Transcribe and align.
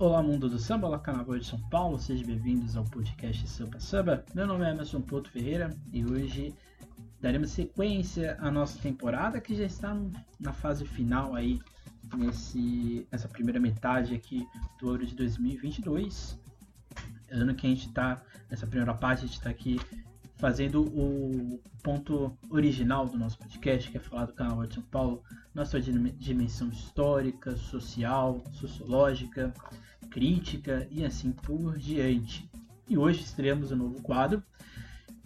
Olá, 0.00 0.22
mundo 0.22 0.48
do 0.48 0.60
samba, 0.60 0.86
olá, 0.86 0.96
carnaval 1.00 1.36
de 1.36 1.44
São 1.44 1.58
Paulo, 1.70 1.98
sejam 1.98 2.24
bem-vindos 2.24 2.76
ao 2.76 2.84
podcast 2.84 3.48
Samba 3.48 3.80
Samba. 3.80 4.24
Meu 4.32 4.46
nome 4.46 4.64
é 4.64 4.70
Emerson 4.70 5.00
Porto 5.00 5.28
Ferreira 5.28 5.76
e 5.92 6.04
hoje 6.04 6.54
daremos 7.20 7.50
sequência 7.50 8.36
à 8.40 8.48
nossa 8.48 8.78
temporada 8.78 9.40
que 9.40 9.56
já 9.56 9.64
está 9.64 9.96
na 10.38 10.52
fase 10.52 10.84
final 10.84 11.34
aí, 11.34 11.58
nesse, 12.16 13.08
nessa 13.10 13.26
primeira 13.26 13.58
metade 13.58 14.14
aqui 14.14 14.46
do 14.78 14.90
ano 14.90 15.04
de 15.04 15.16
2022. 15.16 16.38
Ano 17.32 17.52
que 17.56 17.66
a 17.66 17.70
gente 17.70 17.88
está, 17.88 18.22
nessa 18.48 18.68
primeira 18.68 18.94
parte, 18.94 19.24
a 19.24 19.26
gente 19.26 19.38
está 19.38 19.50
aqui 19.50 19.80
fazendo 20.36 20.82
o 20.82 21.60
ponto 21.82 22.38
original 22.50 23.08
do 23.08 23.18
nosso 23.18 23.36
podcast, 23.36 23.90
que 23.90 23.96
é 23.96 24.00
falar 24.00 24.26
do 24.26 24.32
Carnaval 24.32 24.64
de 24.64 24.74
São 24.74 24.82
Paulo, 24.84 25.24
na 25.58 25.64
sua 25.64 25.80
dimensão 25.80 26.68
histórica, 26.68 27.56
social, 27.56 28.40
sociológica, 28.52 29.52
crítica 30.08 30.86
e 30.88 31.04
assim 31.04 31.32
por 31.32 31.76
diante. 31.76 32.48
E 32.88 32.96
hoje 32.96 33.24
estreamos 33.24 33.72
um 33.72 33.76
novo 33.76 34.00
quadro 34.00 34.40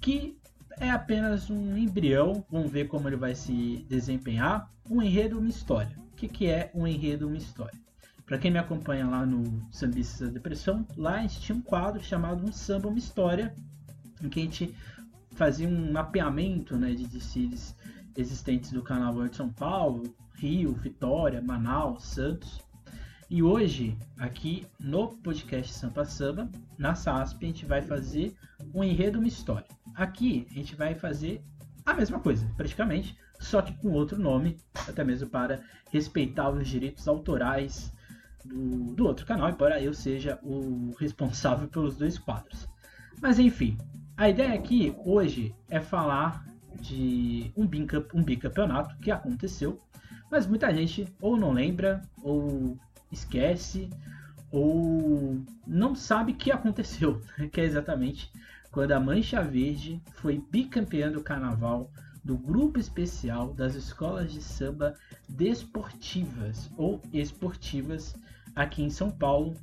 que 0.01 0.39
é 0.81 0.89
apenas 0.89 1.51
um 1.51 1.77
embrião, 1.77 2.43
vamos 2.51 2.73
ver 2.73 2.89
como 2.89 3.11
ele 3.11 3.17
vai 3.17 3.35
se 3.35 3.85
desempenhar. 3.91 4.73
Um 4.89 5.03
enredo, 5.03 5.39
uma 5.39 5.51
história. 5.51 5.95
O 6.13 6.17
que, 6.17 6.27
que 6.27 6.47
é 6.47 6.71
um 6.75 6.87
enredo, 6.87 7.29
uma 7.29 7.37
história? 7.37 7.79
Para 8.25 8.39
quem 8.39 8.51
me 8.51 8.59
acompanha 8.59 9.07
lá 9.07 9.27
no 9.27 9.63
Sambistas 9.71 10.29
da 10.29 10.33
Depressão, 10.33 10.87
lá 10.97 11.17
a 11.17 11.23
gente 11.23 11.43
tinha 11.43 11.59
um 11.59 11.61
quadro 11.61 12.03
chamado 12.03 12.43
Um 12.43 12.51
Samba, 12.51 12.89
uma 12.89 12.99
História, 12.99 13.55
em 14.23 14.31
que 14.31 14.41
a 14.41 14.43
gente 14.45 14.75
fazia 15.33 15.69
um 15.69 15.93
mapeamento 15.93 16.75
né, 16.79 16.95
de 16.95 17.07
desfiles 17.07 17.77
existentes 18.17 18.73
do 18.73 18.83
Carnaval 18.83 19.29
de 19.29 19.37
São 19.37 19.51
Paulo, 19.51 20.15
Rio, 20.43 20.73
Vitória, 20.73 21.41
Manaus, 21.41 22.03
Santos. 22.03 22.61
E 23.31 23.45
hoje, 23.45 23.97
aqui 24.19 24.67
no 24.77 25.17
podcast 25.19 25.73
Sampa 25.73 26.05
Samba, 26.05 26.51
na 26.77 26.97
SASP, 26.97 27.45
a 27.45 27.47
gente 27.47 27.65
vai 27.65 27.81
fazer 27.81 28.35
um 28.75 28.83
enredo, 28.83 29.21
uma 29.21 29.29
história. 29.29 29.69
Aqui 29.95 30.49
a 30.51 30.55
gente 30.55 30.75
vai 30.75 30.97
fazer 30.97 31.41
a 31.87 31.95
mesma 31.95 32.19
coisa, 32.19 32.45
praticamente, 32.57 33.17
só 33.39 33.63
que 33.63 33.73
com 33.75 33.93
outro 33.93 34.19
nome, 34.19 34.57
até 34.89 35.05
mesmo 35.05 35.31
para 35.31 35.61
respeitar 35.93 36.51
os 36.51 36.67
direitos 36.67 37.07
autorais 37.07 37.93
do, 38.45 38.95
do 38.97 39.07
outro 39.07 39.25
canal, 39.25 39.49
embora 39.49 39.81
eu 39.81 39.95
seja 39.95 40.41
o 40.43 40.93
responsável 40.99 41.69
pelos 41.69 41.97
dois 41.97 42.19
quadros. 42.19 42.69
Mas 43.21 43.39
enfim, 43.39 43.79
a 44.17 44.29
ideia 44.29 44.55
aqui 44.55 44.93
hoje 45.05 45.55
é 45.71 45.79
falar 45.79 46.45
de 46.81 47.53
um, 47.57 47.65
bicamp 47.65 48.13
bicampeonato 48.25 48.97
que 48.99 49.13
aconteceu, 49.13 49.81
mas 50.33 50.47
muita 50.47 50.73
gente 50.73 51.07
ou 51.21 51.37
não 51.37 51.53
lembra, 51.53 52.01
ou 52.23 52.79
esquece, 53.13 53.91
ou 54.51 55.39
não 55.67 55.95
sabe 55.95 56.33
o 56.33 56.35
que 56.35 56.51
aconteceu, 56.51 57.21
que 57.53 57.61
é 57.61 57.65
exatamente 57.65 58.33
quando 58.71 58.93
a 58.93 58.99
Mancha 58.99 59.43
Verde 59.43 60.01
foi 60.15 60.43
bicampeã 60.51 61.13
do 61.13 61.23
carnaval 61.23 61.91
do 62.25 62.39
grupo 62.39 62.79
especial 62.79 63.53
das 63.53 63.75
escolas 63.75 64.33
de 64.33 64.41
samba 64.41 64.95
desportivas 65.29 66.71
ou 66.79 67.03
esportivas 67.13 68.17
aqui 68.57 68.83
em 68.83 68.89
São 68.89 69.11
Paulo. 69.11 69.55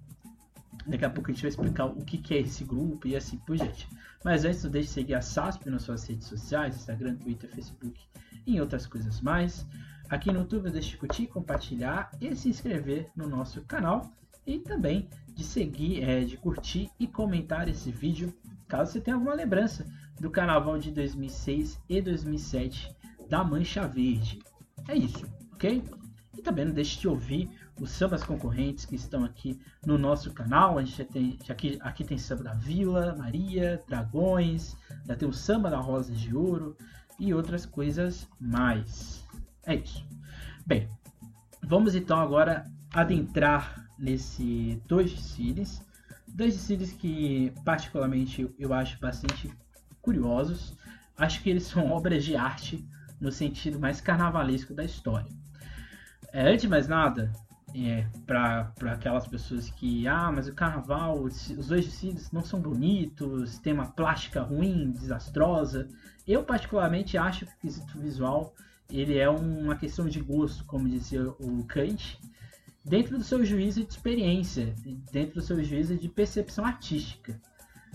Daqui 0.85 1.03
a 1.03 1.09
pouco 1.09 1.31
a 1.31 1.33
gente 1.33 1.41
vai 1.41 1.49
explicar 1.49 1.85
o 1.85 2.05
que 2.05 2.35
é 2.35 2.41
esse 2.41 2.63
grupo 2.63 3.07
e 3.07 3.15
assim 3.15 3.37
por 3.37 3.57
diante. 3.57 3.89
Mas 4.23 4.45
antes, 4.45 4.63
não 4.63 4.69
deixe 4.69 4.89
de 4.89 4.93
seguir 4.93 5.15
a 5.15 5.21
SASP 5.21 5.67
nas 5.67 5.81
suas 5.81 6.05
redes 6.05 6.27
sociais, 6.27 6.75
Instagram, 6.75 7.15
Twitter, 7.15 7.49
Facebook 7.49 7.99
e 8.45 8.61
outras 8.61 8.85
coisas 8.85 9.19
mais. 9.19 9.65
Aqui 10.09 10.31
no 10.31 10.39
YouTube, 10.39 10.71
deixe 10.71 10.89
de 10.89 10.97
curtir, 10.97 11.27
compartilhar 11.27 12.09
e 12.19 12.35
se 12.35 12.49
inscrever 12.49 13.11
no 13.15 13.29
nosso 13.29 13.61
canal. 13.61 14.11
E 14.45 14.57
também 14.57 15.07
de 15.35 15.43
seguir, 15.43 16.03
é, 16.03 16.21
de 16.21 16.35
curtir 16.35 16.89
e 16.99 17.05
comentar 17.05 17.67
esse 17.67 17.91
vídeo, 17.91 18.33
caso 18.67 18.93
você 18.93 19.02
tenha 19.02 19.15
alguma 19.15 19.35
lembrança 19.35 19.85
do 20.19 20.31
carnaval 20.31 20.80
de 20.80 20.91
2006 20.91 21.80
e 21.87 22.02
2007 22.02 22.95
da 23.30 23.43
Mancha 23.43 23.87
Verde. 23.87 24.39
É 24.87 24.95
isso, 24.95 25.23
ok? 25.53 25.83
E 26.36 26.41
também 26.41 26.65
não 26.65 26.73
deixe 26.73 26.99
de 26.99 27.08
ouvir 27.08 27.47
os 27.80 27.91
sambas 27.91 28.23
concorrentes 28.23 28.86
que 28.86 28.95
estão 28.95 29.23
aqui 29.23 29.59
no 29.86 29.97
nosso 29.97 30.33
canal. 30.33 30.80
A 30.80 30.83
gente 30.83 30.97
já 30.97 31.05
tem, 31.05 31.37
aqui, 31.47 31.77
aqui 31.81 32.03
tem 32.03 32.17
samba 32.17 32.45
da 32.45 32.53
Vila, 32.55 33.15
Maria, 33.15 33.83
Dragões, 33.87 34.76
já 35.05 35.15
tem 35.15 35.30
o 35.30 35.33
samba 35.33 35.70
da 35.70 35.77
Rosa 35.77 36.11
de 36.11 36.36
Ouro 36.36 36.76
e 37.20 37.31
outras 37.31 37.65
coisas 37.65 38.27
mais. 38.39 39.23
É 39.65 39.75
isso. 39.75 40.05
Bem, 40.65 40.87
vamos 41.64 41.95
então 41.95 42.20
agora 42.20 42.65
adentrar 42.93 43.89
nesse 43.97 44.81
dois 44.87 45.11
desfiles. 45.11 45.81
Dois 46.27 46.53
desfiles 46.53 46.93
que 46.93 47.53
particularmente 47.65 48.49
eu 48.58 48.73
acho 48.73 48.99
bastante 48.99 49.52
curiosos. 50.02 50.75
Acho 51.17 51.42
que 51.42 51.49
eles 51.49 51.64
são 51.64 51.89
obras 51.92 52.23
de 52.23 52.36
arte 52.36 52.87
no 53.20 53.31
sentido 53.31 53.80
mais 53.80 53.99
carnavalesco 53.99 54.73
da 54.73 54.83
história. 54.83 55.31
É, 56.31 56.47
antes 56.47 56.61
de 56.61 56.67
mais 56.67 56.87
nada, 56.87 57.31
é, 57.76 58.05
para 58.26 58.71
aquelas 58.91 59.27
pessoas 59.27 59.70
que, 59.70 60.08
ah, 60.08 60.31
mas 60.31 60.47
o 60.47 60.53
carnaval, 60.53 61.21
os 61.21 61.67
dois 61.67 61.86
desfiles 61.86 62.31
não 62.31 62.43
são 62.43 62.61
bonitos, 62.61 63.58
tem 63.59 63.73
uma 63.73 63.87
plástica 63.87 64.41
ruim, 64.41 64.91
desastrosa. 64.91 65.87
Eu, 66.27 66.43
particularmente, 66.43 67.17
acho 67.17 67.45
que 67.45 67.53
o 67.53 67.58
quesito 67.59 67.99
visual 67.99 68.53
ele 68.89 69.17
é 69.17 69.30
uma 69.30 69.76
questão 69.76 70.08
de 70.08 70.20
gosto, 70.20 70.66
como 70.66 70.89
dizia 70.89 71.30
o 71.39 71.64
Kant, 71.66 72.20
dentro 72.83 73.17
do 73.17 73.23
seu 73.23 73.45
juízo 73.45 73.83
de 73.83 73.92
experiência, 73.92 74.73
dentro 75.11 75.36
do 75.36 75.42
seu 75.42 75.64
juízo 75.64 75.95
de 75.95 76.10
percepção 76.10 76.66
artística. 76.66 77.39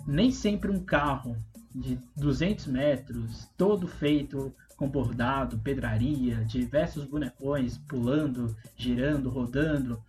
Nem 0.07 0.31
sempre 0.31 0.71
um 0.71 0.79
carro 0.85 1.37
de 1.75 1.99
200 2.17 2.67
metros, 2.67 3.49
todo 3.57 3.89
feito 3.89 4.55
com 4.77 4.89
bordado, 4.89 5.59
pedraria, 5.59 6.45
diversos 6.45 7.05
bonecões 7.05 7.79
pulando, 7.79 8.57
girando, 8.77 9.31
rodando. 9.31 10.01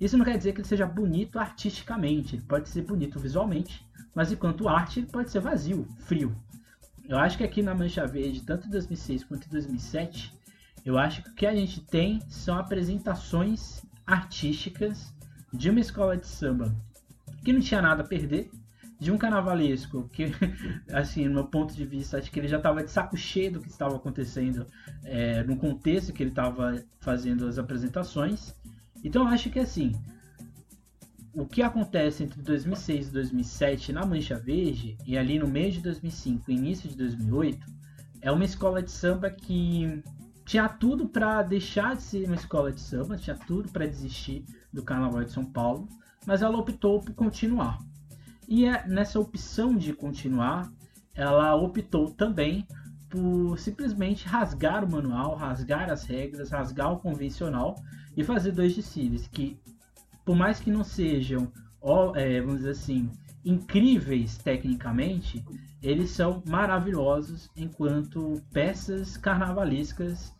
Isso 0.00 0.16
não 0.16 0.24
quer 0.24 0.38
dizer 0.38 0.52
que 0.52 0.60
ele 0.60 0.68
seja 0.68 0.86
bonito 0.86 1.38
artisticamente, 1.38 2.36
ele 2.36 2.42
pode 2.42 2.68
ser 2.68 2.82
bonito 2.82 3.18
visualmente, 3.18 3.86
mas 4.14 4.32
enquanto 4.32 4.68
arte 4.68 5.00
ele 5.00 5.06
pode 5.06 5.30
ser 5.30 5.40
vazio, 5.40 5.86
frio. 5.98 6.34
Eu 7.10 7.18
acho 7.18 7.36
que 7.36 7.42
aqui 7.42 7.60
na 7.60 7.74
Mancha 7.74 8.06
Verde, 8.06 8.40
tanto 8.42 8.68
em 8.68 8.70
2006 8.70 9.24
quanto 9.24 9.48
em 9.48 9.50
2007, 9.50 10.32
eu 10.86 10.96
acho 10.96 11.24
que 11.24 11.30
o 11.30 11.34
que 11.34 11.44
a 11.44 11.52
gente 11.52 11.80
tem 11.80 12.20
são 12.28 12.56
apresentações 12.56 13.82
artísticas 14.06 15.12
de 15.52 15.70
uma 15.70 15.80
escola 15.80 16.16
de 16.16 16.28
samba 16.28 16.72
que 17.44 17.52
não 17.52 17.60
tinha 17.60 17.82
nada 17.82 18.04
a 18.04 18.06
perder, 18.06 18.48
de 19.00 19.10
um 19.10 19.18
carnavalesco 19.18 20.08
que, 20.12 20.26
assim, 20.92 21.26
no 21.26 21.34
meu 21.34 21.44
ponto 21.46 21.74
de 21.74 21.84
vista, 21.84 22.16
acho 22.16 22.30
que 22.30 22.38
ele 22.38 22.46
já 22.46 22.58
estava 22.58 22.84
de 22.84 22.92
saco 22.92 23.16
cheio 23.16 23.54
do 23.54 23.60
que 23.60 23.68
estava 23.68 23.96
acontecendo 23.96 24.64
é, 25.02 25.42
no 25.42 25.56
contexto 25.56 26.12
que 26.12 26.22
ele 26.22 26.30
estava 26.30 26.80
fazendo 27.00 27.44
as 27.48 27.58
apresentações. 27.58 28.54
Então, 29.02 29.26
acho 29.26 29.50
que, 29.50 29.58
assim, 29.58 30.00
o 31.32 31.46
que 31.46 31.62
acontece 31.62 32.24
entre 32.24 32.42
2006 32.42 33.08
e 33.08 33.12
2007 33.12 33.92
na 33.92 34.04
Mancha 34.04 34.36
Verde, 34.38 34.96
e 35.06 35.16
ali 35.16 35.38
no 35.38 35.46
meio 35.46 35.72
de 35.72 35.80
2005 35.80 36.50
e 36.50 36.54
início 36.54 36.88
de 36.88 36.96
2008, 36.96 37.66
é 38.20 38.30
uma 38.30 38.44
escola 38.44 38.82
de 38.82 38.90
samba 38.90 39.30
que 39.30 40.02
tinha 40.44 40.68
tudo 40.68 41.08
para 41.08 41.42
deixar 41.42 41.94
de 41.94 42.02
ser 42.02 42.26
uma 42.26 42.34
escola 42.34 42.72
de 42.72 42.80
samba, 42.80 43.16
tinha 43.16 43.36
tudo 43.36 43.68
para 43.70 43.86
desistir 43.86 44.44
do 44.72 44.82
Carnaval 44.82 45.24
de 45.24 45.30
São 45.30 45.44
Paulo, 45.44 45.88
mas 46.26 46.42
ela 46.42 46.58
optou 46.58 47.00
por 47.00 47.14
continuar. 47.14 47.78
E 48.48 48.64
é 48.64 48.86
nessa 48.86 49.20
opção 49.20 49.76
de 49.76 49.92
continuar, 49.92 50.70
ela 51.14 51.54
optou 51.54 52.10
também 52.10 52.66
por 53.08 53.58
simplesmente 53.58 54.26
rasgar 54.26 54.84
o 54.84 54.90
manual, 54.90 55.36
rasgar 55.36 55.90
as 55.90 56.04
regras, 56.04 56.50
rasgar 56.50 56.92
o 56.92 56.98
convencional 56.98 57.76
e 58.16 58.24
fazer 58.24 58.52
dois 58.52 58.74
desfiles 58.74 59.28
que, 59.28 59.56
por 60.30 60.36
mais 60.36 60.60
que 60.60 60.70
não 60.70 60.84
sejam, 60.84 61.50
é, 62.14 62.40
vamos 62.40 62.58
dizer 62.58 62.70
assim, 62.70 63.10
incríveis 63.44 64.38
tecnicamente, 64.38 65.44
eles 65.82 66.10
são 66.10 66.40
maravilhosos 66.46 67.50
enquanto 67.56 68.40
peças 68.52 69.16
carnavalescas 69.16 70.32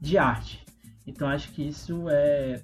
de 0.00 0.18
arte. 0.18 0.66
Então 1.06 1.28
acho 1.28 1.52
que 1.52 1.62
isso 1.62 2.08
é, 2.10 2.60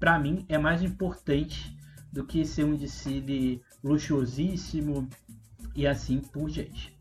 para 0.00 0.18
mim, 0.18 0.46
é 0.48 0.56
mais 0.56 0.82
importante 0.82 1.76
do 2.10 2.24
que 2.24 2.46
ser 2.46 2.64
um 2.64 2.76
desfile 2.76 3.60
luxuosíssimo 3.84 5.06
e 5.76 5.86
assim 5.86 6.18
por 6.18 6.48
diante. 6.48 6.96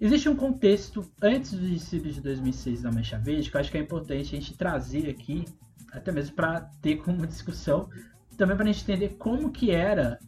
Existe 0.00 0.28
um 0.28 0.34
contexto 0.34 1.08
antes 1.22 1.52
do 1.52 1.64
desfile 1.64 2.10
de 2.10 2.20
2006 2.20 2.82
da 2.82 2.90
Mancha 2.90 3.20
Verde 3.20 3.52
que 3.52 3.56
eu 3.56 3.60
acho 3.60 3.70
que 3.70 3.78
é 3.78 3.80
importante 3.80 4.34
a 4.34 4.40
gente 4.40 4.56
trazer 4.56 5.08
aqui, 5.08 5.44
até 5.92 6.10
mesmo 6.10 6.34
para 6.34 6.62
ter 6.82 6.96
como 6.96 7.24
discussão, 7.24 7.88
também 8.38 8.56
para 8.56 8.64
a 8.64 8.72
gente 8.72 8.82
entender 8.84 9.16
como 9.18 9.50
que 9.50 9.72
era, 9.72 10.18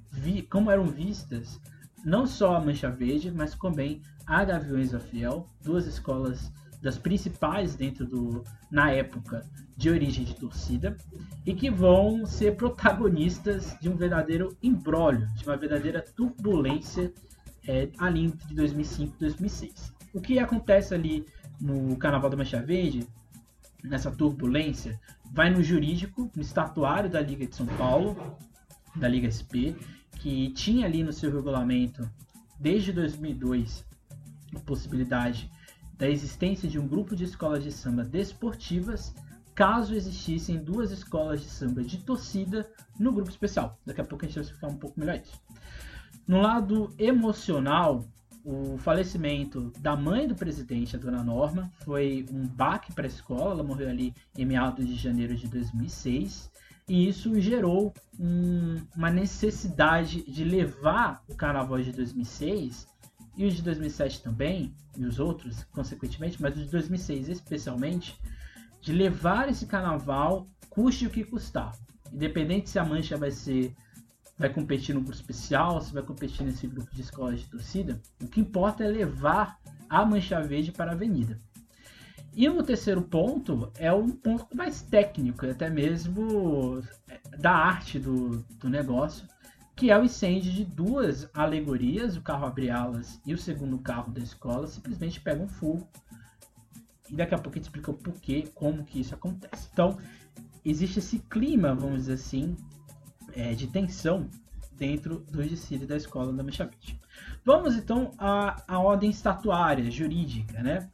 como 0.51 0.71
eram 0.71 0.85
vistas 0.85 1.61
não 2.05 2.27
só 2.27 2.57
a 2.57 2.61
Mancha 2.61 2.91
Verde, 2.91 3.31
mas 3.31 3.55
também 3.55 4.03
a 4.27 4.45
Gaviões 4.45 4.91
da 4.91 4.99
Fiel, 4.99 5.49
duas 5.63 5.87
escolas 5.87 6.53
das 6.83 6.99
principais 6.99 7.75
dentro 7.77 8.07
do 8.07 8.43
na 8.71 8.91
época 8.91 9.47
de 9.77 9.91
origem 9.91 10.25
de 10.25 10.35
torcida 10.35 10.97
e 11.45 11.55
que 11.55 11.71
vão 11.71 12.25
ser 12.27 12.57
protagonistas 12.57 13.77
de 13.81 13.89
um 13.89 13.97
verdadeiro 13.97 14.57
embrólio, 14.63 15.29
de 15.35 15.45
uma 15.45 15.57
verdadeira 15.57 16.03
turbulência 16.03 17.13
é, 17.69 17.91
ali 17.99 18.25
entre 18.25 18.55
2005 18.55 19.15
e 19.17 19.21
2006. 19.21 19.95
O 20.15 20.21
que 20.21 20.39
acontece 20.39 20.95
ali 20.95 21.27
no 21.61 21.97
Carnaval 21.97 22.31
da 22.31 22.37
Mancha 22.37 22.63
Verde, 22.63 23.07
nessa 23.83 24.11
turbulência, 24.11 25.01
vai 25.33 25.51
no 25.51 25.63
jurídico, 25.63 26.31
no 26.35 26.43
estatuário 26.43 27.09
da 27.09 27.21
Liga 27.21 27.47
de 27.47 27.55
São 27.55 27.67
Paulo, 27.67 28.37
da 28.97 29.09
Liga 29.09 29.31
SP, 29.31 29.77
que 30.19 30.51
tinha 30.51 30.87
ali 30.87 31.03
no 31.03 31.13
seu 31.13 31.33
regulamento, 31.33 32.09
desde 32.59 32.93
2002, 32.93 33.85
a 34.55 34.61
possibilidade 34.61 35.51
da 35.97 36.09
existência 36.09 36.69
de 36.69 36.79
um 36.79 36.87
grupo 36.87 37.15
de 37.15 37.25
escolas 37.25 37.63
de 37.63 37.71
samba 37.71 38.03
desportivas 38.03 39.15
caso 39.55 39.95
existissem 39.95 40.57
duas 40.57 40.91
escolas 40.91 41.43
de 41.43 41.49
samba 41.49 41.83
de 41.83 41.99
torcida 41.99 42.67
no 42.99 43.13
grupo 43.13 43.31
especial. 43.31 43.79
Daqui 43.85 44.01
a 44.01 44.05
pouco 44.05 44.25
a 44.25 44.29
gente 44.29 44.37
vai 44.37 44.45
explicar 44.45 44.69
um 44.69 44.77
pouco 44.77 44.99
melhor 44.99 45.17
isso. 45.17 45.39
No 46.27 46.41
lado 46.41 46.95
emocional, 46.99 48.07
o 48.45 48.79
falecimento 48.79 49.73
da 49.79 49.97
mãe 49.97 50.27
do 50.27 50.35
presidente, 50.35 50.97
a 50.97 50.99
dona 50.99 51.23
Norma, 51.23 51.71
foi 51.85 52.27
um 52.31 52.47
baque 52.47 52.93
para 52.93 53.05
a 53.05 53.09
escola. 53.09 53.53
Ela 53.53 53.63
morreu 53.63 53.89
ali 53.89 54.15
em 54.37 54.45
meados 54.45 54.87
de 54.87 54.97
janeiro 54.97 55.37
de 55.37 55.47
2006. 55.49 56.51
E 56.89 57.09
isso 57.09 57.41
gerou 57.41 57.95
um, 58.19 58.81
uma 58.97 59.11
necessidade 59.11 60.23
de 60.31 60.43
levar 60.43 61.23
o 61.29 61.35
carnaval 61.35 61.81
de 61.81 61.93
2006 61.93 62.89
e 63.37 63.47
os 63.47 63.55
de 63.55 63.63
2007 63.63 64.23
também, 64.23 64.75
e 64.97 65.05
os 65.05 65.19
outros, 65.19 65.65
consequentemente, 65.73 66.43
mas 66.43 66.57
os 66.57 66.65
de 66.65 66.71
2006 66.71 67.29
especialmente, 67.29 68.19
de 68.81 68.93
levar 68.93 69.49
esse 69.49 69.67
carnaval, 69.67 70.47
custe 70.69 71.07
o 71.07 71.11
que 71.11 71.25
custar. 71.25 71.77
Independente 72.13 72.69
se 72.69 72.79
a 72.79 72.85
mancha 72.85 73.17
vai 73.17 73.31
ser 73.31 73.75
vai 74.41 74.49
competir 74.49 74.95
no 74.95 75.03
grupo 75.03 75.15
especial, 75.15 75.83
se 75.83 75.93
vai 75.93 76.03
competir 76.03 76.47
nesse 76.47 76.67
grupo 76.67 76.91
de 76.95 77.03
escolas 77.03 77.41
de 77.41 77.47
torcida, 77.47 78.01
o 78.23 78.27
que 78.27 78.41
importa 78.41 78.83
é 78.83 78.89
levar 78.89 79.61
a 79.87 80.03
mancha 80.03 80.41
verde 80.41 80.73
para 80.73 80.93
a 80.93 80.95
avenida. 80.95 81.39
E 82.33 82.49
o 82.49 82.63
terceiro 82.63 83.03
ponto 83.03 83.71
é 83.77 83.93
um 83.93 84.09
ponto 84.09 84.57
mais 84.57 84.81
técnico, 84.81 85.45
até 85.45 85.69
mesmo 85.69 86.83
é, 87.11 87.37
da 87.37 87.53
arte 87.53 87.99
do, 87.99 88.39
do 88.59 88.71
negócio, 88.71 89.29
que 89.77 89.91
é 89.91 89.99
o 89.99 90.05
incêndio 90.05 90.51
de 90.51 90.65
duas 90.65 91.29
alegorias, 91.35 92.17
o 92.17 92.23
carro 92.23 92.47
abre-alas 92.47 93.21
e 93.27 93.35
o 93.35 93.39
segundo 93.39 93.77
carro 93.79 94.11
da 94.11 94.21
escola, 94.21 94.67
simplesmente 94.67 95.21
pegam 95.21 95.49
fogo. 95.49 95.87
E 97.11 97.15
daqui 97.15 97.35
a 97.35 97.39
pouco 97.39 97.51
a 97.51 97.59
gente 97.59 97.65
explica 97.65 97.91
o 97.91 97.95
porquê, 97.95 98.49
como 98.55 98.85
que 98.85 99.01
isso 99.01 99.15
acontece. 99.15 99.69
Então, 99.71 99.99
existe 100.65 100.99
esse 100.99 101.19
clima, 101.19 101.75
vamos 101.75 102.01
dizer 102.01 102.15
assim, 102.15 102.57
é, 103.35 103.55
de 103.55 103.67
tensão 103.67 104.29
dentro 104.77 105.21
do 105.31 105.43
desfile 105.43 105.87
da 105.87 105.97
escola 105.97 106.33
da 106.33 106.43
Mechavite. 106.43 106.99
Vamos 107.45 107.77
então 107.77 108.13
à, 108.19 108.63
à 108.67 108.79
ordem 108.79 109.11
estatuária, 109.11 109.91
jurídica, 109.91 110.63
né? 110.63 110.89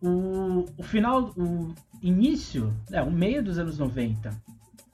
O, 0.00 0.66
o 0.76 0.82
final, 0.82 1.32
o 1.36 1.74
início, 2.02 2.74
é, 2.90 3.00
o 3.00 3.10
meio 3.10 3.42
dos 3.42 3.58
anos 3.58 3.78
90 3.78 4.30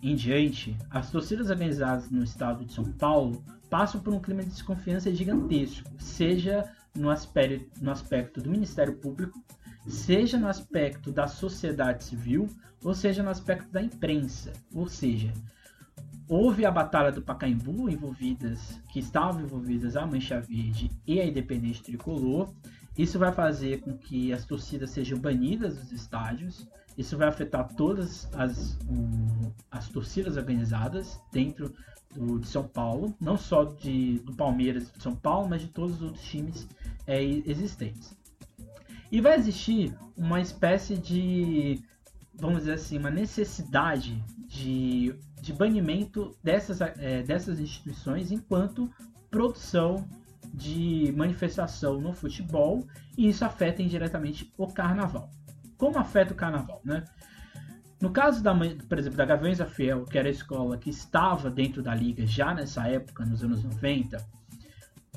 em 0.01 0.15
diante, 0.15 0.77
as 0.91 1.11
torcidas 1.11 1.51
organizadas 1.51 2.09
no 2.11 2.23
estado 2.23 2.65
de 2.65 2.73
São 2.73 2.85
Paulo 2.85 3.43
passam 3.69 4.01
por 4.01 4.15
um 4.15 4.21
clima 4.21 4.43
de 4.43 4.51
desconfiança 4.51 5.13
gigantesco, 5.13 5.91
seja 5.99 6.73
no 6.95 7.11
aspecto, 7.11 7.83
no 7.83 7.91
aspecto 7.91 8.41
do 8.41 8.51
Ministério 8.51 8.97
Público, 8.97 9.43
seja 9.89 10.39
no 10.39 10.49
aspecto 10.49 11.11
da 11.11 11.27
sociedade 11.27 12.05
civil, 12.05 12.49
ou 12.85 12.95
seja 12.95 13.23
no 13.23 13.31
aspecto 13.31 13.71
da 13.71 13.83
imprensa. 13.83 14.53
Ou 14.73 14.87
seja, 14.89 15.33
houve 16.29 16.67
a 16.67 16.71
Batalha 16.71 17.11
do 17.11 17.23
Pacaembu, 17.23 17.89
envolvidas, 17.89 18.81
que 18.93 18.99
estavam 18.99 19.43
envolvidas 19.43 19.97
a 19.97 20.07
Mancha 20.07 20.41
Verde 20.41 20.91
e 21.07 21.21
a 21.21 21.27
Independente 21.27 21.83
Tricolor. 21.83 22.53
Isso 22.97 23.19
vai 23.19 23.33
fazer 23.33 23.81
com 23.81 23.97
que 23.97 24.33
as 24.33 24.45
torcidas 24.45 24.91
sejam 24.91 25.19
banidas 25.19 25.79
dos 25.79 25.93
estádios. 25.93 26.69
Isso 26.97 27.17
vai 27.17 27.29
afetar 27.29 27.73
todas 27.75 28.29
as, 28.35 28.77
um, 28.91 29.53
as 29.71 29.89
torcidas 29.89 30.37
organizadas 30.37 31.21
dentro 31.33 31.73
do, 32.15 32.39
de 32.39 32.47
São 32.47 32.67
Paulo, 32.67 33.15
não 33.21 33.37
só 33.37 33.65
de, 33.65 34.19
do 34.21 34.35
Palmeiras 34.35 34.93
de 34.93 35.03
São 35.03 35.15
Paulo, 35.15 35.49
mas 35.49 35.63
de 35.63 35.69
todos 35.69 35.97
os 35.97 36.03
outros 36.03 36.25
times 36.25 36.69
é, 37.07 37.23
existentes. 37.23 38.17
E 39.11 39.21
vai 39.21 39.37
existir 39.37 39.97
uma 40.17 40.41
espécie 40.41 40.97
de, 40.97 41.81
vamos 42.39 42.61
dizer 42.61 42.75
assim, 42.75 42.99
uma 42.99 43.11
necessidade 43.11 44.23
de 44.47 45.15
de 45.41 45.53
banimento 45.53 46.37
dessas, 46.43 46.81
é, 46.81 47.23
dessas 47.23 47.61
instituições 47.61 48.31
enquanto 48.31 48.91
produção 49.31 50.09
de 50.53 51.13
manifestação 51.17 52.01
no 52.01 52.13
futebol 52.13 52.87
e 53.17 53.29
isso 53.29 53.45
afeta 53.45 53.83
indiretamente 53.83 54.53
o 54.57 54.67
carnaval. 54.67 55.31
Como 55.77 55.99
afeta 55.99 56.33
o 56.33 56.37
carnaval, 56.37 56.81
né? 56.85 57.05
No 58.01 58.11
caso 58.11 58.43
da, 58.43 58.55
por 58.55 58.99
exemplo, 58.99 59.19
da 59.19 59.25
Gaviões 59.25 59.59
da 59.59 59.67
Fiel, 59.67 60.05
que 60.05 60.17
era 60.17 60.29
a 60.29 60.31
escola 60.31 60.79
que 60.79 60.89
estava 60.89 61.51
dentro 61.51 61.83
da 61.83 61.95
liga 61.95 62.25
já 62.25 62.55
nessa 62.55 62.87
época, 62.89 63.25
nos 63.25 63.43
anos 63.43 63.65
90, 63.65 64.25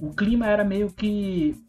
o 0.02 0.14
clima 0.14 0.48
era 0.48 0.64
meio 0.64 0.92
que 0.92 1.64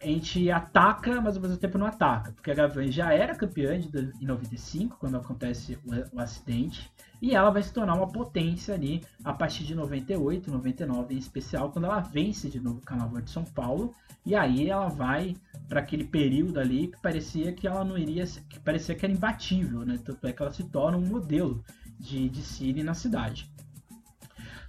a 0.00 0.06
gente 0.06 0.50
ataca, 0.50 1.20
mas 1.20 1.36
ao 1.36 1.42
mesmo 1.42 1.56
tempo 1.56 1.78
não 1.78 1.86
ataca, 1.86 2.32
porque 2.32 2.50
a 2.50 2.54
Gaviões 2.54 2.94
já 2.94 3.12
era 3.12 3.34
campeã 3.34 3.78
de, 3.78 4.12
em 4.20 4.26
95, 4.26 4.98
quando 4.98 5.16
acontece 5.16 5.78
o, 5.84 6.16
o 6.16 6.20
acidente, 6.20 6.90
e 7.20 7.34
ela 7.34 7.50
vai 7.50 7.62
se 7.62 7.72
tornar 7.72 7.94
uma 7.94 8.06
potência 8.06 8.74
ali 8.74 9.02
a 9.24 9.32
partir 9.32 9.64
de 9.64 9.74
98, 9.74 10.50
99 10.50 11.14
em 11.14 11.18
especial, 11.18 11.70
quando 11.70 11.86
ela 11.86 12.00
vence 12.00 12.50
de 12.50 12.60
novo 12.60 12.78
o 12.78 12.82
Carnaval 12.82 13.22
de 13.22 13.30
São 13.30 13.44
Paulo. 13.44 13.94
E 14.24 14.34
aí 14.34 14.68
ela 14.68 14.88
vai 14.88 15.34
para 15.68 15.80
aquele 15.80 16.04
período 16.04 16.60
ali 16.60 16.88
que 16.88 17.00
parecia 17.00 17.52
que 17.52 17.66
ela 17.66 17.84
não 17.84 17.96
iria, 17.96 18.24
que 18.48 18.60
parecia 18.60 18.94
que 18.94 19.06
era 19.06 19.14
imbatível, 19.14 19.80
né? 19.80 19.98
Tanto 20.04 20.26
é 20.26 20.32
que 20.32 20.42
ela 20.42 20.52
se 20.52 20.64
torna 20.64 20.98
um 20.98 21.06
modelo 21.06 21.64
de, 21.98 22.28
de 22.28 22.42
Cine 22.42 22.82
na 22.82 22.92
cidade. 22.92 23.50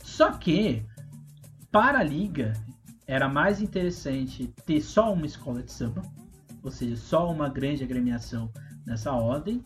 Só 0.02 0.32
que 0.32 0.86
para 1.70 2.00
a 2.00 2.04
liga 2.04 2.54
era 3.08 3.30
mais 3.30 3.62
interessante 3.62 4.54
ter 4.66 4.82
só 4.82 5.14
uma 5.14 5.26
escola 5.26 5.64
de 5.64 5.72
samba, 5.72 6.02
ou 6.62 6.70
seja, 6.70 6.98
só 6.98 7.32
uma 7.32 7.48
grande 7.48 7.84
agremiação 7.84 8.52
nessa 8.86 9.14
ordem, 9.14 9.64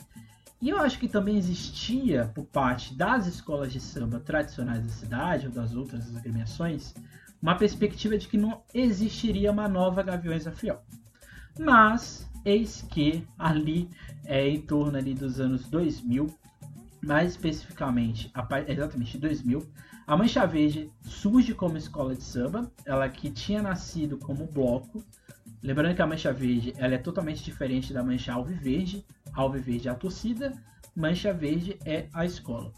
e 0.62 0.70
eu 0.70 0.78
acho 0.78 1.00
que 1.00 1.08
também 1.08 1.38
existia, 1.38 2.32
por 2.36 2.46
parte 2.46 2.94
das 2.94 3.26
escolas 3.26 3.74
de 3.74 3.80
samba 3.80 4.20
tradicionais 4.20 4.84
da 4.84 4.90
cidade, 4.90 5.48
ou 5.48 5.52
das 5.52 5.74
outras 5.74 6.16
agremiações, 6.16 6.94
uma 7.42 7.56
perspectiva 7.56 8.16
de 8.16 8.28
que 8.28 8.38
não 8.38 8.62
existiria 8.72 9.52
uma 9.52 9.68
nova 9.68 10.04
Gaviões 10.04 10.44
da 10.44 10.52
Fiel. 10.52 10.80
Mas, 11.60 12.30
eis 12.46 12.84
que 12.84 13.28
ali, 13.40 13.90
é, 14.24 14.48
em 14.48 14.62
torno 14.62 15.00
ali 15.00 15.16
dos 15.16 15.40
anos 15.40 15.68
2000, 15.68 16.28
mais 17.02 17.32
especificamente, 17.32 18.32
exatamente 18.68 19.18
2000, 19.18 19.68
a 20.08 20.18
Mancha 20.18 20.46
Verde 20.46 20.92
surge 21.04 21.54
como 21.54 21.78
escola 21.78 22.16
de 22.16 22.24
samba, 22.24 22.72
ela 22.86 23.08
que 23.08 23.30
tinha 23.30 23.62
nascido 23.62 24.18
como 24.18 24.46
bloco, 24.46 25.04
lembrando 25.62 25.96
que 25.96 26.02
a 26.02 26.08
Mancha 26.08 26.34
Verde 26.34 26.74
ela 26.78 26.96
é 26.96 26.98
totalmente 26.98 27.44
diferente 27.44 27.94
da 27.94 28.04
Mancha 28.04 28.34
Alviverde, 28.34 29.06
Alviverde 29.34 29.88
é 29.88 29.92
a 29.92 29.96
torcida, 29.96 30.54
Mancha 30.96 31.32
Verde 31.32 31.78
é 31.86 32.08
a 32.14 32.26
escola. 32.26 32.74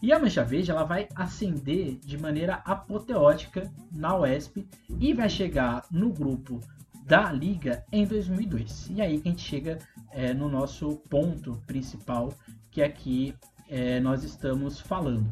E 0.00 0.12
a 0.12 0.18
Mancha 0.18 0.44
Verde 0.44 0.70
ela 0.70 0.84
vai 0.84 1.08
ascender 1.14 1.98
de 1.98 2.16
maneira 2.16 2.62
apoteótica 2.64 3.70
na 3.90 4.16
UESP 4.16 4.66
e 5.00 5.12
vai 5.12 5.28
chegar 5.28 5.84
no 5.90 6.12
grupo 6.12 6.60
da 7.04 7.32
Liga 7.32 7.84
em 7.90 8.06
2002. 8.06 8.90
E 8.90 9.00
aí 9.00 9.20
que 9.20 9.28
a 9.28 9.32
gente 9.32 9.42
chega 9.42 9.78
é, 10.12 10.32
no 10.32 10.48
nosso 10.48 10.98
ponto 11.10 11.60
principal, 11.66 12.32
que 12.70 12.82
aqui 12.82 13.34
é, 13.68 13.98
nós 13.98 14.22
estamos 14.22 14.78
falando. 14.78 15.28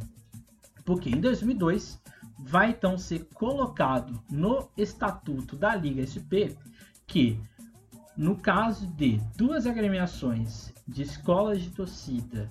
Porque 0.86 1.10
em 1.10 1.20
2002 1.20 2.00
vai 2.38 2.70
então 2.70 2.96
ser 2.96 3.26
colocado 3.34 4.22
no 4.30 4.70
estatuto 4.76 5.56
da 5.56 5.74
Liga 5.76 6.06
SP 6.06 6.56
que 7.06 7.38
no 8.16 8.36
caso 8.36 8.86
de 8.86 9.20
duas 9.36 9.66
agremiações 9.66 10.72
de 10.88 11.02
escolas 11.02 11.60
de 11.60 11.70
torcida 11.70 12.48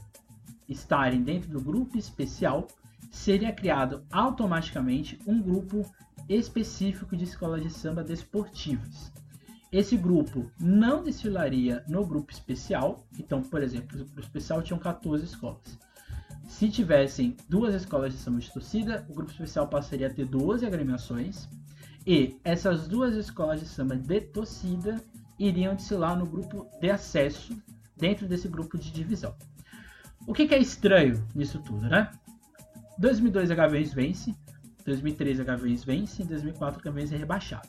estarem 0.69 1.23
dentro 1.23 1.49
do 1.49 1.61
grupo 1.61 1.97
especial, 1.97 2.67
seria 3.09 3.51
criado 3.51 4.03
automaticamente 4.11 5.17
um 5.25 5.41
grupo 5.41 5.83
específico 6.27 7.15
de 7.15 7.23
escolas 7.23 7.63
de 7.63 7.69
samba 7.69 8.03
desportivas. 8.03 9.11
Esse 9.71 9.97
grupo 9.97 10.51
não 10.59 11.03
desfilaria 11.03 11.83
no 11.87 12.05
grupo 12.05 12.31
especial, 12.31 13.05
então, 13.17 13.41
por 13.41 13.61
exemplo, 13.63 13.99
o 13.99 14.05
grupo 14.05 14.19
especial 14.19 14.61
tinha 14.61 14.79
14 14.79 15.25
escolas. 15.25 15.79
Se 16.47 16.69
tivessem 16.69 17.35
duas 17.49 17.73
escolas 17.73 18.13
de 18.13 18.19
samba 18.19 18.39
de 18.39 18.51
torcida, 18.51 19.05
o 19.09 19.13
grupo 19.13 19.31
especial 19.31 19.67
passaria 19.67 20.07
a 20.07 20.13
ter 20.13 20.25
12 20.25 20.65
agremiações, 20.65 21.47
e 22.05 22.37
essas 22.43 22.87
duas 22.87 23.15
escolas 23.15 23.59
de 23.59 23.67
samba 23.67 23.95
de 23.95 24.21
torcida 24.21 25.01
iriam 25.39 25.75
desfilar 25.75 26.17
no 26.17 26.25
grupo 26.25 26.67
de 26.79 26.89
acesso 26.89 27.59
dentro 27.97 28.27
desse 28.27 28.47
grupo 28.47 28.77
de 28.77 28.91
divisão. 28.91 29.35
O 30.27 30.33
que, 30.33 30.47
que 30.47 30.55
é 30.55 30.59
estranho 30.59 31.27
nisso 31.33 31.59
tudo, 31.59 31.87
né? 31.87 32.11
2002 32.97 33.51
a 33.51 33.55
Gaviões 33.55 33.93
vence, 33.93 34.35
2003 34.85 35.39
a 35.39 35.43
Gaviões 35.43 35.83
vence, 35.83 36.23
em 36.23 36.25
2004 36.25 36.79
a 36.79 36.83
Gaviões 36.83 37.11
é 37.11 37.17
rebaixado. 37.17 37.67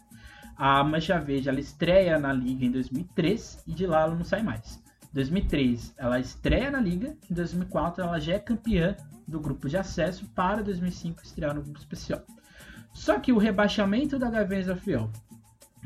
A 0.56 0.82
Mancha 0.84 1.18
Verde 1.18 1.48
ela 1.48 1.60
estreia 1.60 2.18
na 2.18 2.32
liga 2.32 2.64
em 2.64 2.70
2003 2.70 3.64
e 3.66 3.72
de 3.72 3.86
lá 3.86 4.02
ela 4.02 4.14
não 4.14 4.24
sai 4.24 4.42
mais. 4.42 4.82
2003 5.12 5.94
ela 5.96 6.18
estreia 6.18 6.70
na 6.70 6.80
liga, 6.80 7.16
em 7.30 7.34
2004 7.34 8.02
ela 8.02 8.18
já 8.20 8.34
é 8.34 8.38
campeã 8.38 8.96
do 9.26 9.40
grupo 9.40 9.68
de 9.68 9.76
acesso 9.76 10.26
para 10.34 10.62
2005 10.62 11.22
estrear 11.22 11.54
no 11.54 11.62
grupo 11.62 11.78
especial. 11.78 12.24
Só 12.92 13.18
que 13.18 13.32
o 13.32 13.38
rebaixamento 13.38 14.18
da 14.18 14.30
Gaviões 14.30 14.66
da 14.66 14.76
Fiel 14.76 15.10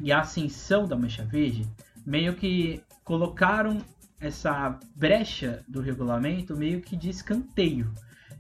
e 0.01 0.13
a 0.13 0.21
ascensão 0.21 0.87
da 0.87 0.97
Mancha 0.97 1.25
Verde 1.25 1.67
meio 2.07 2.35
que 2.35 2.83
colocaram 3.05 3.79
essa 4.21 4.79
brecha 4.95 5.65
do 5.67 5.81
regulamento 5.81 6.57
meio 6.57 6.81
que 6.81 6.97
de 6.97 7.09
escanteio. 7.09 7.93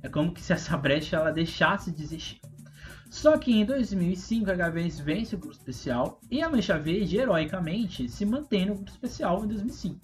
É 0.02 0.08
como 0.08 0.32
que 0.32 0.40
se 0.40 0.52
essa 0.52 0.76
brecha 0.76 1.16
ela 1.16 1.32
deixasse 1.32 1.90
de 1.90 2.02
existir. 2.02 2.40
Só 3.10 3.36
que 3.36 3.52
em 3.52 3.64
2005 3.64 4.50
a 4.50 4.54
Gaviões 4.54 5.00
vence 5.00 5.34
o 5.34 5.38
grupo 5.38 5.54
especial 5.54 6.20
e 6.30 6.40
a 6.40 6.48
Mancha 6.48 6.78
Verde 6.78 7.18
heroicamente 7.18 8.08
se 8.08 8.24
mantém 8.24 8.66
no 8.66 8.76
grupo 8.76 8.90
especial 8.90 9.44
em 9.44 9.48
2005. 9.48 9.98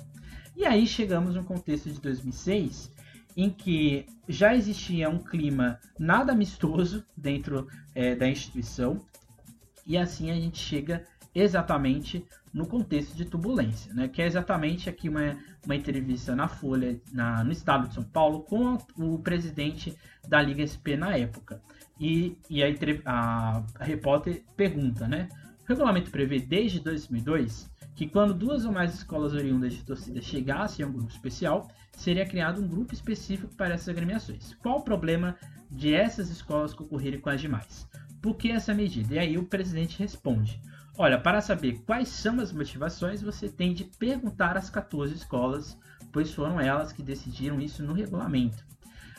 E 0.56 0.64
aí 0.64 0.86
chegamos 0.86 1.34
no 1.34 1.44
contexto 1.44 1.90
de 1.90 2.00
2006, 2.00 2.90
em 3.36 3.50
que 3.50 4.06
já 4.26 4.54
existia 4.54 5.10
um 5.10 5.18
clima 5.18 5.78
nada 5.98 6.32
amistoso 6.32 7.04
dentro 7.14 7.68
é, 7.94 8.14
da 8.14 8.26
instituição, 8.26 9.04
e 9.86 9.98
assim 9.98 10.30
a 10.30 10.34
gente 10.34 10.58
chega 10.58 11.04
exatamente 11.34 12.26
no 12.54 12.66
contexto 12.66 13.14
de 13.14 13.26
turbulência, 13.26 13.92
né? 13.92 14.08
que 14.08 14.22
é 14.22 14.26
exatamente 14.26 14.88
aqui 14.88 15.10
uma, 15.10 15.36
uma 15.62 15.76
entrevista 15.76 16.34
na 16.34 16.48
Folha, 16.48 16.98
na, 17.12 17.44
no 17.44 17.52
estado 17.52 17.88
de 17.88 17.94
São 17.94 18.02
Paulo, 18.02 18.40
com 18.40 18.78
o 18.96 19.18
presidente 19.18 19.94
da 20.26 20.40
Liga 20.40 20.64
SP 20.64 20.96
na 20.96 21.14
época. 21.14 21.60
E, 22.00 22.38
e 22.48 22.64
a, 22.64 22.66
a, 23.04 23.62
a 23.78 23.84
repórter 23.84 24.42
pergunta, 24.56 25.06
né? 25.06 25.28
O 25.64 25.68
regulamento 25.68 26.10
prevê 26.10 26.40
desde 26.40 26.80
2002 26.80 27.70
que 27.96 28.06
quando 28.06 28.34
duas 28.34 28.66
ou 28.66 28.72
mais 28.72 28.94
escolas 28.94 29.32
oriundas 29.32 29.72
de 29.72 29.82
torcida 29.82 30.20
chegassem 30.20 30.84
a 30.84 30.88
um 30.88 30.92
grupo 30.92 31.10
especial, 31.10 31.66
seria 31.92 32.26
criado 32.26 32.62
um 32.62 32.68
grupo 32.68 32.92
específico 32.92 33.52
para 33.56 33.74
essas 33.74 33.88
agremiações. 33.88 34.54
Qual 34.56 34.78
o 34.78 34.84
problema 34.84 35.34
de 35.70 35.94
essas 35.94 36.28
escolas 36.28 36.74
concorrerem 36.74 37.18
com 37.18 37.30
as 37.30 37.40
demais? 37.40 37.88
Por 38.20 38.36
que 38.36 38.50
essa 38.50 38.74
medida? 38.74 39.14
E 39.14 39.18
aí 39.18 39.38
o 39.38 39.46
presidente 39.46 39.98
responde: 39.98 40.60
Olha, 40.98 41.18
para 41.18 41.40
saber 41.40 41.80
quais 41.86 42.08
são 42.08 42.38
as 42.38 42.52
motivações, 42.52 43.22
você 43.22 43.48
tem 43.48 43.72
de 43.72 43.84
perguntar 43.84 44.58
às 44.58 44.68
14 44.68 45.14
escolas, 45.14 45.78
pois 46.12 46.32
foram 46.32 46.60
elas 46.60 46.92
que 46.92 47.02
decidiram 47.02 47.58
isso 47.60 47.82
no 47.82 47.94
regulamento. 47.94 48.62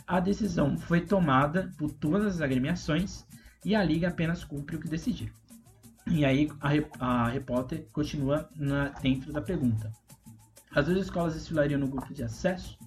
A 0.06 0.20
decisão 0.20 0.78
foi 0.78 1.02
tomada 1.02 1.72
por 1.80 1.92
todas 1.92 2.36
as 2.36 2.42
agremiações 2.42 3.26
e 3.66 3.76
a 3.76 3.84
liga 3.84 4.08
apenas 4.08 4.44
cumpre 4.44 4.76
o 4.76 4.80
que 4.80 4.88
decidiu. 4.88 5.30
E 6.10 6.26
aí 6.26 6.50
a, 6.62 7.06
a 7.06 7.30
repórter 7.30 7.86
continua 7.92 8.50
na, 8.56 8.90
dentro 8.90 9.32
da 9.32 9.42
pergunta. 9.42 9.92
As 10.74 10.86
duas 10.86 11.00
escolas 11.00 11.34
desfilariam 11.34 11.80
no 11.80 11.88
grupo 11.88 12.14
de 12.14 12.24
acesso 12.24 12.78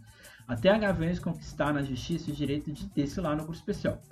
até 0.46 0.68
a 0.68 0.78
Gaviões 0.78 1.20
conquistar 1.20 1.72
na 1.72 1.82
justiça 1.82 2.30
o 2.30 2.34
direito 2.34 2.72
de 2.72 2.86
desfilar 2.88 3.36
no 3.36 3.44
grupo 3.44 3.56
especial. 3.56 4.02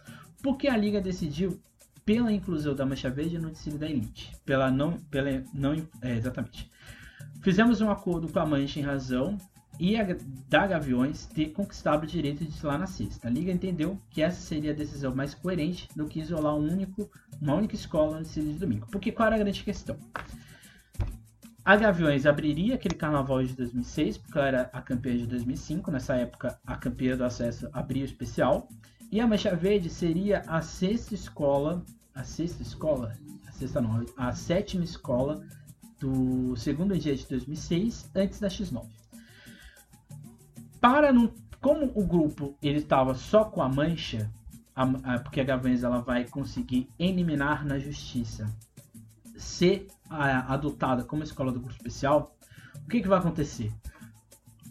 Porque 0.42 0.68
a 0.68 0.76
liga 0.76 1.00
decidiu 1.00 1.60
pela 2.04 2.32
inclusão 2.32 2.74
da 2.74 2.86
mancha 2.86 3.10
verde 3.10 3.38
no 3.38 3.50
desfile 3.50 3.76
da 3.76 3.90
elite. 3.90 4.36
Pela 4.44 4.70
não, 4.70 4.98
pela 5.10 5.42
não, 5.52 5.74
é, 6.00 6.16
exatamente. 6.16 6.70
Fizemos 7.42 7.80
um 7.80 7.90
acordo 7.90 8.32
com 8.32 8.38
a 8.38 8.46
mancha 8.46 8.78
em 8.78 8.82
razão 8.82 9.36
e 9.78 9.96
a, 9.96 10.16
da 10.48 10.66
Gaviões 10.66 11.26
ter 11.26 11.50
conquistado 11.50 12.02
o 12.02 12.06
direito 12.06 12.40
de 12.40 12.46
desfilar 12.46 12.78
na 12.78 12.86
sexta. 12.86 13.28
A 13.28 13.30
Liga 13.30 13.52
entendeu 13.52 13.98
que 14.10 14.22
essa 14.22 14.40
seria 14.40 14.72
a 14.72 14.74
decisão 14.74 15.14
mais 15.14 15.34
coerente 15.34 15.88
do 15.94 16.06
que 16.06 16.20
isolar 16.20 16.54
um 16.56 16.70
único, 16.70 17.10
uma 17.40 17.54
única 17.54 17.74
escola 17.74 18.16
no 18.16 18.22
desfile 18.22 18.52
de 18.52 18.58
domingo. 18.58 18.86
Porque 18.90 19.12
qual 19.12 19.26
era 19.28 19.36
a 19.36 19.38
grande 19.38 19.62
questão? 19.62 19.96
A 21.64 21.76
Gaviões 21.76 22.26
abriria 22.26 22.74
aquele 22.74 22.94
carnaval 22.94 23.42
de 23.42 23.54
2006, 23.54 24.18
porque 24.18 24.38
ela 24.38 24.48
era 24.48 24.70
a 24.72 24.80
campeã 24.80 25.16
de 25.16 25.26
2005. 25.26 25.90
Nessa 25.90 26.14
época, 26.14 26.58
a 26.66 26.76
campeã 26.76 27.16
do 27.16 27.24
acesso 27.24 27.68
abria 27.72 28.02
o 28.02 28.06
especial. 28.06 28.68
E 29.12 29.20
a 29.20 29.26
Mancha 29.26 29.54
Verde 29.54 29.90
seria 29.90 30.42
a 30.46 30.60
sexta 30.60 31.14
escola. 31.14 31.84
A 32.14 32.24
sexta 32.24 32.62
escola? 32.62 33.14
A 33.46 33.52
sexta 33.52 33.80
não, 33.80 34.04
a 34.16 34.32
sétima 34.34 34.82
escola 34.82 35.44
do 36.00 36.56
segundo 36.56 36.96
dia 36.98 37.14
de 37.14 37.26
2006, 37.26 38.10
antes 38.14 38.40
da 38.40 38.48
X9 38.48 38.97
para 40.80 41.12
não. 41.12 41.32
Como 41.60 41.90
o 41.94 42.06
grupo 42.06 42.56
ele 42.62 42.78
estava 42.78 43.14
só 43.14 43.44
com 43.44 43.60
a 43.60 43.68
mancha, 43.68 44.30
a, 44.76 44.82
a, 45.14 45.18
porque 45.18 45.40
a 45.40 45.44
Gaviões 45.44 45.82
ela 45.82 46.00
vai 46.00 46.24
conseguir 46.24 46.88
eliminar 46.96 47.66
na 47.66 47.80
justiça, 47.80 48.46
ser 49.36 49.88
a, 50.08 50.54
adotada 50.54 51.02
como 51.02 51.24
escola 51.24 51.50
do 51.50 51.58
grupo 51.58 51.74
especial, 51.74 52.36
o 52.76 52.88
que, 52.88 53.02
que 53.02 53.08
vai 53.08 53.18
acontecer? 53.18 53.72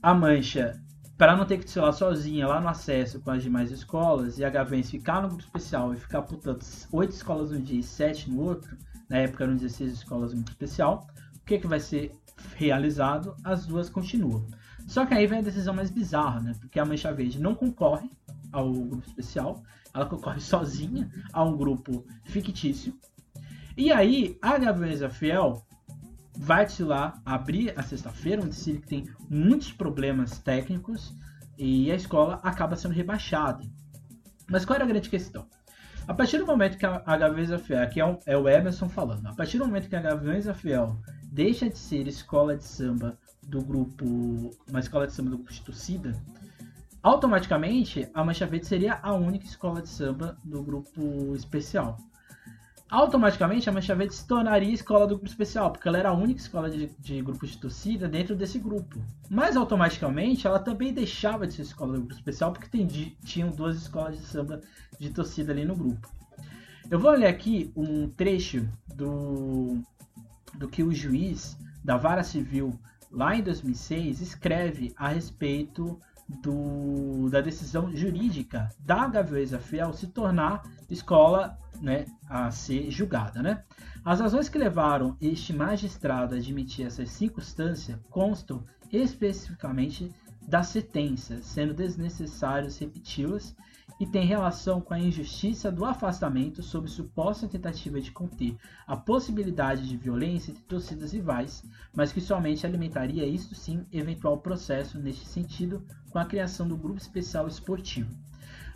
A 0.02 0.14
mancha, 0.14 0.82
para 1.18 1.36
não 1.36 1.46
ter 1.46 1.58
que 1.58 1.66
desfilar 1.66 1.92
sozinha 1.92 2.48
lá 2.48 2.62
no 2.62 2.70
acesso 2.70 3.20
com 3.20 3.32
as 3.32 3.44
demais 3.44 3.70
escolas, 3.70 4.40
e 4.40 4.46
a 4.46 4.50
Gaviões 4.50 4.90
ficar 4.90 5.22
no 5.22 5.28
grupo 5.28 5.44
especial 5.44 5.94
e 5.94 5.98
ficar, 5.98 6.22
portanto, 6.22 6.66
oito 6.94 7.12
escolas 7.12 7.52
um 7.52 7.62
dia 7.62 7.82
e 7.82 7.84
sete 7.84 8.30
no 8.30 8.42
outro, 8.42 8.78
na 9.10 9.18
época 9.18 9.44
eram 9.44 9.56
16 9.56 9.92
escolas 9.92 10.32
no 10.32 10.38
grupo 10.38 10.52
especial, 10.52 11.06
o 11.36 11.46
que, 11.46 11.60
que 11.60 11.68
vai 11.68 11.80
ser 11.80 12.14
realizado? 12.56 13.36
As 13.44 13.66
duas 13.66 13.90
continuam. 13.90 14.46
Só 14.88 15.06
que 15.06 15.14
aí 15.14 15.28
vem 15.28 15.40
a 15.40 15.44
decisão 15.44 15.74
mais 15.74 15.92
bizarra, 15.92 16.40
né? 16.40 16.54
Porque 16.60 16.80
a 16.80 16.86
Mancha 16.86 17.14
Verde 17.14 17.40
não 17.40 17.54
concorre 17.54 18.10
ao 18.52 18.72
grupo 18.72 19.06
especial, 19.06 19.62
ela 19.94 20.06
concorre 20.06 20.40
sozinha 20.40 21.12
a 21.34 21.44
um 21.44 21.58
grupo 21.58 22.06
fictício. 22.24 22.98
E 23.76 23.92
aí 23.92 24.38
a 24.42 24.58
Gaviões 24.58 25.02
Fiel 25.14 25.62
vai 26.38 26.66
desfilar, 26.66 27.22
abrir 27.26 27.78
a 27.78 27.84
sexta-feira, 27.84 28.42
um 28.42 28.48
desfile 28.48 28.80
que 28.80 28.88
tem 28.88 29.10
muitos 29.30 29.74
problemas 29.74 30.40
técnicos 30.40 31.14
e 31.58 31.92
a 31.92 31.96
escola 31.96 32.40
acaba 32.42 32.76
sendo 32.76 32.94
rebaixada. 32.94 33.64
Mas 34.50 34.64
qual 34.64 34.76
era 34.76 34.86
a 34.86 34.88
grande 34.88 35.10
questão? 35.10 35.48
A 36.08 36.14
partir 36.14 36.38
do 36.38 36.46
momento 36.46 36.78
que 36.78 36.86
a, 36.86 37.18
Gaviões 37.18 37.62
Fiel, 37.62 37.84
aqui 37.84 38.00
é, 38.00 38.06
um, 38.06 38.18
é 38.26 38.38
o 38.38 38.48
Emerson 38.48 38.88
falando, 38.88 39.28
a 39.28 39.34
partir 39.34 39.58
do 39.58 39.66
momento 39.66 39.90
que 39.90 39.96
a 39.96 40.02
Gaviões 40.02 40.50
Fiel 40.56 40.98
deixa 41.26 41.70
de 41.70 41.78
ser 41.78 42.08
escola 42.08 42.56
de 42.56 42.64
samba 42.64 43.18
do 43.48 43.62
grupo, 43.62 44.06
uma 44.70 44.80
escola 44.80 45.08
de 45.08 45.14
samba 45.14 45.32
do 45.32 45.38
grupo 45.38 45.52
de 45.52 45.62
torcida, 45.62 46.12
automaticamente 47.02 48.10
a 48.14 48.24
Mancha 48.24 48.46
Verde 48.46 48.68
seria 48.68 49.00
a 49.02 49.14
única 49.14 49.46
escola 49.46 49.82
de 49.82 49.90
samba 49.90 50.38
do 50.44 50.62
grupo 50.62 51.34
especial. 51.36 51.98
Automaticamente 52.90 53.70
a 53.70 53.74
Mancha 53.74 53.96
Verde 53.96 54.16
se 54.16 54.26
tornaria 54.26 54.74
escola 54.74 55.06
do 55.08 55.16
grupo 55.16 55.28
especial, 55.28 55.72
porque 55.72 55.88
ela 55.88 55.98
era 55.98 56.10
a 56.10 56.14
única 56.14 56.40
escola 56.40 56.70
de, 56.70 56.88
de 57.00 57.22
grupo 57.22 57.46
de 57.46 57.58
torcida 57.58 58.08
dentro 58.08 58.36
desse 58.36 58.60
grupo. 58.60 59.02
Mas 59.30 59.58
automaticamente 59.58 60.48
ela 60.48 60.60
também 60.60 60.94
deixava 60.94 61.48
de 61.48 61.54
ser 61.54 61.64
escola 61.64 61.94
do 61.94 62.00
grupo 62.00 62.14
especial, 62.14 62.54
porque 62.54 62.70
tem, 62.70 62.88
tinham 62.88 63.50
duas 63.50 63.78
escolas 63.78 64.18
de 64.18 64.26
samba 64.26 64.62
de 65.00 65.10
torcida 65.10 65.52
ali 65.52 65.66
no 65.66 65.76
grupo. 65.76 66.10
Eu 66.90 67.00
vou 67.00 67.12
ler 67.12 67.28
aqui 67.28 67.72
um 67.76 68.10
trecho 68.10 68.66
do, 68.96 69.82
do 70.54 70.70
que 70.70 70.84
o 70.84 70.94
juiz 70.94 71.58
da 71.84 71.98
Vara 71.98 72.24
Civil 72.24 72.80
lá 73.12 73.36
em 73.36 73.42
2006, 73.42 74.22
escreve 74.22 74.94
a 74.98 75.10
respeito 75.10 76.00
do, 76.28 77.30
da 77.30 77.40
decisão 77.40 77.96
jurídica 77.96 78.70
da 78.80 79.08
Gaviões 79.08 79.54
Fiel 79.62 79.94
se 79.94 80.08
tornar 80.08 80.64
escola 80.90 81.58
né, 81.82 82.06
a 82.30 82.52
ser 82.52 82.92
julgada. 82.92 83.42
Né? 83.42 83.64
As 84.04 84.20
razões 84.20 84.50
que 84.50 84.58
levaram 84.58 85.16
este 85.22 85.54
magistrado 85.54 86.36
a 86.36 86.38
admitir 86.38 86.86
essa 86.86 87.06
circunstância 87.06 88.00
constam 88.10 88.64
especificamente 88.92 90.12
da 90.42 90.64
sentença, 90.64 91.42
sendo 91.42 91.74
desnecessário 91.74 92.70
repeti-las 92.80 93.56
e 94.00 94.06
tem 94.06 94.26
relação 94.26 94.80
com 94.80 94.94
a 94.94 95.00
injustiça 95.00 95.72
do 95.72 95.84
afastamento 95.84 96.62
sob 96.62 96.88
suposta 96.88 97.48
tentativa 97.48 98.00
de 98.00 98.12
conter 98.12 98.56
a 98.86 98.96
possibilidade 98.96 99.88
de 99.88 99.98
violência 99.98 100.52
entre 100.52 100.64
torcidas 100.64 101.14
rivais, 101.14 101.64
mas 101.94 102.12
que 102.12 102.22
somente 102.22 102.66
alimentaria 102.66 103.26
isto 103.26 103.56
sim 103.56 103.86
eventual 103.92 104.38
processo 104.38 105.00
neste 105.00 105.26
sentido 105.26 105.84
com 106.12 106.20
a 106.20 106.26
criação 106.26 106.68
do 106.68 106.78
grupo 106.78 107.00
especial 107.00 107.48
esportivo. 107.48 108.16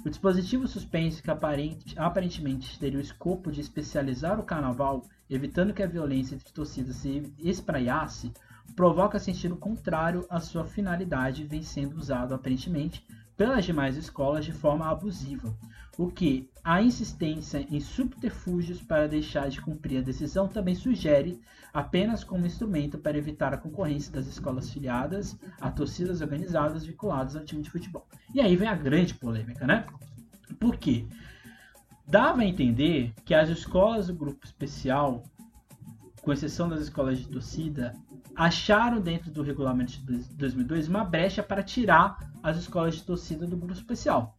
O 0.04 0.10
dispositivo 0.10 0.68
suspenso 0.68 1.22
que 1.22 1.30
aparentemente 1.96 2.80
teria 2.80 2.98
o 2.98 3.02
escopo 3.02 3.52
de 3.52 3.62
especializar 3.62 4.40
o 4.40 4.44
carnaval, 4.44 5.04
evitando 5.30 5.74
que 5.74 5.84
a 5.84 5.88
violência 5.88 6.34
entre 6.34 6.52
torcidas 6.52 6.96
se 6.96 7.32
espraiasse, 7.38 8.32
provoca 8.76 9.20
sentido 9.20 9.56
contrário 9.56 10.26
à 10.28 10.40
sua 10.40 10.66
finalidade, 10.66 11.44
vem 11.44 11.62
sendo 11.62 11.98
usado 11.98 12.34
aparentemente 12.34 13.06
pelas 13.42 13.66
demais 13.66 13.98
escolas 13.98 14.46
de 14.46 14.52
forma 14.52 14.88
abusiva, 14.88 15.52
o 15.98 16.12
que 16.12 16.48
a 16.64 16.80
insistência 16.80 17.66
em 17.72 17.80
subterfúgios 17.80 18.80
para 18.84 19.08
deixar 19.08 19.50
de 19.50 19.60
cumprir 19.60 19.98
a 19.98 20.04
decisão 20.04 20.48
também 20.48 20.76
sugere 20.76 21.42
apenas 21.74 22.24
como 22.24 22.46
instrumento 22.46 23.00
para 23.00 23.18
evitar 23.18 23.52
a 23.52 23.58
concorrência 23.58 24.14
das 24.14 24.28
escolas 24.28 24.70
filiadas 24.70 25.36
a 25.60 25.72
torcidas 25.72 26.22
organizadas 26.22 26.86
vinculadas 26.86 27.36
ao 27.36 27.44
time 27.44 27.64
de 27.64 27.72
futebol. 27.72 28.06
E 28.32 28.40
aí 28.40 28.56
vem 28.56 28.68
a 28.68 28.76
grande 28.76 29.16
polêmica, 29.16 29.66
né? 29.66 29.88
Por 30.60 30.78
quê? 30.78 31.08
Dava 32.08 32.42
a 32.42 32.46
entender 32.46 33.12
que 33.26 33.34
as 33.34 33.50
escolas 33.50 34.06
do 34.06 34.14
grupo 34.14 34.46
especial, 34.46 35.24
com 36.22 36.32
exceção 36.32 36.70
das 36.70 36.82
escolas 36.82 37.18
de 37.18 37.28
torcida, 37.28 37.96
acharam 38.36 39.02
dentro 39.02 39.32
do 39.32 39.44
regulamento 39.44 39.94
de 40.00 40.18
2002 40.36 40.88
uma 40.88 41.04
brecha 41.04 41.44
para 41.44 41.64
tirar 41.64 42.32
as 42.42 42.58
escolas 42.58 42.96
de 42.96 43.04
torcida 43.04 43.46
do 43.46 43.58
grupo 43.58 43.74
especial. 43.74 44.38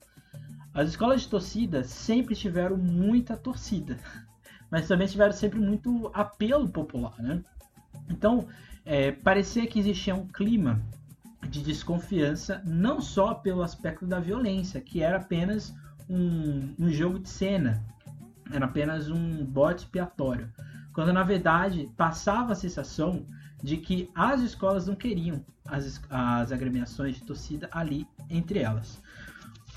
As 0.75 0.89
escolas 0.89 1.23
de 1.23 1.29
torcida 1.29 1.85
sempre 1.85 2.35
tiveram 2.35 2.77
muita 2.77 3.37
torcida, 3.37 3.99
mas 4.71 4.89
também 4.89 5.07
tiveram 5.07 5.33
sempre 5.33 5.61
muito 5.61 6.11
apelo 6.15 6.69
popular, 6.69 7.15
né? 7.19 7.43
Então, 8.09 8.49
é, 8.85 9.13
parecia 9.13 9.67
que 9.67 9.79
existia 9.79 10.15
um 10.15 10.27
clima 10.27 10.81
de 11.49 11.63
desconfiança, 11.63 12.63
não 12.65 13.01
só 13.01 13.35
pelo 13.35 13.63
aspecto 13.63 14.07
da 14.07 14.19
violência, 14.19 14.81
que 14.81 15.03
era 15.03 15.19
apenas 15.19 15.75
um, 16.09 16.75
um 16.79 16.91
jogo 16.91 17.19
de 17.19 17.29
cena, 17.29 17.85
era 18.51 18.65
apenas 18.65 19.11
um 19.11 19.45
bode 19.45 19.83
expiatório, 19.83 20.51
quando 20.93 21.13
na 21.13 21.23
verdade 21.23 21.91
passava 21.97 22.53
a 22.53 22.57
sensação 22.57 23.27
de 23.63 23.77
que 23.77 24.11
as 24.15 24.41
escolas 24.41 24.87
não 24.87 24.95
queriam 24.95 25.45
as, 25.65 26.01
as 26.11 26.53
agremiações 26.53 27.17
de 27.17 27.23
torcida 27.23 27.69
ali 27.71 28.07
entre 28.29 28.59
elas. 28.59 29.01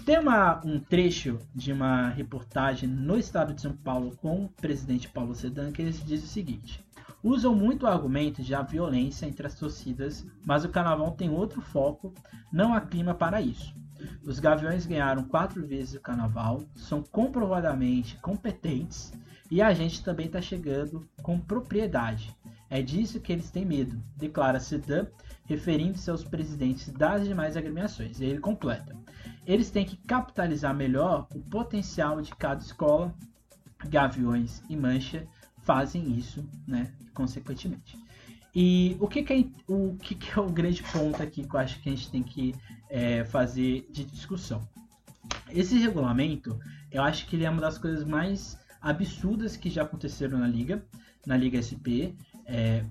Tem 0.05 0.19
uma, 0.19 0.61
um 0.65 0.79
trecho 0.79 1.39
de 1.53 1.71
uma 1.71 2.09
reportagem 2.09 2.87
no 2.89 3.17
estado 3.17 3.53
de 3.53 3.61
São 3.61 3.73
Paulo 3.73 4.15
com 4.17 4.45
o 4.45 4.49
presidente 4.49 5.09
Paulo 5.09 5.33
Sedan 5.33 5.71
que 5.71 5.81
ele 5.81 5.91
diz 5.91 6.23
o 6.23 6.27
seguinte: 6.27 6.85
Usam 7.23 7.55
muito 7.55 7.83
o 7.83 7.87
argumento 7.87 8.43
de 8.43 8.53
a 8.53 8.61
violência 8.61 9.25
entre 9.25 9.47
as 9.47 9.55
torcidas, 9.55 10.23
mas 10.45 10.63
o 10.63 10.69
carnaval 10.69 11.11
tem 11.11 11.29
outro 11.29 11.59
foco, 11.59 12.13
não 12.51 12.73
há 12.73 12.81
clima 12.81 13.15
para 13.15 13.41
isso. 13.41 13.73
Os 14.23 14.39
Gaviões 14.39 14.85
ganharam 14.85 15.23
quatro 15.23 15.65
vezes 15.65 15.95
o 15.95 16.01
carnaval, 16.01 16.63
são 16.75 17.01
comprovadamente 17.01 18.15
competentes 18.17 19.11
e 19.49 19.61
a 19.61 19.73
gente 19.73 20.03
também 20.03 20.27
está 20.27 20.39
chegando 20.39 21.07
com 21.23 21.39
propriedade. 21.39 22.35
É 22.75 22.81
disso 22.81 23.21
que 23.21 23.31
eles 23.31 23.49
têm 23.49 23.63
medo, 23.63 24.03
declara 24.17 24.59
Sedan, 24.59 25.07
referindo-se 25.45 26.11
aos 26.11 26.25
presidentes 26.25 26.89
das 26.89 27.25
demais 27.25 27.55
agremiações. 27.55 28.19
E 28.19 28.25
ele 28.25 28.39
completa: 28.39 28.93
eles 29.47 29.69
têm 29.71 29.85
que 29.85 29.95
capitalizar 29.95 30.75
melhor 30.75 31.25
o 31.33 31.39
potencial 31.39 32.21
de 32.21 32.35
cada 32.35 32.61
escola. 32.61 33.15
Gaviões 33.87 34.61
e 34.69 34.75
Mancha 34.75 35.25
fazem 35.59 36.17
isso, 36.17 36.45
né, 36.67 36.91
consequentemente. 37.13 37.97
E 38.53 38.97
o 38.99 39.07
que, 39.07 39.23
que, 39.23 39.33
é, 39.33 39.45
o, 39.71 39.95
que, 39.95 40.13
que 40.13 40.37
é 40.37 40.41
o 40.41 40.49
grande 40.49 40.83
ponto 40.83 41.23
aqui 41.23 41.47
que 41.47 41.55
eu 41.55 41.59
acho 41.59 41.79
que 41.81 41.87
a 41.87 41.91
gente 41.93 42.11
tem 42.11 42.23
que 42.23 42.53
é, 42.89 43.23
fazer 43.23 43.87
de 43.89 44.03
discussão? 44.03 44.67
Esse 45.49 45.77
regulamento, 45.77 46.59
eu 46.91 47.01
acho 47.01 47.25
que 47.25 47.37
ele 47.37 47.45
é 47.45 47.49
uma 47.49 47.61
das 47.61 47.77
coisas 47.77 48.03
mais 48.03 48.59
absurdas 48.81 49.55
que 49.55 49.69
já 49.69 49.83
aconteceram 49.83 50.39
na 50.39 50.47
liga, 50.47 50.85
na 51.25 51.37
liga 51.37 51.61
SP. 51.63 52.11
É, 52.45 52.83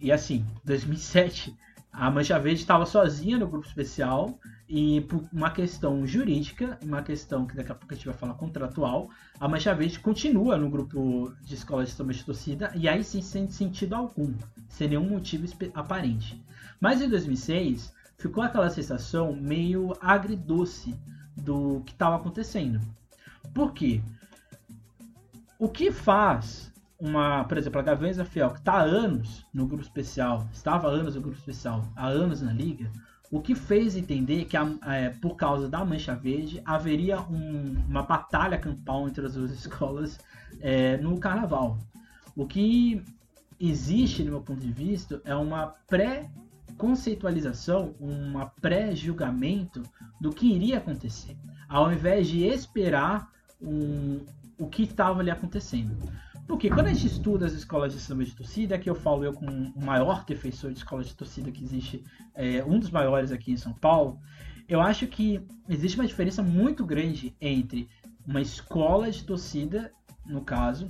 e 0.00 0.10
assim, 0.10 0.44
2007 0.64 1.56
a 1.92 2.10
Mancha 2.10 2.38
Verde 2.38 2.60
estava 2.60 2.86
sozinha 2.86 3.38
no 3.38 3.46
grupo 3.46 3.66
especial 3.66 4.38
e 4.66 5.02
por 5.02 5.22
uma 5.30 5.50
questão 5.50 6.06
jurídica, 6.06 6.78
uma 6.82 7.02
questão 7.02 7.46
que 7.46 7.54
daqui 7.54 7.70
a 7.70 7.74
pouco 7.74 7.92
a 7.92 7.96
gente 7.96 8.06
vai 8.06 8.14
falar 8.14 8.34
contratual, 8.34 9.10
a 9.38 9.46
Mancha 9.46 9.74
Verde 9.74 10.00
continua 10.00 10.56
no 10.56 10.70
grupo 10.70 11.34
de 11.42 11.54
escola 11.54 11.84
de 11.84 11.90
samba 11.90 12.14
de 12.14 12.24
torcida 12.24 12.72
e 12.74 12.88
aí 12.88 13.04
sim 13.04 13.20
sem 13.20 13.46
sentido 13.50 13.94
algum, 13.94 14.32
sem 14.70 14.88
nenhum 14.88 15.06
motivo 15.06 15.46
aparente. 15.74 16.42
Mas 16.80 17.02
em 17.02 17.10
2006 17.10 17.92
ficou 18.16 18.42
aquela 18.42 18.70
sensação 18.70 19.34
meio 19.34 19.92
agridoce 20.00 20.98
do 21.36 21.82
que 21.84 21.92
estava 21.92 22.16
acontecendo. 22.16 22.80
Por 23.52 23.74
quê? 23.74 24.00
O 25.58 25.68
que 25.68 25.92
faz 25.92 26.71
uma, 27.02 27.44
por 27.44 27.58
exemplo, 27.58 27.80
a 27.80 27.82
Gaviões 27.82 28.16
da 28.16 28.24
Fiel, 28.24 28.50
que 28.50 28.60
está 28.60 28.74
há 28.74 28.82
anos 28.82 29.44
no 29.52 29.66
grupo 29.66 29.82
especial, 29.82 30.48
estava 30.52 30.86
há 30.86 30.92
anos 30.92 31.16
no 31.16 31.20
grupo 31.20 31.36
especial, 31.36 31.84
há 31.96 32.06
anos 32.06 32.40
na 32.40 32.52
liga, 32.52 32.88
o 33.28 33.40
que 33.40 33.56
fez 33.56 33.96
entender 33.96 34.44
que, 34.44 34.56
é, 34.56 35.10
por 35.20 35.34
causa 35.34 35.68
da 35.68 35.84
Mancha 35.84 36.14
Verde, 36.14 36.62
haveria 36.64 37.20
um, 37.22 37.74
uma 37.88 38.04
batalha 38.04 38.56
campal 38.56 39.08
entre 39.08 39.26
as 39.26 39.34
duas 39.34 39.50
escolas 39.58 40.20
é, 40.60 40.96
no 40.98 41.18
carnaval. 41.18 41.76
O 42.36 42.46
que 42.46 43.04
existe, 43.58 44.22
no 44.22 44.30
meu 44.30 44.40
ponto 44.40 44.60
de 44.60 44.70
vista, 44.70 45.20
é 45.24 45.34
uma 45.34 45.74
pré-conceitualização, 45.88 47.96
uma 47.98 48.46
pré-julgamento 48.46 49.82
do 50.20 50.30
que 50.30 50.54
iria 50.54 50.78
acontecer, 50.78 51.36
ao 51.68 51.92
invés 51.92 52.28
de 52.28 52.44
esperar 52.44 53.28
um, 53.60 54.20
o 54.56 54.68
que 54.68 54.84
estava 54.84 55.18
ali 55.18 55.32
acontecendo. 55.32 55.96
Porque 56.52 56.68
quando 56.68 56.88
a 56.88 56.92
gente 56.92 57.06
estuda 57.06 57.46
as 57.46 57.54
escolas 57.54 57.94
de 57.94 57.98
samba 57.98 58.26
de 58.26 58.36
torcida, 58.36 58.74
aqui 58.74 58.88
eu 58.88 58.94
falo 58.94 59.24
eu 59.24 59.32
como 59.32 59.50
o 59.50 59.82
maior 59.82 60.22
defensor 60.22 60.70
de 60.70 60.76
escola 60.76 61.02
de 61.02 61.14
torcida 61.14 61.50
que 61.50 61.64
existe, 61.64 62.04
é, 62.34 62.62
um 62.62 62.78
dos 62.78 62.90
maiores 62.90 63.32
aqui 63.32 63.52
em 63.52 63.56
São 63.56 63.72
Paulo, 63.72 64.20
eu 64.68 64.78
acho 64.78 65.06
que 65.06 65.40
existe 65.66 65.98
uma 65.98 66.06
diferença 66.06 66.42
muito 66.42 66.84
grande 66.84 67.34
entre 67.40 67.88
uma 68.26 68.38
escola 68.42 69.10
de 69.10 69.24
torcida, 69.24 69.90
no 70.26 70.42
caso, 70.42 70.88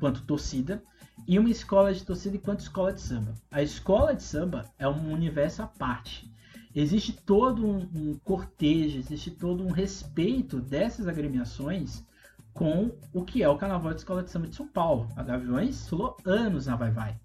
quanto 0.00 0.24
torcida, 0.24 0.82
e 1.24 1.38
uma 1.38 1.50
escola 1.50 1.94
de 1.94 2.02
torcida 2.02 2.36
enquanto 2.36 2.58
escola 2.58 2.92
de 2.92 3.00
samba. 3.00 3.34
A 3.48 3.62
escola 3.62 4.12
de 4.12 4.24
samba 4.24 4.68
é 4.76 4.88
um 4.88 5.12
universo 5.12 5.62
à 5.62 5.68
parte. 5.68 6.28
Existe 6.74 7.12
todo 7.12 7.64
um, 7.64 7.88
um 7.94 8.18
cortejo, 8.24 8.98
existe 8.98 9.30
todo 9.30 9.64
um 9.64 9.70
respeito 9.70 10.60
dessas 10.60 11.06
agremiações 11.06 12.04
com 12.52 12.90
o 13.12 13.24
que 13.24 13.42
é 13.42 13.48
o 13.48 13.56
Carnaval 13.56 13.92
de 13.92 14.00
Escola 14.00 14.22
de 14.22 14.30
Samba 14.30 14.48
de 14.48 14.56
São 14.56 14.66
Paulo. 14.66 15.08
A 15.16 15.22
Gaviões 15.22 15.88
falou 15.88 16.16
anos 16.24 16.66
na 16.66 16.76
Vai 16.76 16.90
Vai. 16.90 17.16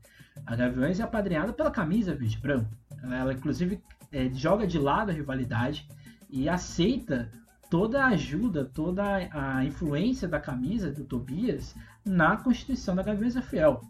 A 0.45 0.55
Gaviões 0.55 0.99
é 0.99 1.03
apadrinhada 1.03 1.53
pela 1.53 1.71
camisa 1.71 2.15
verde 2.15 2.37
branco. 2.37 2.69
Ela, 3.03 3.33
inclusive, 3.33 3.81
é, 4.11 4.29
joga 4.33 4.65
de 4.67 4.77
lado 4.77 5.11
a 5.11 5.13
rivalidade 5.13 5.87
e 6.29 6.49
aceita 6.49 7.31
toda 7.69 8.03
a 8.03 8.07
ajuda, 8.09 8.65
toda 8.65 9.03
a 9.31 9.63
influência 9.65 10.27
da 10.27 10.39
camisa 10.39 10.91
do 10.91 11.03
Tobias 11.03 11.75
na 12.03 12.37
constituição 12.37 12.95
da 12.95 13.03
Gaviões 13.03 13.37
Fiel. 13.39 13.81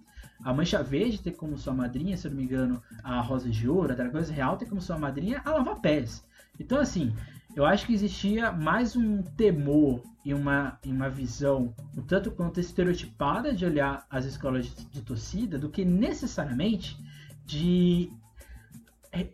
A 0.43 0.53
Mancha 0.53 0.83
Verde 0.83 1.21
tem 1.21 1.33
como 1.33 1.57
sua 1.57 1.73
madrinha, 1.73 2.17
se 2.17 2.27
eu 2.27 2.31
não 2.31 2.37
me 2.37 2.43
engano, 2.43 2.81
a 3.03 3.21
Rosa 3.21 3.49
de 3.49 3.69
Ouro, 3.69 3.93
a 3.93 3.95
Dragões 3.95 4.29
Real 4.29 4.57
tem 4.57 4.67
como 4.67 4.81
sua 4.81 4.97
madrinha 4.97 5.41
a 5.43 5.51
Lava 5.51 5.75
Pés. 5.75 6.25
Então, 6.59 6.79
assim, 6.79 7.13
eu 7.55 7.65
acho 7.65 7.85
que 7.85 7.93
existia 7.93 8.51
mais 8.51 8.95
um 8.95 9.23
temor 9.23 10.03
e 10.23 10.33
uma, 10.33 10.77
e 10.83 10.91
uma 10.91 11.09
visão 11.09 11.73
um 11.95 12.01
tanto 12.01 12.29
quanto 12.29 12.59
estereotipada 12.59 13.53
de 13.53 13.65
olhar 13.65 14.05
as 14.09 14.25
escolas 14.25 14.65
de, 14.65 14.85
de 14.85 15.01
torcida 15.01 15.57
do 15.57 15.69
que 15.69 15.85
necessariamente 15.85 16.97
de 17.45 18.11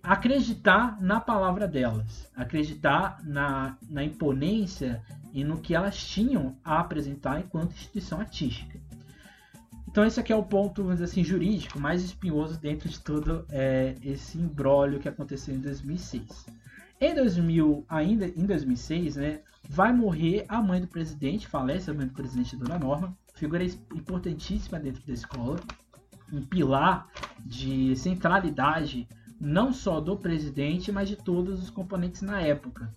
acreditar 0.04 1.02
na 1.02 1.20
palavra 1.20 1.68
delas, 1.68 2.30
acreditar 2.36 3.20
na, 3.24 3.78
na 3.90 4.04
imponência 4.04 5.02
e 5.34 5.44
no 5.44 5.60
que 5.60 5.74
elas 5.74 5.98
tinham 5.98 6.56
a 6.64 6.80
apresentar 6.80 7.40
enquanto 7.40 7.72
instituição 7.72 8.20
artística. 8.20 8.80
Então 9.88 10.06
esse 10.06 10.20
aqui 10.20 10.32
é 10.32 10.36
o 10.36 10.44
ponto, 10.44 10.84
vamos 10.84 11.00
dizer 11.00 11.12
assim, 11.12 11.24
jurídico 11.24 11.80
mais 11.80 12.04
espinhoso 12.04 12.60
dentro 12.60 12.88
de 12.88 13.00
todo 13.00 13.46
é, 13.50 13.96
esse 14.04 14.38
imbróglio 14.38 15.00
que 15.00 15.10
aconteceu 15.10 15.56
em 15.56 15.60
2006. 15.60 16.46
Em 17.04 17.16
2000, 17.16 17.84
ainda 17.90 18.28
em 18.28 18.46
2006, 18.46 19.16
né, 19.16 19.40
vai 19.68 19.92
morrer 19.92 20.46
a 20.48 20.62
mãe 20.62 20.80
do 20.80 20.88
presidente, 20.88 21.48
falece 21.48 21.90
a 21.90 21.94
mãe 21.96 22.06
do 22.06 22.14
presidente 22.14 22.56
Dona 22.56 22.78
Norma, 22.78 23.18
figura 23.34 23.64
importantíssima 23.64 24.80
dentro 24.80 25.02
da 25.08 25.12
escola, 25.12 25.60
um 26.32 26.44
pilar 26.44 27.08
de 27.44 27.96
centralidade 27.96 29.08
não 29.40 29.74
só 29.74 30.00
do 30.00 30.16
presidente, 30.16 30.92
mas 30.92 31.10
de 31.10 31.16
todos 31.16 31.64
os 31.64 31.72
componentes 31.72 32.22
na 32.22 32.40
época. 32.40 32.94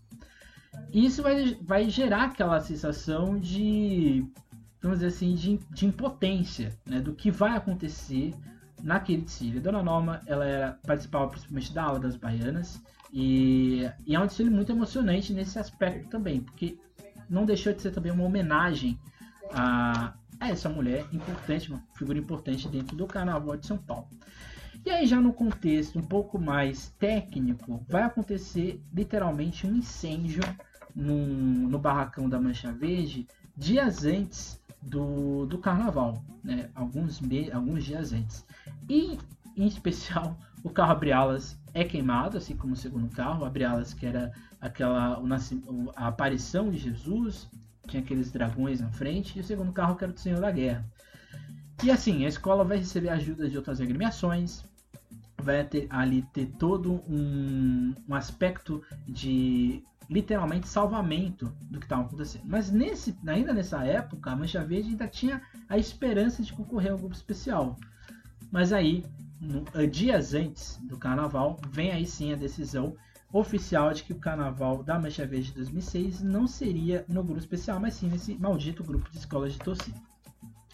Isso 0.93 1.23
vai, 1.23 1.57
vai 1.63 1.89
gerar 1.89 2.25
aquela 2.25 2.61
sensação 2.61 3.39
de, 3.39 4.23
vamos 4.83 4.99
dizer 4.99 5.07
assim, 5.07 5.35
de, 5.35 5.57
de 5.71 5.87
impotência, 5.87 6.79
né, 6.85 7.01
do 7.01 7.15
que 7.15 7.31
vai 7.31 7.57
acontecer 7.57 8.35
naquele 8.83 9.23
desfile. 9.23 9.61
Dona 9.61 9.83
Norma, 9.83 10.21
ela 10.27 10.45
era, 10.45 10.79
participava 10.87 11.29
principalmente 11.29 11.73
da 11.73 11.85
aula 11.85 12.01
das 12.01 12.17
baianas, 12.17 12.83
e, 13.17 13.89
e 14.05 14.17
é 14.17 14.19
um 14.19 14.27
desfile 14.27 14.51
muito 14.51 14.73
emocionante 14.73 15.33
nesse 15.33 15.57
aspecto 15.57 16.09
também, 16.09 16.41
porque 16.41 16.77
não 17.31 17.47
deixou 17.47 17.73
de 17.73 17.81
ser 17.81 17.93
também 17.93 18.11
uma 18.11 18.25
homenagem 18.25 18.99
a, 19.53 20.15
a 20.41 20.49
essa 20.49 20.69
mulher 20.69 21.07
importante, 21.13 21.71
uma 21.71 21.81
figura 21.97 22.19
importante 22.19 22.69
dentro 22.69 22.97
do 22.97 23.07
Carnaval 23.07 23.57
de 23.57 23.69
São 23.69 23.79
Paulo. 23.79 24.09
E 24.85 24.91
aí, 24.91 25.07
já 25.07 25.21
no 25.21 25.33
contexto 25.33 25.97
um 25.97 26.03
pouco 26.03 26.41
mais 26.41 26.89
técnico, 26.99 27.87
vai 27.89 28.03
acontecer 28.03 28.83
literalmente 28.93 29.65
um 29.65 29.77
incêndio 29.77 30.43
no, 30.93 31.79
barracão 31.79 32.29
da 32.29 32.41
Mancha 32.41 32.73
Verde 32.73 33.29
dias 33.57 34.05
antes 34.05 34.61
do, 34.83 35.47
do 35.47 35.59
carnaval, 35.59 36.21
né? 36.43 36.69
alguns, 36.75 37.21
alguns 37.53 37.85
dias 37.85 38.13
antes. 38.13 38.45
E, 38.91 39.17
em 39.57 39.67
especial, 39.69 40.37
o 40.65 40.71
carro 40.71 40.93
Abrialas 40.93 41.57
é 41.75 41.85
queimado, 41.85 42.39
assim 42.39 42.57
como 42.57 42.73
o 42.73 42.77
segundo 42.77 43.15
carro, 43.15 43.45
Abrialas 43.45 43.93
que 43.93 44.07
era 44.07 44.33
aquela 44.59 45.23
a 45.95 46.09
aparição 46.09 46.71
de 46.71 46.79
Jesus, 46.79 47.49
tinha 47.87 48.03
aqueles 48.03 48.33
dragões 48.33 48.81
na 48.81 48.91
frente, 48.91 49.37
e 49.37 49.43
o 49.43 49.45
segundo 49.45 49.71
carro 49.73 49.95
que 49.95 50.03
era 50.03 50.13
o 50.13 50.19
Senhor 50.19 50.41
da 50.41 50.51
Guerra. 50.51 50.85
E 51.83 51.91
assim, 51.91 52.25
a 52.25 52.29
escola 52.29 52.65
vai 52.65 52.79
receber 52.79 53.11
ajuda 53.11 53.49
de 53.49 53.59
outras 53.59 53.79
agremiações, 53.79 54.65
vai 55.43 55.63
ter, 55.65 55.87
ali 55.91 56.23
ter 56.33 56.47
todo 56.59 56.95
um, 57.07 57.95
um 58.09 58.15
aspecto 58.15 58.83
de 59.07 59.85
literalmente 60.09 60.67
salvamento 60.67 61.55
do 61.71 61.79
que 61.79 61.85
estava 61.85 62.03
acontecendo. 62.03 62.45
Mas 62.47 62.71
nesse, 62.71 63.15
ainda 63.27 63.53
nessa 63.53 63.85
época, 63.85 64.31
a 64.31 64.37
Mancha 64.37 64.65
Verde 64.65 64.91
ainda 64.91 65.09
tinha 65.09 65.43
a 65.69 65.77
esperança 65.77 66.43
de 66.43 66.53
concorrer 66.55 66.93
ao 66.93 66.99
grupo 66.99 67.15
especial. 67.15 67.77
Mas 68.51 68.73
aí, 68.73 69.05
no, 69.45 69.65
eh, 69.75 69.87
dias 69.87 70.35
antes 70.35 70.79
do 70.83 70.97
carnaval, 70.97 71.59
vem 71.71 71.93
aí 71.93 72.07
sim 72.07 72.33
a 72.33 72.37
decisão 72.37 72.97
oficial 73.33 73.93
de 73.93 74.05
que 74.05 74.13
o 74.13 74.19
carnaval 74.19 74.83
da 74.83 74.99
Mancha 74.99 75.27
Verde 75.27 75.49
de 75.49 75.55
2006 75.55 76.23
não 76.23 76.47
seria 76.47 77.05
no 77.09 77.23
grupo 77.23 77.41
especial, 77.41 77.81
mas 77.81 77.95
sim 77.95 78.09
nesse 78.09 78.35
maldito 78.37 78.85
grupo 78.85 79.11
de 79.11 79.19
escolas 79.19 79.53
de 79.53 79.59
torcida. 79.59 80.01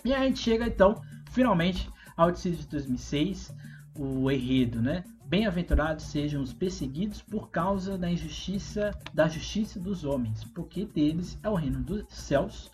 E 0.05 0.13
aí 0.13 0.23
a 0.23 0.27
gente 0.27 0.41
chega 0.41 0.67
então, 0.67 1.01
finalmente, 1.31 1.91
ao 2.17 2.31
decídio 2.31 2.61
de 2.61 2.69
2006, 2.69 3.55
o 3.97 4.31
enredo, 4.31 4.81
né? 4.81 5.05
Bem-aventurados 5.27 6.07
sejam 6.07 6.43
os 6.43 6.53
perseguidos 6.53 7.23
por 7.23 7.51
causa 7.51 7.97
da 7.97 8.11
injustiça, 8.11 8.91
da 9.15 9.29
justiça 9.29 9.79
dos 9.79 10.05
homens, 10.05 10.45
porque 10.45 10.85
deles 10.85 11.39
é 11.43 11.49
o 11.49 11.55
reino 11.55 11.81
dos 11.83 12.05
céus. 12.09 12.71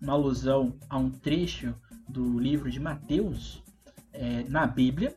Uma 0.00 0.12
alusão 0.12 0.76
a 0.88 0.98
um 0.98 1.10
trecho 1.10 1.74
do 2.08 2.38
livro 2.38 2.70
de 2.70 2.78
Mateus 2.78 3.62
é, 4.12 4.44
na 4.48 4.66
Bíblia. 4.66 5.16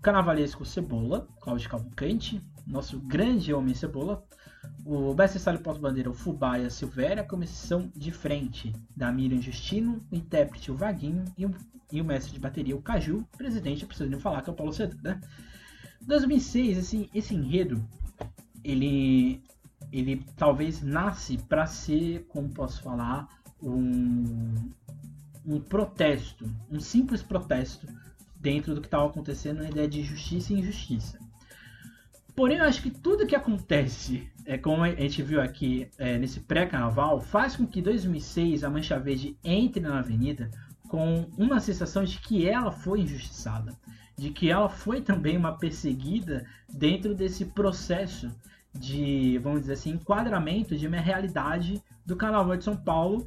O 0.00 0.02
carnavalesco 0.02 0.64
Cebola, 0.64 1.28
Cláudio 1.42 1.68
Cavalcante, 1.68 2.42
nosso 2.66 2.98
grande 3.00 3.52
homem 3.52 3.74
Cebola. 3.74 4.24
O 4.82 5.12
best-seller 5.12 5.60
porta-bandeira, 5.60 6.08
o 6.08 6.14
Fubá 6.14 6.58
e 6.58 6.64
a 6.64 6.70
Silvéria, 6.70 7.22
comissão 7.22 7.92
de 7.94 8.10
frente 8.10 8.72
da 8.96 9.12
Miriam 9.12 9.42
Justino, 9.42 10.00
o 10.10 10.16
intérprete, 10.16 10.72
o 10.72 10.74
Vaguinho 10.74 11.26
e 11.36 11.44
o, 11.44 11.54
e 11.92 12.00
o 12.00 12.04
mestre 12.04 12.32
de 12.32 12.40
bateria, 12.40 12.74
o 12.74 12.80
Caju, 12.80 13.28
presidente, 13.36 13.82
eu 13.82 13.88
preciso 13.88 14.08
nem 14.08 14.18
falar 14.18 14.40
que 14.40 14.48
é 14.48 14.52
o 14.54 14.56
Paulo 14.56 14.72
Cedo, 14.72 14.96
né? 15.02 15.20
2006, 16.00 16.78
assim, 16.78 17.10
esse 17.14 17.34
enredo, 17.34 17.86
ele, 18.64 19.42
ele 19.92 20.24
talvez 20.34 20.80
nasce 20.80 21.36
para 21.36 21.66
ser, 21.66 22.24
como 22.30 22.48
posso 22.48 22.82
falar, 22.82 23.28
um, 23.62 24.70
um 25.44 25.60
protesto, 25.60 26.50
um 26.70 26.80
simples 26.80 27.22
protesto 27.22 27.86
dentro 28.40 28.74
do 28.74 28.80
que 28.80 28.86
estava 28.86 29.06
acontecendo 29.06 29.58
na 29.62 29.68
ideia 29.68 29.88
de 29.88 30.02
justiça 30.02 30.52
e 30.52 30.58
injustiça. 30.58 31.18
Porém, 32.34 32.58
eu 32.58 32.64
acho 32.64 32.82
que 32.82 32.90
tudo 32.90 33.26
que 33.26 33.36
acontece, 33.36 34.28
é, 34.46 34.56
como 34.56 34.82
a 34.82 34.90
gente 34.90 35.22
viu 35.22 35.40
aqui 35.40 35.88
é, 35.98 36.16
nesse 36.16 36.40
pré-carnaval, 36.40 37.20
faz 37.20 37.54
com 37.54 37.66
que 37.66 37.82
2006 37.82 38.64
a 38.64 38.70
Mancha 38.70 38.98
Verde 38.98 39.36
entre 39.44 39.80
na 39.80 39.98
avenida 39.98 40.50
com 40.88 41.28
uma 41.36 41.60
sensação 41.60 42.02
de 42.02 42.18
que 42.18 42.48
ela 42.48 42.72
foi 42.72 43.00
injustiçada 43.00 43.76
de 44.20 44.28
que 44.28 44.50
ela 44.50 44.68
foi 44.68 45.00
também 45.00 45.34
uma 45.34 45.56
perseguida 45.56 46.44
dentro 46.68 47.14
desse 47.14 47.46
processo 47.46 48.30
de, 48.70 49.38
vamos 49.38 49.62
dizer 49.62 49.72
assim, 49.72 49.92
enquadramento 49.92 50.76
de 50.76 50.86
uma 50.86 51.00
realidade 51.00 51.82
do 52.04 52.14
Carnaval 52.14 52.54
de 52.54 52.64
São 52.64 52.76
Paulo 52.76 53.26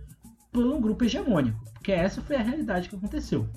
por 0.51 0.63
um 0.67 0.79
grupo 0.79 1.03
hegemônico, 1.03 1.59
porque 1.73 1.91
essa 1.91 2.21
foi 2.21 2.35
a 2.35 2.43
realidade 2.43 2.87
que 2.87 2.95
aconteceu. 2.95 3.49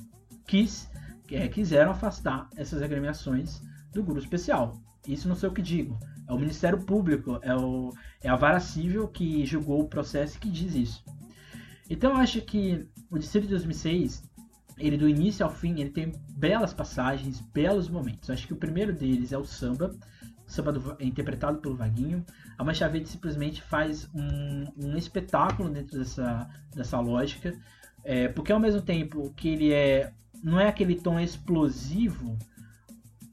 Quis, 0.46 0.88
é, 1.30 1.48
quiseram 1.48 1.90
afastar 1.90 2.48
essas 2.56 2.82
agremiações 2.82 3.60
do 3.92 4.02
grupo 4.02 4.20
especial. 4.20 4.80
Isso 5.06 5.28
não 5.28 5.36
sei 5.36 5.48
o 5.48 5.52
que 5.52 5.62
digo. 5.62 5.98
É 6.28 6.32
o 6.32 6.38
Ministério 6.38 6.78
Público, 6.82 7.38
é, 7.42 7.54
o, 7.54 7.92
é 8.22 8.28
a 8.28 8.36
vara 8.36 8.60
civil 8.60 9.08
que 9.08 9.44
julgou 9.46 9.82
o 9.82 9.88
processo 9.88 10.38
que 10.38 10.50
diz 10.50 10.74
isso. 10.74 11.04
Então 11.88 12.10
eu 12.12 12.16
acho 12.16 12.40
que 12.42 12.88
o 13.10 13.18
Distrito 13.18 13.44
de 13.44 13.50
2006 13.50 14.24
ele 14.78 14.96
do 14.96 15.08
início 15.08 15.44
ao 15.44 15.50
fim, 15.50 15.80
ele 15.80 15.90
tem 15.90 16.12
belas 16.36 16.72
passagens, 16.74 17.40
belos 17.40 17.88
momentos. 17.88 18.28
Acho 18.28 18.46
que 18.46 18.52
o 18.52 18.56
primeiro 18.56 18.92
deles 18.92 19.32
é 19.32 19.38
o 19.38 19.44
samba, 19.44 19.94
o 20.46 20.50
samba 20.50 20.72
do, 20.72 20.96
interpretado 21.00 21.58
pelo 21.58 21.76
Vaguinho. 21.76 22.24
A 22.58 22.64
Mancha 22.64 22.88
Verde 22.88 23.08
simplesmente 23.08 23.62
faz 23.62 24.08
um, 24.14 24.64
um 24.76 24.96
espetáculo 24.96 25.70
dentro 25.70 25.98
dessa, 25.98 26.48
dessa 26.74 27.00
lógica, 27.00 27.54
é, 28.04 28.28
porque 28.28 28.52
ao 28.52 28.60
mesmo 28.60 28.82
tempo 28.82 29.32
que 29.34 29.48
ele 29.48 29.72
é 29.72 30.12
não 30.46 30.60
é 30.60 30.68
aquele 30.68 30.94
tom 30.94 31.18
explosivo, 31.18 32.38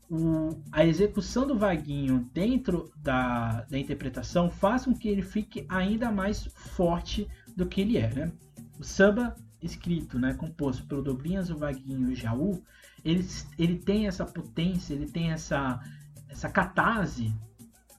o, 0.09 0.59
a 0.71 0.83
execução 0.83 1.45
do 1.45 1.55
Vaguinho 1.55 2.27
dentro 2.33 2.91
da, 2.97 3.61
da 3.69 3.77
interpretação 3.77 4.49
faz 4.49 4.85
com 4.85 4.95
que 4.95 5.09
ele 5.09 5.21
fique 5.21 5.63
ainda 5.69 6.11
mais 6.11 6.45
forte 6.45 7.29
do 7.55 7.67
que 7.67 7.81
ele 7.81 7.99
é. 7.99 8.11
Né? 8.11 8.31
O 8.79 8.83
samba 8.83 9.35
escrito, 9.61 10.17
né, 10.17 10.33
composto 10.33 10.87
pelo 10.87 11.03
Dobrinhas, 11.03 11.51
o 11.51 11.55
Vaguinho 11.55 12.09
e 12.09 12.13
o 12.13 12.15
Jaú, 12.15 12.63
ele, 13.05 13.23
ele 13.59 13.77
tem 13.77 14.07
essa 14.07 14.25
potência, 14.25 14.95
ele 14.95 15.05
tem 15.05 15.31
essa, 15.31 15.79
essa 16.27 16.49
catarse 16.49 17.31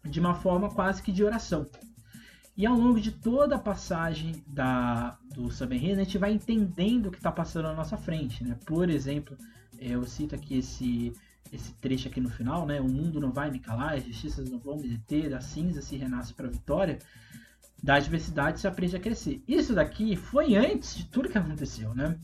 de 0.05 0.19
uma 0.19 0.35
forma 0.35 0.71
quase 0.71 1.01
que 1.01 1.13
de 1.13 1.23
oração. 1.23 1.71
E 2.57 2.67
ao 2.67 2.77
longo 2.77 3.01
de 3.01 3.13
toda 3.13 3.55
a 3.55 3.61
passagem 3.61 4.43
da, 4.49 5.17
do 5.35 5.75
Enredo, 5.75 6.01
a 6.01 6.05
gente 6.05 6.19
vai 6.19 6.33
entendendo 6.33 7.07
o 7.07 7.11
que 7.11 7.19
está 7.19 7.33
passando 7.33 7.65
na 7.65 7.75
nossa 7.75 7.97
frente. 7.97 8.45
Né? 8.45 8.57
Por 8.65 8.89
exemplo, 8.89 9.37
é, 9.79 9.89
eu 9.91 10.05
cito 10.07 10.35
aqui 10.35 10.59
esse, 10.59 11.13
esse 11.53 11.73
trecho 11.75 12.09
aqui 12.09 12.21
no 12.21 12.31
final, 12.31 12.67
né? 12.67 12.81
O 12.81 12.89
mundo 12.89 13.21
não 13.21 13.33
vai 13.33 13.51
me 13.51 13.59
calar, 13.59 13.95
as 13.95 14.05
justiças 14.05 14.49
não 14.49 14.59
vão 14.59 14.77
me 14.77 14.89
deter, 14.89 15.35
a 15.35 15.41
cinza 15.41 15.83
se 15.83 15.97
renasce 15.97 16.33
para 16.33 16.47
a 16.47 16.51
vitória 16.51 16.99
da 17.85 17.97
adversidade 17.97 18.61
se 18.61 18.67
aprende 18.67 18.97
a 18.97 19.01
crescer. 19.01 19.45
Isso 19.47 19.75
daqui 19.75 20.17
foi 20.17 20.57
antes 20.57 20.97
de 20.97 21.05
tudo 21.05 21.29
que 21.29 21.37
aconteceu, 21.37 21.95
né? 21.95 22.17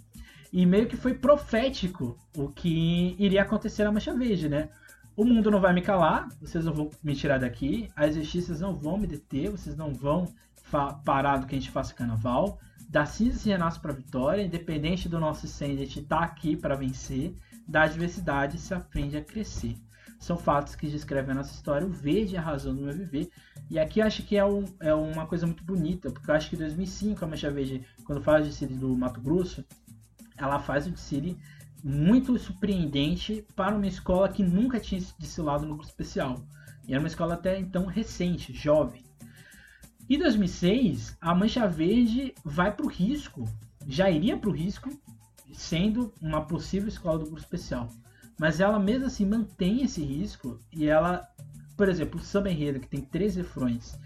E 0.50 0.64
meio 0.64 0.86
que 0.86 0.96
foi 0.96 1.12
profético 1.12 2.18
o 2.34 2.48
que 2.48 3.14
iria 3.18 3.42
acontecer 3.42 3.84
na 3.84 3.92
Mancha 3.92 4.14
Verde, 4.14 4.48
né? 4.48 4.70
O 5.14 5.22
mundo 5.22 5.50
não 5.50 5.60
vai 5.60 5.74
me 5.74 5.82
calar, 5.82 6.30
vocês 6.40 6.64
não 6.64 6.72
vão 6.72 6.90
me 7.04 7.14
tirar 7.14 7.38
daqui, 7.38 7.90
as 7.94 8.14
justiças 8.14 8.58
não 8.58 8.74
vão 8.74 8.96
me 8.96 9.06
deter, 9.06 9.50
vocês 9.50 9.76
não 9.76 9.92
vão 9.92 10.32
parar 11.04 11.36
do 11.36 11.46
que 11.46 11.54
a 11.54 11.58
gente 11.58 11.70
faça 11.70 11.92
carnaval. 11.92 12.58
Da 12.90 13.06
cinza 13.06 13.38
se 13.38 13.48
renasce 13.48 13.80
para 13.80 13.92
vitória, 13.92 14.42
independente 14.42 15.08
do 15.08 15.18
nosso 15.18 15.46
a 15.46 15.66
gente 15.68 16.02
tá 16.02 16.20
aqui 16.20 16.56
para 16.56 16.74
vencer. 16.74 17.34
Da 17.66 17.84
adversidade 17.84 18.58
se 18.58 18.74
aprende 18.74 19.16
a 19.16 19.24
crescer 19.24 19.76
são 20.20 20.36
fatos 20.36 20.74
que 20.74 20.86
descrevem 20.86 21.32
a 21.32 21.36
nossa 21.36 21.54
história, 21.54 21.86
o 21.86 21.90
verde 21.90 22.36
é 22.36 22.38
a 22.38 22.42
razão 22.42 22.74
do 22.74 22.82
meu 22.82 22.94
viver. 22.94 23.30
E 23.70 23.78
aqui 23.78 24.02
acho 24.02 24.22
que 24.22 24.36
é, 24.36 24.44
um, 24.44 24.66
é 24.78 24.92
uma 24.92 25.26
coisa 25.26 25.46
muito 25.46 25.64
bonita, 25.64 26.10
porque 26.10 26.30
eu 26.30 26.34
acho 26.34 26.50
que 26.50 26.56
em 26.56 26.58
2005 26.58 27.24
a 27.24 27.28
Mancha 27.28 27.50
Verde, 27.50 27.82
quando 28.04 28.22
fala 28.22 28.42
de 28.42 28.52
City 28.52 28.74
do 28.74 28.94
Mato 28.94 29.18
Grosso, 29.18 29.64
ela 30.36 30.58
faz 30.58 30.86
o 30.86 30.94
City 30.94 31.38
muito 31.82 32.38
surpreendente 32.38 33.46
para 33.56 33.74
uma 33.74 33.86
escola 33.86 34.28
que 34.28 34.42
nunca 34.42 34.78
tinha 34.78 35.00
desfilado 35.18 35.62
no 35.62 35.74
grupo 35.74 35.88
especial. 35.88 36.44
E 36.86 36.92
era 36.92 37.00
uma 37.00 37.08
escola 37.08 37.32
até 37.32 37.58
então 37.58 37.86
recente, 37.86 38.52
jovem. 38.52 39.02
Em 40.10 40.18
2006, 40.18 41.16
a 41.20 41.32
Mancha 41.32 41.68
Verde 41.68 42.34
vai 42.44 42.74
para 42.74 42.84
o 42.84 42.88
risco, 42.88 43.44
já 43.86 44.10
iria 44.10 44.36
para 44.36 44.50
o 44.50 44.52
risco, 44.52 44.90
sendo 45.52 46.12
uma 46.20 46.44
possível 46.44 46.88
escola 46.88 47.20
do 47.20 47.26
grupo 47.26 47.38
especial. 47.38 47.88
Mas 48.36 48.58
ela 48.58 48.80
mesmo 48.80 49.06
assim 49.06 49.24
mantém 49.24 49.84
esse 49.84 50.02
risco 50.02 50.58
e 50.72 50.88
ela, 50.88 51.28
por 51.76 51.88
exemplo, 51.88 52.18
o 52.18 52.24
samba 52.24 52.50
enredo 52.50 52.80
que 52.80 52.88
tem 52.88 53.02
três 53.02 53.36
refrões, 53.36 53.96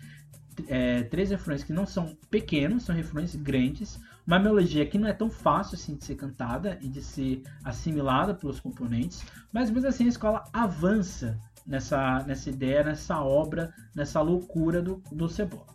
é, 0.69 1.05
três 1.05 1.31
refrões 1.31 1.65
que 1.65 1.73
não 1.73 1.87
são 1.87 2.15
pequenos, 2.31 2.83
são 2.83 2.95
refrões 2.95 3.35
grandes, 3.35 3.99
uma 4.27 4.39
melodia 4.39 4.85
que 4.85 4.99
não 4.99 5.09
é 5.09 5.15
tão 5.15 5.31
fácil 5.31 5.77
assim 5.77 5.97
de 5.97 6.05
ser 6.05 6.17
cantada 6.17 6.79
e 6.83 6.89
de 6.89 7.01
ser 7.01 7.43
assimilada 7.65 8.35
pelos 8.35 8.61
componentes, 8.61 9.25
mas 9.51 9.71
mesmo 9.71 9.89
assim 9.89 10.05
a 10.05 10.09
escola 10.09 10.45
avança 10.53 11.41
nessa, 11.67 12.23
nessa 12.25 12.51
ideia, 12.51 12.85
nessa 12.85 13.23
obra, 13.23 13.73
nessa 13.97 14.21
loucura 14.21 14.83
do, 14.83 15.03
do 15.11 15.31
Cebola. 15.31 15.75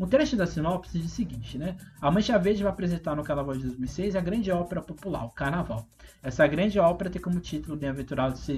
Um 0.00 0.06
trecho 0.06 0.34
da 0.34 0.46
sinopse 0.46 0.98
diz 0.98 1.12
o 1.12 1.14
seguinte, 1.14 1.58
né? 1.58 1.76
A 2.00 2.10
Mancha 2.10 2.38
Verde 2.38 2.62
vai 2.62 2.72
apresentar 2.72 3.14
no 3.14 3.22
Carnaval 3.22 3.54
de 3.54 3.64
2006 3.64 4.16
a 4.16 4.20
grande 4.22 4.50
ópera 4.50 4.80
popular, 4.80 5.26
o 5.26 5.30
Carnaval. 5.30 5.86
Essa 6.22 6.46
grande 6.46 6.78
ópera 6.78 7.10
tem 7.10 7.20
como 7.20 7.38
título 7.38 7.76
Bem-aventurados 7.76 8.48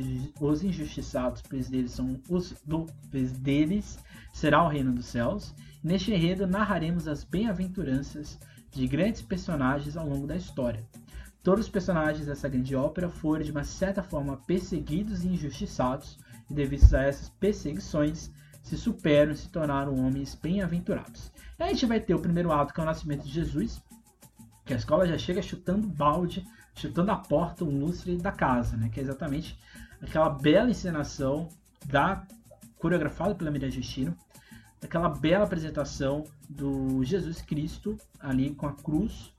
os 0.40 0.62
injustiçados, 0.62 1.42
pois 1.42 1.68
deles 1.68 1.90
são 1.90 2.20
os 2.28 2.54
do, 2.64 2.86
pois 3.10 3.32
deles 3.32 3.98
será 4.32 4.62
o 4.62 4.68
reino 4.68 4.92
dos 4.92 5.06
céus. 5.06 5.52
Neste 5.82 6.12
enredo 6.12 6.46
narraremos 6.46 7.08
as 7.08 7.24
bem-aventuranças 7.24 8.38
de 8.70 8.86
grandes 8.86 9.20
personagens 9.20 9.96
ao 9.96 10.08
longo 10.08 10.28
da 10.28 10.36
história. 10.36 10.86
todos 11.42 11.64
os 11.64 11.70
personagens 11.72 12.24
dessa 12.24 12.48
grande 12.48 12.76
ópera 12.76 13.08
foram 13.08 13.42
de 13.42 13.50
uma 13.50 13.64
certa 13.64 14.00
forma 14.00 14.36
perseguidos 14.46 15.24
e 15.24 15.28
injustiçados, 15.30 16.20
e 16.48 16.54
devido 16.54 16.94
a 16.94 17.02
essas 17.02 17.30
perseguições, 17.30 18.30
se 18.62 18.76
superam 18.76 19.32
e 19.32 19.36
se 19.36 19.48
tornaram 19.48 19.94
homens 19.96 20.34
bem-aventurados. 20.34 21.32
Aí 21.58 21.66
a 21.66 21.72
gente 21.72 21.86
vai 21.86 22.00
ter 22.00 22.14
o 22.14 22.20
primeiro 22.20 22.52
ato, 22.52 22.72
que 22.72 22.80
é 22.80 22.82
o 22.82 22.86
nascimento 22.86 23.24
de 23.24 23.30
Jesus, 23.30 23.82
que 24.64 24.72
a 24.72 24.76
escola 24.76 25.06
já 25.06 25.18
chega 25.18 25.42
chutando 25.42 25.86
balde, 25.86 26.46
chutando 26.74 27.10
a 27.10 27.16
porta, 27.16 27.64
o 27.64 27.70
lustre 27.70 28.16
da 28.16 28.32
casa, 28.32 28.76
né? 28.76 28.88
que 28.88 29.00
é 29.00 29.02
exatamente 29.02 29.58
aquela 30.00 30.30
bela 30.30 30.70
encenação 30.70 31.48
da 31.86 32.26
coreografada 32.78 33.34
pela 33.34 33.50
Miriam 33.50 33.70
Justino, 33.70 34.16
aquela 34.82 35.08
bela 35.08 35.44
apresentação 35.44 36.24
do 36.48 37.04
Jesus 37.04 37.40
Cristo 37.40 37.96
ali 38.18 38.54
com 38.54 38.66
a 38.66 38.72
cruz 38.72 39.32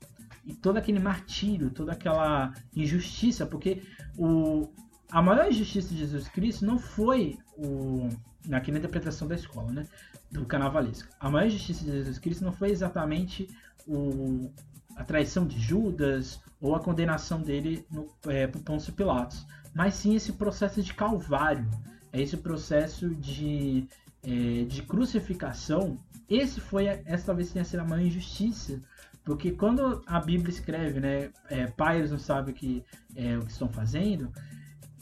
e 0.46 0.54
todo 0.54 0.76
aquele 0.76 0.98
martírio, 0.98 1.70
toda 1.70 1.92
aquela 1.92 2.52
injustiça, 2.74 3.46
porque 3.46 3.82
o, 4.16 4.68
a 5.10 5.22
maior 5.22 5.48
injustiça 5.48 5.88
de 5.88 5.98
Jesus 5.98 6.28
Cristo 6.28 6.64
não 6.64 6.78
foi 6.78 7.38
o 7.56 8.08
aqui 8.52 8.70
na 8.70 8.78
interpretação 8.78 9.26
da 9.26 9.34
escola, 9.34 9.72
né, 9.72 9.86
do 10.30 10.44
carnavalesco. 10.44 11.08
A 11.18 11.30
maior 11.30 11.46
injustiça 11.46 11.84
de 11.84 11.92
Jesus 11.92 12.18
Cristo 12.18 12.44
não 12.44 12.52
foi 12.52 12.70
exatamente 12.70 13.48
o, 13.86 14.50
a 14.96 15.04
traição 15.04 15.46
de 15.46 15.58
Judas 15.58 16.40
ou 16.60 16.74
a 16.74 16.80
condenação 16.80 17.40
dele 17.40 17.86
no, 17.90 18.08
é, 18.26 18.46
por 18.46 18.62
Pôncio 18.62 18.92
Pilatos, 18.92 19.46
mas 19.74 19.94
sim 19.94 20.14
esse 20.14 20.32
processo 20.32 20.82
de 20.82 20.94
calvário, 20.94 21.68
é 22.12 22.20
esse 22.20 22.36
processo 22.36 23.14
de, 23.14 23.88
é, 24.22 24.64
de 24.64 24.82
crucificação. 24.82 25.98
Esse 26.28 26.60
foi, 26.60 26.86
essa 26.86 27.26
talvez 27.26 27.52
tenha 27.52 27.64
sido 27.64 27.80
a 27.80 27.84
maior 27.84 28.04
injustiça, 28.04 28.80
porque 29.24 29.52
quando 29.52 30.02
a 30.06 30.20
Bíblia 30.20 30.50
escreve, 30.50 31.00
né, 31.00 31.30
é, 31.48 31.66
pais 31.66 32.10
não 32.10 32.18
sabem 32.18 32.54
o 32.54 32.56
que, 32.56 32.84
é, 33.16 33.36
o 33.36 33.40
que 33.40 33.52
estão 33.52 33.68
fazendo, 33.68 34.32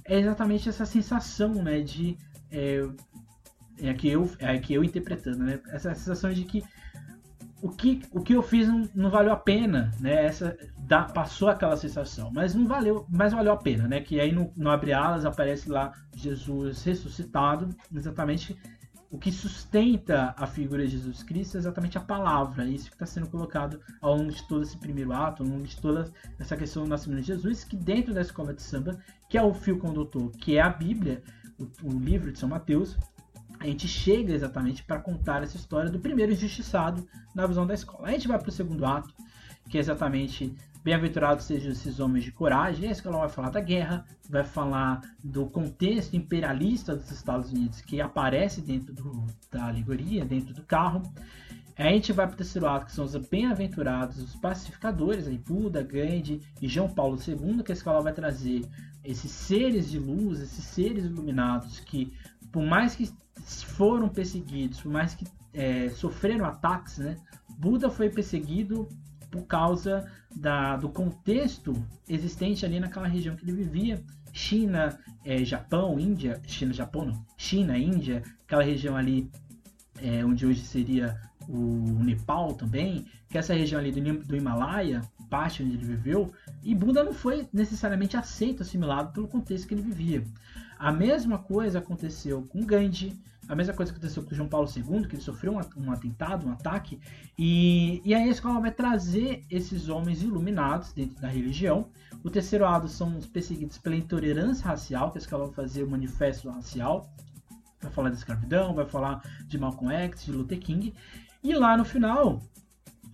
é 0.05 0.19
exatamente 0.19 0.69
essa 0.69 0.87
sensação, 0.87 1.55
né, 1.63 1.81
de 1.81 2.17
é, 2.51 2.83
é 3.81 3.93
que 3.95 4.09
eu, 4.09 4.31
é 4.39 4.59
que 4.59 4.75
eu 4.75 4.85
interpretando, 4.85 5.39
né, 5.39 5.61
essa 5.69 5.95
sensação 5.95 6.33
de 6.33 6.45
que 6.45 6.63
o 7.63 7.69
que, 7.69 8.03
o 8.11 8.21
que 8.21 8.35
eu 8.35 8.43
fiz 8.43 8.67
não, 8.67 8.89
não 8.93 9.09
valeu 9.09 9.33
a 9.33 9.37
pena, 9.37 9.93
né? 10.01 10.27
Essa 10.27 10.59
dá, 10.79 11.05
passou 11.05 11.49
aquela 11.49 11.77
sensação, 11.77 12.29
mas 12.33 12.57
não 12.57 12.67
valeu, 12.67 13.07
mas 13.09 13.33
valeu 13.33 13.53
a 13.53 13.57
pena, 13.57 13.87
né? 13.87 14.01
Que 14.01 14.19
aí 14.19 14.33
no, 14.33 14.53
no 14.57 14.69
abre 14.69 14.93
alas 14.93 15.25
aparece 15.25 15.71
lá 15.71 15.93
Jesus 16.13 16.83
ressuscitado, 16.83 17.69
exatamente 17.95 18.59
o 19.13 19.19
que 19.19 19.31
sustenta 19.31 20.35
a 20.39 20.47
figura 20.47 20.85
de 20.85 20.93
Jesus 20.93 21.23
Cristo 21.23 21.57
é 21.57 21.61
exatamente 21.61 21.99
a 21.99 22.01
palavra, 22.01 22.67
isso 22.67 22.89
que 22.89 22.95
está 22.95 23.05
sendo 23.05 23.29
colocado 23.29 23.79
ao 24.01 24.17
longo 24.17 24.33
de 24.33 24.43
todo 24.49 24.63
esse 24.63 24.77
primeiro 24.79 25.13
ato, 25.13 25.43
ao 25.43 25.49
longo 25.49 25.65
de 25.65 25.77
toda 25.77 26.11
essa 26.41 26.57
questão 26.57 26.83
do 26.83 26.89
nascimento 26.89 27.21
de 27.21 27.27
Jesus, 27.27 27.63
que 27.63 27.77
dentro 27.77 28.15
da 28.15 28.23
escola 28.23 28.55
de 28.55 28.63
samba, 28.63 28.99
que 29.29 29.37
é 29.37 29.43
o 29.43 29.53
fio 29.53 29.79
condutor, 29.79 30.33
que 30.33 30.57
é 30.57 30.63
a 30.63 30.71
Bíblia, 30.71 31.23
o, 31.59 31.95
o 31.95 31.99
livro 31.99 32.33
de 32.33 32.39
São 32.39 32.49
Mateus, 32.49 32.97
a 33.63 33.67
gente 33.67 33.87
chega 33.87 34.33
exatamente 34.33 34.83
para 34.83 35.01
contar 35.01 35.43
essa 35.43 35.57
história 35.57 35.91
do 35.91 36.01
primeiro 36.01 36.33
injustiçado 36.33 37.07
na 37.35 37.47
visão 37.47 37.67
da 37.67 37.75
escola. 37.75 38.09
A 38.09 38.11
gente 38.11 38.27
vai 38.27 38.39
para 38.39 38.49
o 38.49 38.53
segundo 38.53 38.85
ato, 38.85 39.15
que 39.69 39.79
é 39.79 39.81
exatamente 39.81 40.55
Bem-aventurados 40.85 41.45
sejam 41.45 41.71
esses 41.71 42.01
homens 42.01 42.25
de 42.25 42.33
coragem. 42.33 42.89
A 42.89 42.93
escola 42.93 43.19
vai 43.19 43.29
falar 43.29 43.51
da 43.51 43.61
guerra, 43.61 44.05
vai 44.29 44.43
falar 44.43 45.01
do 45.23 45.47
contexto 45.47 46.17
imperialista 46.17 46.97
dos 46.97 47.09
Estados 47.13 47.53
Unidos 47.53 47.81
que 47.81 48.01
aparece 48.01 48.61
dentro 48.61 48.93
do, 48.93 49.25
da 49.49 49.69
alegoria, 49.69 50.25
dentro 50.25 50.53
do 50.53 50.63
carro. 50.63 51.01
A 51.79 51.85
gente 51.85 52.13
vai 52.13 52.27
para 52.27 52.35
o 52.35 52.37
terceiro 52.37 52.67
ato, 52.67 52.87
que 52.87 52.93
são 52.93 53.05
os 53.05 53.15
bem-aventurados, 53.15 54.19
os 54.19 54.35
pacificadores, 54.35 55.29
aí 55.29 55.39
Buda, 55.39 55.85
Gandhi 55.85 56.43
e 56.61 56.69
João 56.69 56.89
Paulo 56.89 57.17
II, 57.17 57.63
que 57.63 57.71
a 57.71 57.75
escola 57.75 58.03
vai 58.03 58.13
trazer 58.13 58.69
esses 59.05 59.31
seres 59.31 59.89
de 59.89 60.01
luz, 60.01 60.41
esses 60.41 60.65
seres 60.65 61.05
iluminados 61.05 61.79
que, 61.79 62.13
por 62.53 62.63
mais 62.63 62.95
que 62.95 63.11
foram 63.65 64.09
perseguidos, 64.09 64.81
por 64.81 64.93
mais 64.93 65.15
que 65.15 65.27
é, 65.55 65.89
sofreram 65.91 66.45
ataques, 66.45 66.99
né? 66.99 67.17
Buda 67.59 67.91
foi 67.91 68.11
perseguido 68.11 68.89
por 69.31 69.47
causa 69.47 70.07
da, 70.35 70.77
do 70.77 70.89
contexto 70.91 71.73
existente 72.09 72.65
ali 72.65 72.79
naquela 72.79 73.09
região 73.09 73.35
que 73.35 73.45
ele 73.45 73.53
vivia. 73.53 74.03
China, 74.33 74.99
é, 75.25 75.45
Japão, 75.45 75.99
Índia, 75.99 76.41
China, 76.47 76.73
Japão 76.73 77.05
não, 77.05 77.27
China, 77.37 77.77
Índia, 77.77 78.23
aquela 78.45 78.63
região 78.63 78.97
ali 78.97 79.31
é, 80.01 80.25
onde 80.25 80.47
hoje 80.47 80.63
seria 80.63 81.21
o 81.49 82.03
Nepal 82.03 82.55
também, 82.55 83.07
que 83.29 83.37
é 83.37 83.41
essa 83.41 83.55
região 83.55 83.79
ali 83.81 83.93
do, 83.93 84.25
do 84.25 84.37
Himalaia, 84.37 85.03
parte 85.33 85.63
onde 85.63 85.77
ele 85.77 85.87
viveu, 85.87 86.31
e 86.63 86.75
Buda 86.75 87.03
não 87.03 87.15
foi 87.15 87.49
necessariamente 87.51 88.19
aceito, 88.19 88.63
assimilado 88.63 89.13
pelo 89.13 89.27
contexto 89.27 89.67
que 89.67 89.73
ele 89.73 89.81
vivia. 89.81 90.23
A 90.79 90.93
mesma 90.93 91.39
coisa 91.39 91.79
aconteceu 91.79 92.43
com 92.43 92.63
Gandhi, 92.67 93.19
a 93.49 93.57
mesma 93.57 93.73
coisa 93.73 93.93
aconteceu 93.93 94.23
com 94.23 94.35
João 94.35 94.47
Paulo 94.47 94.69
II, 94.69 95.09
que 95.09 95.15
ele 95.15 95.23
sofreu 95.23 95.55
um, 95.55 95.85
um 95.85 95.91
atentado, 95.91 96.47
um 96.47 96.53
ataque, 96.53 97.01
e, 97.39 98.03
e 98.05 98.13
aí 98.15 98.25
a 98.25 98.31
escola 98.31 98.61
vai 98.61 98.71
trazer 98.71 99.43
esses 99.51 99.89
homens 99.89 100.23
iluminados 100.23 100.93
dentro 100.93 101.19
da 101.19 101.29
religião. 101.29 101.89
O 102.23 102.29
terceiro 102.29 102.67
lado 102.67 102.87
são 102.87 103.17
os 103.17 103.25
perseguidos 103.25 103.79
pela 103.79 103.97
intolerância 103.97 104.67
racial, 104.67 105.11
que 105.13 105.17
a 105.17 105.23
escola 105.23 105.47
vai 105.47 105.55
fazer 105.55 105.83
o 105.83 105.91
manifesto 105.91 106.51
racial, 106.51 107.11
vai 107.81 107.91
falar 107.91 108.11
da 108.11 108.17
escravidão, 108.17 108.75
vai 108.75 108.85
falar 108.85 109.23
de 109.47 109.57
Malcolm 109.57 109.95
X, 109.95 110.27
de 110.27 110.33
Luther 110.33 110.61
King, 110.61 110.93
e 111.43 111.55
lá 111.55 111.75
no 111.75 111.87
final, 111.87 112.43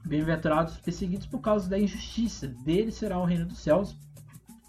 bem-aventurados 0.09 0.79
perseguidos 0.79 1.27
por 1.27 1.41
causa 1.41 1.69
da 1.69 1.79
injustiça, 1.79 2.49
dele 2.49 2.91
será 2.91 3.19
o 3.19 3.25
reino 3.25 3.47
dos 3.47 3.59
céus, 3.59 3.97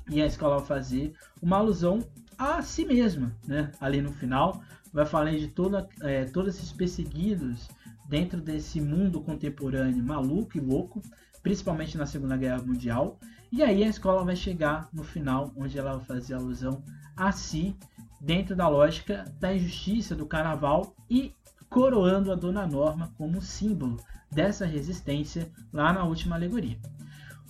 e 0.10 0.22
a 0.22 0.26
escola 0.26 0.58
vai 0.58 0.66
fazer 0.66 1.14
uma 1.42 1.58
alusão 1.58 2.00
a 2.38 2.62
si 2.62 2.86
mesma, 2.86 3.36
né? 3.48 3.72
Ali 3.80 4.02
no 4.02 4.12
final, 4.12 4.62
vai 4.92 5.06
falar 5.06 5.32
de 5.32 5.48
toda, 5.48 5.88
é, 6.02 6.26
todos 6.26 6.56
esses 6.56 6.72
perseguidos 6.72 7.70
dentro 8.08 8.42
desse 8.42 8.82
mundo 8.82 9.22
contemporâneo 9.22 10.04
maluco 10.04 10.58
e 10.58 10.60
louco, 10.60 11.02
principalmente 11.42 11.98
na 11.98 12.06
Segunda 12.06 12.36
Guerra 12.36 12.62
Mundial. 12.62 13.20
E 13.52 13.64
aí 13.64 13.84
a 13.84 13.88
escola 13.88 14.24
vai 14.24 14.36
chegar 14.36 14.90
no 14.92 15.04
final, 15.04 15.54
onde 15.56 15.78
ela 15.78 15.96
vai 15.98 16.06
fazer 16.06 16.34
alusão 16.34 16.84
a 17.16 17.32
si, 17.32 17.76
dentro 18.20 18.56
da 18.56 18.68
lógica 18.68 19.26
da 19.40 19.54
injustiça 19.54 20.16
do 20.16 20.26
carnaval 20.26 20.96
e 21.10 21.34
coroando 21.70 22.32
a 22.32 22.36
Dona 22.36 22.66
Norma 22.66 23.12
como 23.18 23.42
símbolo 23.42 23.98
dessa 24.32 24.66
resistência 24.66 25.52
lá 25.72 25.94
na 25.94 26.04
última 26.04 26.36
alegoria. 26.36 26.78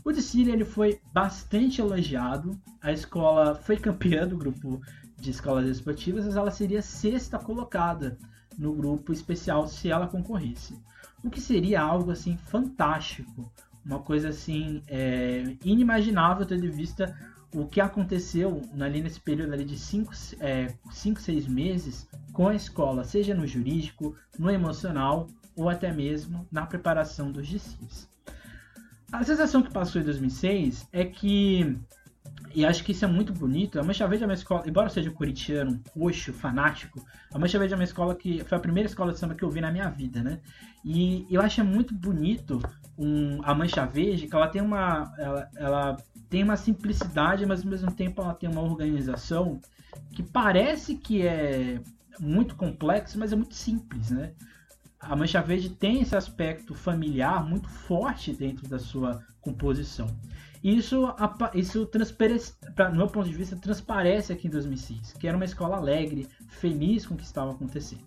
O 0.04 0.12
desfile 0.12 0.52
ele 0.52 0.66
foi 0.66 1.00
bastante 1.14 1.82
elogiado. 1.82 2.60
A 2.82 2.92
escola 2.92 3.56
foi 3.56 3.78
campeã 3.78 4.28
do 4.28 4.38
grupo 4.38 4.82
de 5.18 5.32
escolas 5.32 5.68
esportivas, 5.68 6.26
mas 6.26 6.36
ela 6.36 6.52
seria 6.52 6.82
sexta 6.82 7.38
colocada 7.38 8.18
no 8.58 8.74
grupo 8.74 9.12
especial 9.12 9.68
se 9.68 9.90
ela 9.90 10.08
concorresse. 10.08 10.78
O 11.24 11.30
que 11.30 11.42
seria 11.42 11.82
algo 11.82 12.12
assim 12.12 12.38
fantástico, 12.38 13.52
uma 13.86 14.00
coisa 14.00 14.30
assim 14.30 14.82
é, 14.88 15.58
inimaginável 15.64 16.46
tendo 16.46 16.66
em 16.66 16.72
vista 16.72 17.16
o 17.54 17.66
que 17.66 17.82
aconteceu 17.82 18.62
ali 18.80 19.02
nesse 19.02 19.20
período 19.20 19.54
ali 19.54 19.66
de 19.66 19.78
5, 19.78 20.16
6 20.16 20.38
é, 20.40 21.50
meses 21.50 22.08
com 22.32 22.48
a 22.48 22.56
escola, 22.56 23.04
seja 23.04 23.34
no 23.34 23.48
jurídico, 23.48 24.16
no 24.38 24.50
emocional 24.50 25.28
ou 25.56 25.70
até 25.70 25.92
mesmo 25.92 26.48
na 26.52 26.66
preparação 26.66 27.32
dos 27.32 27.48
desfiles. 27.48 28.10
A 29.12 29.24
sensação 29.24 29.64
que 29.64 29.74
passou 29.74 30.00
em 30.02 30.06
2006 30.06 30.88
é 30.94 31.04
que 31.04 31.76
e 32.54 32.66
acho 32.66 32.84
que 32.84 32.92
isso 32.92 33.06
é 33.06 33.08
muito 33.08 33.32
bonito. 33.32 33.80
A 33.80 33.84
Mancha 33.84 34.08
Verde 34.08 34.24
é 34.24 34.28
uma 34.28 34.34
escola, 34.34 34.64
embora 34.68 34.90
seja 34.90 35.12
curitiano, 35.12 35.80
roxo, 35.96 36.34
fanático, 36.34 37.06
a 37.32 37.38
Mancha 37.38 37.60
Verde 37.60 37.74
é 37.74 37.78
uma 37.78 37.84
escola 37.84 38.16
que 38.16 38.44
foi 38.44 38.58
a 38.58 38.62
primeira 38.62 38.88
escola 38.88 39.14
de 39.14 39.20
samba 39.20 39.36
que 39.36 39.44
eu 39.44 39.50
vi 39.50 39.62
na 39.62 39.72
minha 39.72 39.90
vida, 39.90 40.22
né? 40.22 40.40
E 40.84 41.28
eu 41.30 41.42
acho 41.42 41.64
muito 41.64 41.94
bonito 41.94 42.60
um, 42.98 43.40
a 43.44 43.54
Mancha 43.54 43.86
Verde, 43.86 44.28
que 44.28 44.36
ela 44.36 44.48
tem 44.48 44.62
uma 44.62 45.14
ela, 45.18 45.50
ela 45.56 45.98
tem 46.30 46.44
uma 46.44 46.58
simplicidade, 46.58 47.46
mas 47.46 47.62
ao 47.64 47.70
mesmo 47.70 47.92
tempo 47.92 48.22
ela 48.22 48.34
tem 48.34 48.50
uma 48.50 48.62
organização 48.62 49.62
que 50.12 50.24
parece 50.24 50.96
que 50.96 51.26
é 51.26 51.80
muito 52.20 52.56
complexo, 52.56 53.18
mas 53.18 53.32
é 53.32 53.36
muito 53.36 53.56
simples, 53.56 54.12
né? 54.12 54.34
A 55.00 55.16
Mancha 55.16 55.42
Verde 55.42 55.70
tem 55.70 56.02
esse 56.02 56.16
aspecto 56.16 56.76
familiar 56.76 57.48
muito 57.48 57.70
forte 57.70 58.34
dentro 58.34 58.68
da 58.68 58.78
sua 58.78 59.24
composição. 59.40 60.08
Isso, 60.64 61.08
isso 61.54 61.86
transparece, 61.86 62.54
no 62.92 62.96
meu 62.96 63.08
ponto 63.08 63.30
de 63.30 63.36
vista, 63.36 63.56
transparece 63.56 64.34
aqui 64.34 64.48
em 64.48 64.52
2006, 64.52 65.14
que 65.14 65.28
era 65.28 65.38
uma 65.38 65.46
escola 65.46 65.78
alegre, 65.78 66.28
feliz 66.48 67.06
com 67.06 67.14
o 67.14 67.18
que 67.18 67.24
estava 67.24 67.52
acontecendo. 67.52 68.04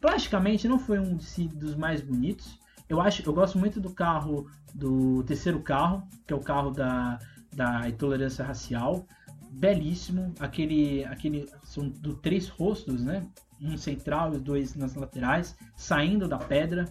Plasticamente 0.00 0.68
não 0.68 0.78
foi 0.78 1.00
um 1.00 1.16
dos 1.16 1.74
mais 1.74 2.00
bonitos. 2.00 2.60
Eu 2.88 3.00
acho, 3.00 3.28
eu 3.28 3.32
gosto 3.32 3.58
muito 3.58 3.80
do 3.80 3.90
carro, 3.90 4.48
do 4.72 5.24
terceiro 5.24 5.60
carro, 5.60 6.06
que 6.24 6.32
é 6.32 6.36
o 6.36 6.40
carro 6.40 6.70
da, 6.70 7.18
da 7.52 7.88
intolerância 7.88 8.44
racial. 8.44 9.04
Belíssimo, 9.50 10.32
aquele, 10.38 11.04
aquele 11.06 11.48
são 11.64 11.88
do 11.88 12.14
três 12.14 12.46
rostos, 12.46 13.02
né? 13.02 13.26
Um 13.60 13.76
central 13.76 14.34
e 14.34 14.38
dois 14.38 14.76
nas 14.76 14.94
laterais, 14.94 15.56
saindo 15.74 16.28
da 16.28 16.38
pedra. 16.38 16.84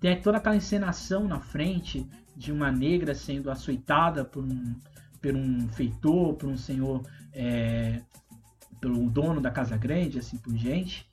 Tem 0.00 0.20
toda 0.20 0.38
aquela 0.38 0.56
encenação 0.56 1.26
na 1.26 1.40
frente 1.40 2.08
de 2.36 2.52
uma 2.52 2.70
negra 2.70 3.14
sendo 3.14 3.50
açoitada 3.50 4.24
por 4.24 4.44
um, 4.44 4.74
por 5.20 5.34
um 5.34 5.68
feitor, 5.68 6.34
por 6.34 6.48
um 6.48 6.56
senhor, 6.56 7.02
é, 7.32 8.00
pelo 8.80 9.08
dono 9.08 9.40
da 9.40 9.50
Casa 9.50 9.76
Grande, 9.76 10.18
assim 10.18 10.36
por 10.36 10.52
diante. 10.52 11.08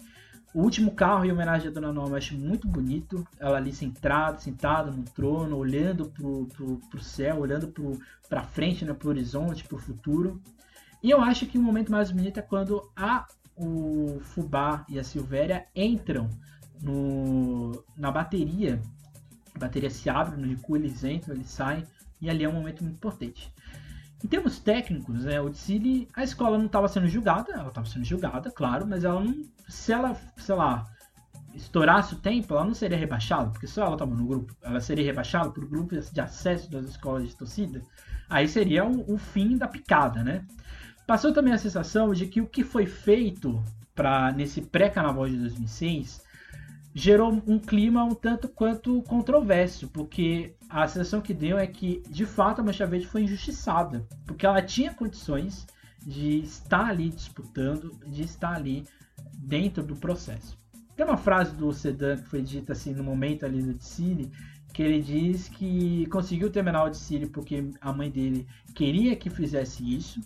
O 0.54 0.62
último 0.64 0.92
carro 0.92 1.24
em 1.24 1.32
homenagem 1.32 1.70
à 1.70 1.72
Dona 1.72 1.94
Norma 1.94 2.12
eu 2.12 2.18
acho 2.18 2.38
muito 2.38 2.68
bonito. 2.68 3.26
Ela 3.40 3.58
ali 3.58 3.72
sentada, 3.72 4.38
sentada 4.38 4.92
no 4.92 5.04
trono, 5.04 5.56
olhando 5.56 6.10
pro, 6.10 6.46
pro, 6.48 6.78
pro 6.90 7.02
céu, 7.02 7.40
olhando 7.40 7.70
pro, 7.70 7.98
pra 8.28 8.44
frente, 8.44 8.84
né, 8.84 8.94
pro 8.94 9.10
horizonte, 9.10 9.64
pro 9.64 9.78
futuro. 9.78 10.42
E 11.02 11.10
eu 11.10 11.22
acho 11.22 11.46
que 11.46 11.58
o 11.58 11.62
momento 11.62 11.92
mais 11.92 12.12
bonito 12.12 12.38
é 12.38 12.42
quando 12.42 12.92
a, 12.96 13.26
o 13.56 14.20
Fubá 14.20 14.86
e 14.90 15.00
a 15.00 15.04
Silvéria 15.04 15.66
entram 15.74 16.30
no, 16.82 17.84
na 17.96 18.12
bateria. 18.12 18.82
Bateria 19.62 19.90
se 19.90 20.10
abre 20.10 20.36
no 20.36 20.48
recuo, 20.48 20.76
eles 20.76 21.04
entram, 21.04 21.36
eles 21.36 21.50
saem. 21.50 21.86
E 22.20 22.30
ali 22.30 22.44
é 22.44 22.50
um 22.50 22.54
momento 22.54 22.84
muito 22.84 22.96
importante. 22.96 23.54
Em 24.24 24.28
termos 24.28 24.60
técnicos, 24.60 25.26
né, 25.26 25.42
o 25.42 25.52
a 26.14 26.24
escola 26.24 26.58
não 26.58 26.68
estava 26.68 26.88
sendo 26.88 27.08
julgada, 27.08 27.54
ela 27.54 27.70
estava 27.70 27.88
sendo 27.88 28.06
julgada, 28.06 28.52
claro, 28.52 28.86
mas 28.86 29.04
ela 29.04 29.20
não, 29.20 29.44
se 29.68 29.92
ela, 29.92 30.16
sei 30.38 30.54
lá, 30.54 30.86
estourasse 31.56 32.14
o 32.14 32.20
tempo, 32.20 32.54
ela 32.54 32.64
não 32.64 32.76
seria 32.76 32.98
rebaixada, 32.98 33.50
porque 33.50 33.66
só 33.66 33.84
ela 33.84 33.94
estava 33.94 34.14
no 34.14 34.26
grupo, 34.26 34.56
ela 34.62 34.80
seria 34.80 35.04
rebaixada 35.04 35.50
por 35.50 35.66
grupo 35.68 36.00
de 36.00 36.22
acesso 36.22 36.70
das 36.70 36.86
escolas 36.86 37.28
de 37.28 37.36
torcida, 37.36 37.82
aí 38.30 38.48
seria 38.48 38.86
o, 38.86 39.12
o 39.12 39.18
fim 39.18 39.58
da 39.58 39.68
picada, 39.68 40.24
né? 40.24 40.46
Passou 41.08 41.34
também 41.34 41.54
a 41.54 41.58
sensação 41.58 42.14
de 42.14 42.28
que 42.28 42.42
o 42.42 42.48
que 42.48 42.64
foi 42.64 42.86
feito 42.86 43.62
para 43.96 44.32
nesse 44.32 44.62
pré-carnaval 44.62 45.28
de 45.28 45.38
2006 45.38 46.24
gerou 46.94 47.42
um 47.48 47.58
clima 47.58 48.04
um 48.04 48.14
tanto 48.14 48.50
quanto 48.50 49.02
controverso, 49.04 49.88
porque 49.88 50.56
a 50.70 50.88
sensação 50.88 51.22
que 51.22 51.34
deu 51.34 51.58
é 51.58 51.68
que, 51.68 52.04
de 52.10 52.26
fato, 52.26 52.60
a 52.60 52.64
Mancha 52.64 52.86
Verde 52.86 53.08
foi 53.08 53.24
injustiçada, 53.24 54.06
porque 54.26 54.46
ela 54.46 54.62
tinha 54.62 54.94
condições 54.94 55.66
de 56.06 56.40
estar 56.40 56.88
ali 56.88 57.10
disputando, 57.10 57.98
de 58.08 58.24
estar 58.24 58.56
ali 58.56 58.86
dentro 59.34 59.84
do 59.84 59.96
processo. 59.96 60.58
Tem 60.96 61.06
uma 61.06 61.18
frase 61.18 61.56
do 61.56 61.72
Sedan 61.72 62.18
que 62.18 62.30
foi 62.30 62.42
dita 62.42 62.74
assim 62.74 62.94
no 62.94 63.04
momento 63.04 63.46
ali 63.46 63.62
do 63.62 63.74
Tsili, 63.74 64.32
que 64.74 64.84
ele 64.84 65.02
diz 65.02 65.48
que 65.48 66.06
conseguiu 66.08 66.50
terminar 66.50 66.86
o 66.86 66.90
Tsili 66.90 67.28
porque 67.28 67.70
a 67.80 67.94
mãe 67.94 68.10
dele 68.10 68.48
queria 68.74 69.16
que 69.16 69.30
fizesse 69.30 69.84
isso, 69.84 70.20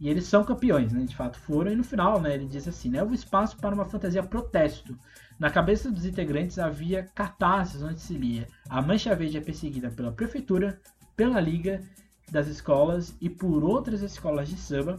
e 0.00 0.08
eles 0.08 0.24
são 0.24 0.44
campeões, 0.44 0.92
né? 0.92 1.04
De 1.04 1.14
fato 1.14 1.38
foram, 1.38 1.72
e 1.72 1.76
no 1.76 1.84
final, 1.84 2.20
né, 2.20 2.34
ele 2.34 2.46
diz 2.46 2.66
assim, 2.66 2.90
né, 2.90 3.02
houve 3.02 3.14
espaço 3.14 3.56
para 3.56 3.74
uma 3.74 3.84
fantasia 3.84 4.22
protesto, 4.22 4.98
na 5.38 5.50
cabeça 5.50 5.90
dos 5.90 6.04
integrantes 6.04 6.58
havia 6.58 7.04
cartazes 7.14 7.82
onde 7.82 8.00
se 8.00 8.14
lia: 8.14 8.46
a 8.68 8.80
Mancha 8.80 9.14
Verde 9.14 9.38
é 9.38 9.40
perseguida 9.40 9.90
pela 9.90 10.12
prefeitura, 10.12 10.80
pela 11.16 11.40
liga 11.40 11.82
das 12.30 12.46
escolas 12.46 13.16
e 13.20 13.28
por 13.28 13.64
outras 13.64 14.02
escolas 14.02 14.48
de 14.48 14.56
samba. 14.56 14.98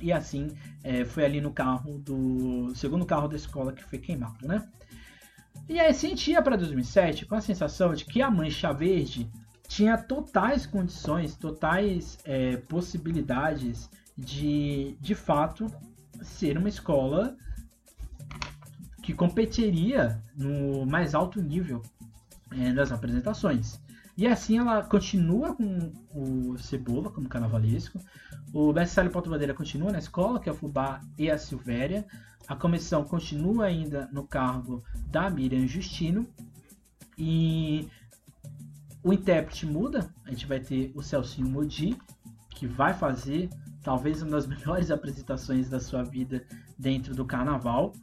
E 0.00 0.12
assim 0.12 0.52
é, 0.84 1.04
foi 1.04 1.24
ali 1.24 1.40
no 1.40 1.52
carro 1.52 1.98
do 1.98 2.72
segundo 2.74 3.04
carro 3.04 3.26
da 3.26 3.36
escola 3.36 3.72
que 3.72 3.82
foi 3.82 3.98
queimado, 3.98 4.46
né? 4.46 4.66
E 5.68 5.78
aí 5.80 5.92
sentia 5.92 6.40
para 6.40 6.56
2007 6.56 7.26
com 7.26 7.34
a 7.34 7.40
sensação 7.40 7.92
de 7.92 8.04
que 8.04 8.22
a 8.22 8.30
Mancha 8.30 8.72
Verde 8.72 9.28
tinha 9.66 9.98
totais 9.98 10.64
condições, 10.66 11.36
totais 11.36 12.16
é, 12.24 12.56
possibilidades 12.56 13.90
de, 14.16 14.96
de 15.00 15.14
fato, 15.14 15.66
ser 16.22 16.56
uma 16.56 16.68
escola 16.68 17.36
que 19.08 19.14
competiria 19.14 20.22
no 20.36 20.84
mais 20.84 21.14
alto 21.14 21.40
nível 21.40 21.80
é, 22.50 22.74
das 22.74 22.92
apresentações. 22.92 23.80
E 24.14 24.26
assim 24.26 24.58
ela 24.58 24.82
continua 24.82 25.54
com 25.54 25.90
o 26.14 26.58
Cebola 26.58 27.10
como 27.10 27.26
carnavalesco. 27.26 27.98
O 28.52 28.70
Mestre 28.70 29.08
Porto 29.08 29.30
Bandeira 29.30 29.54
continua 29.54 29.90
na 29.90 29.98
escola, 29.98 30.38
que 30.38 30.46
é 30.46 30.52
o 30.52 30.54
Fubá 30.54 31.00
e 31.16 31.30
a 31.30 31.38
Silvéria. 31.38 32.04
A 32.46 32.54
comissão 32.54 33.02
continua 33.02 33.64
ainda 33.64 34.10
no 34.12 34.24
cargo 34.26 34.84
da 35.06 35.30
Miriam 35.30 35.66
Justino. 35.66 36.28
E 37.16 37.88
o 39.02 39.10
intérprete 39.10 39.64
muda. 39.64 40.12
A 40.26 40.28
gente 40.28 40.44
vai 40.44 40.60
ter 40.60 40.92
o 40.94 41.02
Celcinho 41.02 41.48
Modi, 41.48 41.96
que 42.50 42.66
vai 42.66 42.92
fazer 42.92 43.48
talvez 43.82 44.20
uma 44.20 44.32
das 44.32 44.44
melhores 44.46 44.90
apresentações 44.90 45.70
da 45.70 45.80
sua 45.80 46.02
vida 46.02 46.44
dentro 46.78 47.14
do 47.14 47.24
carnaval. 47.24 47.94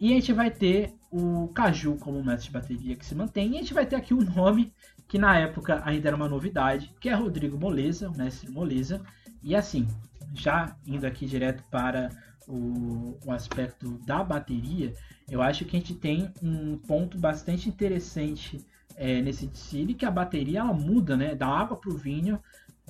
E 0.00 0.12
a 0.12 0.14
gente 0.14 0.32
vai 0.32 0.50
ter 0.50 0.94
o 1.10 1.48
Caju 1.48 1.96
como 1.96 2.24
mestre 2.24 2.46
de 2.46 2.52
bateria 2.52 2.96
que 2.96 3.04
se 3.04 3.14
mantém. 3.14 3.52
E 3.52 3.56
a 3.56 3.60
gente 3.60 3.74
vai 3.74 3.84
ter 3.84 3.96
aqui 3.96 4.14
um 4.14 4.22
nome 4.22 4.72
que 5.06 5.18
na 5.18 5.38
época 5.38 5.82
ainda 5.84 6.08
era 6.08 6.16
uma 6.16 6.28
novidade, 6.28 6.94
que 7.00 7.08
é 7.08 7.14
Rodrigo 7.14 7.58
Moleza, 7.58 8.08
o 8.08 8.16
mestre 8.16 8.50
Moleza. 8.50 9.02
E 9.42 9.54
assim, 9.54 9.86
já 10.32 10.74
indo 10.86 11.06
aqui 11.06 11.26
direto 11.26 11.62
para 11.70 12.08
o, 12.48 13.18
o 13.26 13.32
aspecto 13.32 13.98
da 14.06 14.24
bateria, 14.24 14.94
eu 15.28 15.42
acho 15.42 15.64
que 15.64 15.76
a 15.76 15.80
gente 15.80 15.94
tem 15.94 16.32
um 16.42 16.78
ponto 16.78 17.18
bastante 17.18 17.68
interessante 17.68 18.64
é, 18.96 19.20
nesse 19.20 19.46
desfile, 19.46 19.94
que 19.94 20.06
a 20.06 20.10
bateria 20.10 20.60
ela 20.60 20.72
muda, 20.72 21.16
né? 21.16 21.34
Da 21.34 21.46
água 21.46 21.76
para 21.76 21.90
o 21.90 21.96
vinho, 21.96 22.40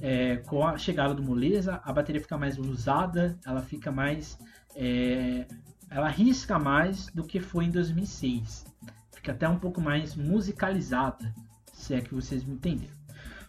é, 0.01 0.37
com 0.37 0.67
a 0.67 0.79
chegada 0.79 1.15
do 1.15 1.23
Moleza, 1.23 1.81
a 1.85 1.93
bateria 1.93 2.21
fica 2.21 2.39
mais 2.39 2.59
usada, 2.59 3.39
ela 3.45 3.63
fica 3.63 3.91
mais 3.91 4.39
é, 4.77 5.47
ela 5.91 6.09
risca 6.09 6.59
mais 6.59 7.07
do 7.07 7.25
que 7.25 7.41
foi 7.41 7.65
em 7.65 7.71
2006. 7.71 8.65
Fica 9.13 9.33
até 9.33 9.49
um 9.49 9.59
pouco 9.59 9.81
mais 9.81 10.15
musicalizada, 10.15 11.35
se 11.73 11.93
é 11.95 12.01
que 12.01 12.15
vocês 12.15 12.45
me 12.45 12.55
entenderam. 12.55 12.95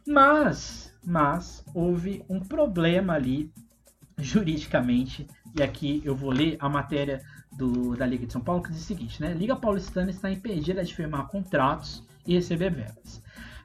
Mas, 0.06 0.94
mas 1.06 1.64
houve 1.74 2.26
um 2.28 2.40
problema 2.40 3.14
ali 3.14 3.54
juridicamente, 4.18 5.28
e 5.56 5.62
aqui 5.62 6.02
eu 6.04 6.16
vou 6.16 6.32
ler 6.32 6.58
a 6.60 6.68
matéria 6.68 7.22
do, 7.52 7.96
da 7.96 8.06
Liga 8.06 8.26
de 8.26 8.34
São 8.34 8.42
Paulo 8.42 8.64
que 8.64 8.72
diz 8.72 8.82
o 8.82 8.86
seguinte, 8.86 9.22
né? 9.22 9.34
Liga 9.34 9.56
Paulistana 9.56 10.10
está 10.10 10.32
impedida 10.32 10.84
de 10.84 10.94
firmar 10.94 11.28
contratos 11.28 12.06
e 12.26 12.34
receber 12.34 12.72
verbas. 12.72 13.22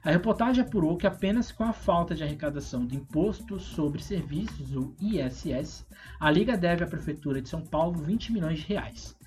A 0.07 0.11
reportagem 0.11 0.63
apurou 0.63 0.95
que 0.95 1.05
apenas 1.05 1.51
com 1.51 1.65
a 1.65 1.73
falta 1.73 2.15
de 2.15 2.23
arrecadação 2.23 2.85
do 2.85 2.95
Imposto 2.95 3.59
sobre 3.59 4.01
Serviços, 4.01 4.73
o 4.73 4.95
ISS, 5.01 5.85
a 6.17 6.31
Liga 6.31 6.55
deve 6.55 6.81
à 6.81 6.87
Prefeitura 6.87 7.41
de 7.41 7.49
São 7.49 7.61
Paulo 7.61 8.01
20 8.01 8.31
milhões 8.31 8.59
de 8.59 8.67
reais. 8.67 9.17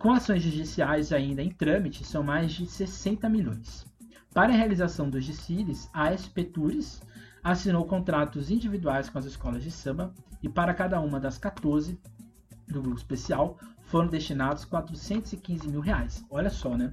Com 0.00 0.10
ações 0.10 0.42
judiciais 0.42 1.12
ainda 1.12 1.44
em 1.44 1.50
trâmite, 1.52 2.02
são 2.02 2.24
mais 2.24 2.50
de 2.50 2.66
60 2.66 3.28
milhões. 3.28 3.86
Para 4.34 4.52
a 4.52 4.56
realização 4.56 5.08
dos 5.08 5.24
desfiles, 5.24 5.88
a 5.92 6.10
SP 6.10 6.42
Tours 6.42 7.00
assinou 7.40 7.84
contratos 7.84 8.50
individuais 8.50 9.08
com 9.08 9.16
as 9.16 9.26
escolas 9.26 9.62
de 9.62 9.70
samba 9.70 10.12
e 10.42 10.48
para 10.48 10.74
cada 10.74 11.00
uma 11.00 11.20
das 11.20 11.38
14 11.38 11.96
do 12.66 12.82
grupo 12.82 12.98
especial 12.98 13.60
foram 13.82 14.08
destinados 14.08 14.64
415 14.64 15.68
mil 15.68 15.80
reais. 15.80 16.26
Olha 16.28 16.50
só, 16.50 16.76
né? 16.76 16.92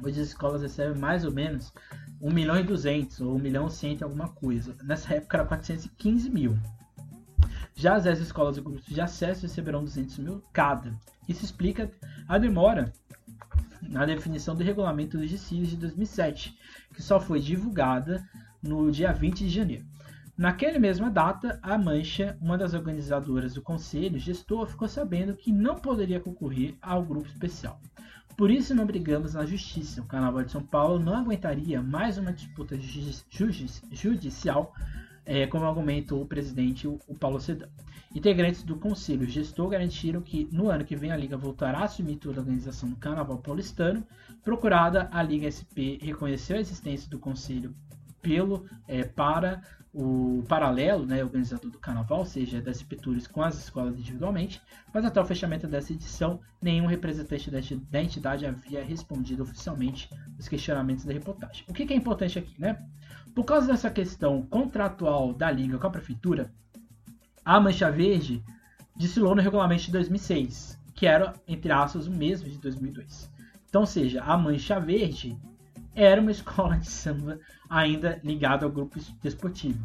Hoje 0.00 0.20
as 0.20 0.28
escolas 0.28 0.62
recebem 0.62 0.96
mais 0.96 1.24
ou 1.24 1.32
menos 1.32 1.72
1 2.20 2.32
milhão 2.32 2.58
e 2.58 2.62
200 2.62 3.20
ou 3.20 3.36
1 3.36 3.38
milhão 3.38 3.66
e 3.66 3.70
100 3.70 4.02
alguma 4.02 4.28
coisa. 4.28 4.76
Nessa 4.82 5.14
época 5.14 5.36
era 5.36 5.46
415 5.46 6.30
mil. 6.30 6.58
Já 7.74 7.94
as 7.94 8.04
10 8.04 8.20
escolas 8.20 8.56
e 8.56 8.60
grupos 8.60 8.86
de 8.86 9.00
acesso 9.00 9.42
receberão 9.42 9.84
200 9.84 10.18
mil 10.18 10.42
cada. 10.52 10.92
Isso 11.28 11.44
explica 11.44 11.90
a 12.26 12.36
demora 12.38 12.92
na 13.82 14.04
definição 14.04 14.56
do 14.56 14.64
regulamento 14.64 15.16
dos 15.16 15.30
desfiles 15.30 15.70
de 15.70 15.76
2007, 15.76 16.58
que 16.94 17.02
só 17.02 17.20
foi 17.20 17.40
divulgada 17.40 18.28
no 18.62 18.90
dia 18.90 19.12
20 19.12 19.38
de 19.38 19.48
janeiro. 19.48 19.86
Naquela 20.36 20.78
mesma 20.78 21.10
data, 21.10 21.58
a 21.62 21.76
Mancha, 21.76 22.36
uma 22.40 22.56
das 22.56 22.72
organizadoras 22.72 23.54
do 23.54 23.62
conselho 23.62 24.18
gestor, 24.18 24.68
ficou 24.68 24.86
sabendo 24.86 25.34
que 25.34 25.52
não 25.52 25.76
poderia 25.76 26.20
concorrer 26.20 26.76
ao 26.80 27.04
grupo 27.04 27.26
especial. 27.26 27.80
Por 28.38 28.52
isso 28.52 28.72
não 28.72 28.86
brigamos 28.86 29.34
na 29.34 29.44
justiça. 29.44 30.00
O 30.00 30.04
Carnaval 30.04 30.44
de 30.44 30.52
São 30.52 30.62
Paulo 30.62 31.00
não 31.00 31.16
aguentaria 31.16 31.82
mais 31.82 32.18
uma 32.18 32.32
disputa 32.32 32.78
judicial, 33.90 34.72
é, 35.26 35.44
como 35.48 35.64
argumentou 35.64 36.22
o 36.22 36.26
presidente 36.26 36.86
o 36.86 37.00
Paulo 37.18 37.40
Sedão. 37.40 37.68
Integrantes 38.14 38.62
do 38.62 38.76
Conselho 38.76 39.26
Gestor 39.26 39.70
garantiram 39.70 40.20
que 40.22 40.48
no 40.52 40.70
ano 40.70 40.84
que 40.84 40.94
vem 40.94 41.10
a 41.10 41.16
Liga 41.16 41.36
voltará 41.36 41.80
a 41.80 41.84
assumir 41.86 42.14
toda 42.14 42.38
a 42.38 42.42
organização 42.42 42.88
do 42.88 42.94
Carnaval 42.94 43.38
paulistano. 43.38 44.06
Procurada, 44.44 45.08
a 45.10 45.20
Liga 45.20 45.50
SP 45.50 45.98
reconheceu 46.00 46.58
a 46.58 46.60
existência 46.60 47.10
do 47.10 47.18
Conselho 47.18 47.74
pelo 48.20 48.66
é, 48.86 49.04
para 49.04 49.62
o 49.92 50.44
paralelo, 50.46 51.06
né, 51.06 51.24
organizador 51.24 51.70
do 51.70 51.78
carnaval, 51.78 52.20
ou 52.20 52.24
seja, 52.24 52.60
das 52.60 52.82
Petúrias 52.82 53.26
com 53.26 53.42
as 53.42 53.58
escolas 53.58 53.98
individualmente, 53.98 54.60
mas 54.92 55.04
até 55.04 55.20
o 55.20 55.24
fechamento 55.24 55.66
dessa 55.66 55.92
edição, 55.92 56.40
nenhum 56.60 56.86
representante 56.86 57.50
da 57.50 58.02
entidade 58.02 58.46
havia 58.46 58.84
respondido 58.84 59.42
oficialmente 59.42 60.08
os 60.38 60.46
questionamentos 60.46 61.04
da 61.04 61.12
reportagem. 61.12 61.64
O 61.68 61.72
que 61.72 61.92
é 61.92 61.96
importante 61.96 62.38
aqui, 62.38 62.60
né? 62.60 62.84
Por 63.34 63.44
causa 63.44 63.66
dessa 63.66 63.90
questão 63.90 64.42
contratual 64.42 65.32
da 65.32 65.50
Liga 65.50 65.78
com 65.78 65.86
a 65.86 65.90
Prefeitura, 65.90 66.52
a 67.44 67.58
Mancha 67.58 67.90
Verde 67.90 68.42
desfilou 68.94 69.34
no 69.34 69.40
regulamento 69.40 69.84
de 69.84 69.92
2006, 69.92 70.78
que 70.94 71.06
era, 71.06 71.32
entre 71.46 71.72
aspas, 71.72 72.06
o 72.06 72.10
mesmo 72.10 72.48
de 72.48 72.58
2002. 72.58 73.30
Então, 73.68 73.86
seja, 73.86 74.22
a 74.22 74.36
Mancha 74.36 74.78
Verde 74.78 75.38
era 75.98 76.20
uma 76.20 76.30
escola 76.32 76.76
de 76.76 76.88
samba 76.88 77.40
ainda 77.68 78.20
ligada 78.22 78.64
ao 78.64 78.70
grupo 78.70 78.98
desportivo. 79.20 79.84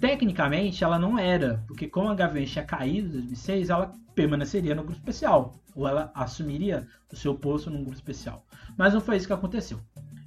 tecnicamente 0.00 0.82
ela 0.82 0.98
não 0.98 1.16
era, 1.16 1.62
porque 1.68 1.86
como 1.86 2.08
a 2.08 2.14
Gaviões 2.14 2.50
tinha 2.50 2.64
caído 2.64 3.08
em 3.08 3.12
2006, 3.12 3.70
ela 3.70 3.92
permaneceria 4.14 4.74
no 4.74 4.82
grupo 4.82 4.98
especial, 4.98 5.54
ou 5.74 5.86
ela 5.86 6.10
assumiria 6.14 6.86
o 7.12 7.16
seu 7.16 7.34
posto 7.34 7.70
no 7.70 7.78
grupo 7.78 7.94
especial. 7.94 8.44
Mas 8.76 8.92
não 8.92 9.00
foi 9.00 9.16
isso 9.16 9.26
que 9.26 9.32
aconteceu. 9.32 9.80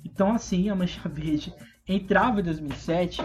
Então 0.05 0.33
assim, 0.33 0.69
a 0.69 0.75
Mancha 0.75 1.07
Verde 1.09 1.53
entrava 1.87 2.39
em 2.39 2.43
2007 2.43 3.21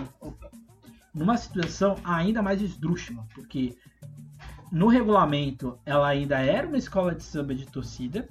numa 1.14 1.36
situação 1.36 1.96
ainda 2.02 2.42
mais 2.42 2.60
esdrúxula, 2.60 3.24
porque 3.34 3.76
no 4.72 4.88
regulamento 4.88 5.78
ela 5.86 6.08
ainda 6.08 6.40
era 6.40 6.66
uma 6.66 6.76
escola 6.76 7.14
de 7.14 7.22
samba 7.22 7.54
de 7.54 7.66
torcida, 7.66 8.28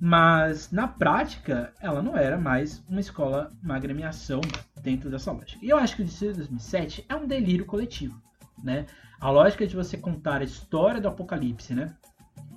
mas 0.00 0.70
na 0.70 0.86
prática 0.86 1.72
ela 1.80 2.02
não 2.02 2.16
era 2.16 2.36
mais 2.38 2.84
uma 2.88 3.00
escola, 3.00 3.50
uma 3.62 3.76
agremiação 3.76 4.40
dentro 4.82 5.10
dessa 5.10 5.32
lógica. 5.32 5.64
E 5.64 5.70
eu 5.70 5.76
acho 5.78 5.96
que 5.96 6.02
o 6.02 6.04
Distrito 6.04 6.36
2007 6.36 7.04
é 7.08 7.14
um 7.14 7.26
delírio 7.26 7.64
coletivo, 7.64 8.20
né? 8.62 8.86
A 9.18 9.30
lógica 9.30 9.66
de 9.66 9.74
você 9.74 9.96
contar 9.96 10.42
a 10.42 10.44
história 10.44 11.00
do 11.00 11.08
Apocalipse, 11.08 11.74
né? 11.74 11.94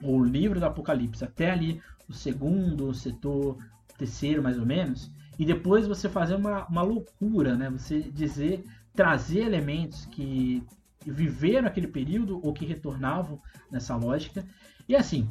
Ou 0.04 0.20
o 0.20 0.24
livro 0.24 0.60
do 0.60 0.66
Apocalipse, 0.66 1.24
até 1.24 1.52
ali 1.52 1.82
o 2.08 2.14
segundo, 2.14 2.88
o 2.88 2.94
setor 2.94 3.58
terceiro 3.98 4.42
mais 4.42 4.58
ou 4.58 4.66
menos, 4.66 5.12
e 5.38 5.46
depois 5.46 5.88
você 5.88 6.10
fazer 6.10 6.36
uma, 6.36 6.66
uma 6.68 6.82
loucura, 6.82 7.56
né? 7.56 7.70
Você 7.70 8.02
dizer, 8.02 8.66
trazer 8.94 9.40
elementos 9.40 10.06
que 10.06 10.62
viveram 11.06 11.68
aquele 11.68 11.88
período 11.88 12.42
ou 12.44 12.54
que 12.54 12.66
retornavam 12.66 13.42
nessa 13.72 13.96
lógica. 13.96 14.46
E 14.88 14.96
assim, 14.96 15.30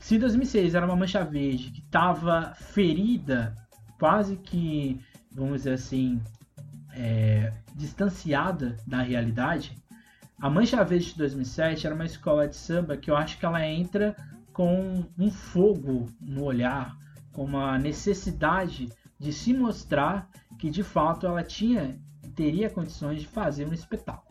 se 0.00 0.18
2006 0.18 0.74
era 0.74 0.84
uma 0.84 0.96
mancha 0.96 1.22
verde 1.22 1.70
que 1.70 1.80
estava 1.80 2.54
ferida, 2.54 3.54
quase 3.98 4.36
que, 4.36 4.98
vamos 5.30 5.58
dizer 5.58 5.74
assim, 5.74 6.20
é, 6.92 7.52
distanciada 7.76 8.76
da 8.86 9.02
realidade, 9.02 9.76
a 10.40 10.48
Mancha 10.48 10.82
Verde 10.82 11.12
de 11.12 11.18
2007 11.18 11.86
era 11.86 11.94
uma 11.94 12.06
escola 12.06 12.48
de 12.48 12.56
samba 12.56 12.96
que 12.96 13.10
eu 13.10 13.16
acho 13.16 13.38
que 13.38 13.44
ela 13.44 13.64
entra 13.64 14.16
com 14.54 15.04
um 15.18 15.30
fogo 15.30 16.08
no 16.18 16.44
olhar, 16.44 16.96
com 17.32 17.44
uma 17.44 17.78
necessidade 17.78 18.88
de 19.18 19.32
se 19.32 19.52
mostrar 19.52 20.28
que 20.58 20.70
de 20.70 20.82
fato 20.82 21.26
ela 21.26 21.42
tinha 21.42 22.00
teria 22.34 22.70
condições 22.70 23.20
de 23.20 23.28
fazer 23.28 23.68
um 23.68 23.72
espetáculo. 23.72 24.29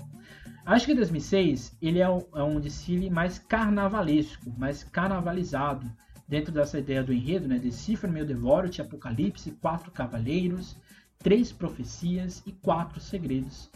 Acho 0.70 0.86
que 0.86 0.94
2006 0.94 1.76
ele 1.82 1.98
é 1.98 2.08
um, 2.08 2.22
é 2.36 2.44
um 2.44 2.60
desfile 2.60 3.10
mais 3.10 3.40
carnavalesco, 3.40 4.54
mais 4.56 4.84
carnavalizado, 4.84 5.92
dentro 6.28 6.52
dessa 6.54 6.78
ideia 6.78 7.02
do 7.04 7.12
enredo, 7.12 7.48
né? 7.48 7.58
Decifra 7.58 8.08
meu 8.08 8.24
Devorut, 8.24 8.80
Apocalipse, 8.80 9.50
quatro 9.50 9.90
cavaleiros, 9.90 10.78
três 11.18 11.52
profecias 11.52 12.44
e 12.46 12.52
quatro 12.52 13.02
segredos. 13.02 13.72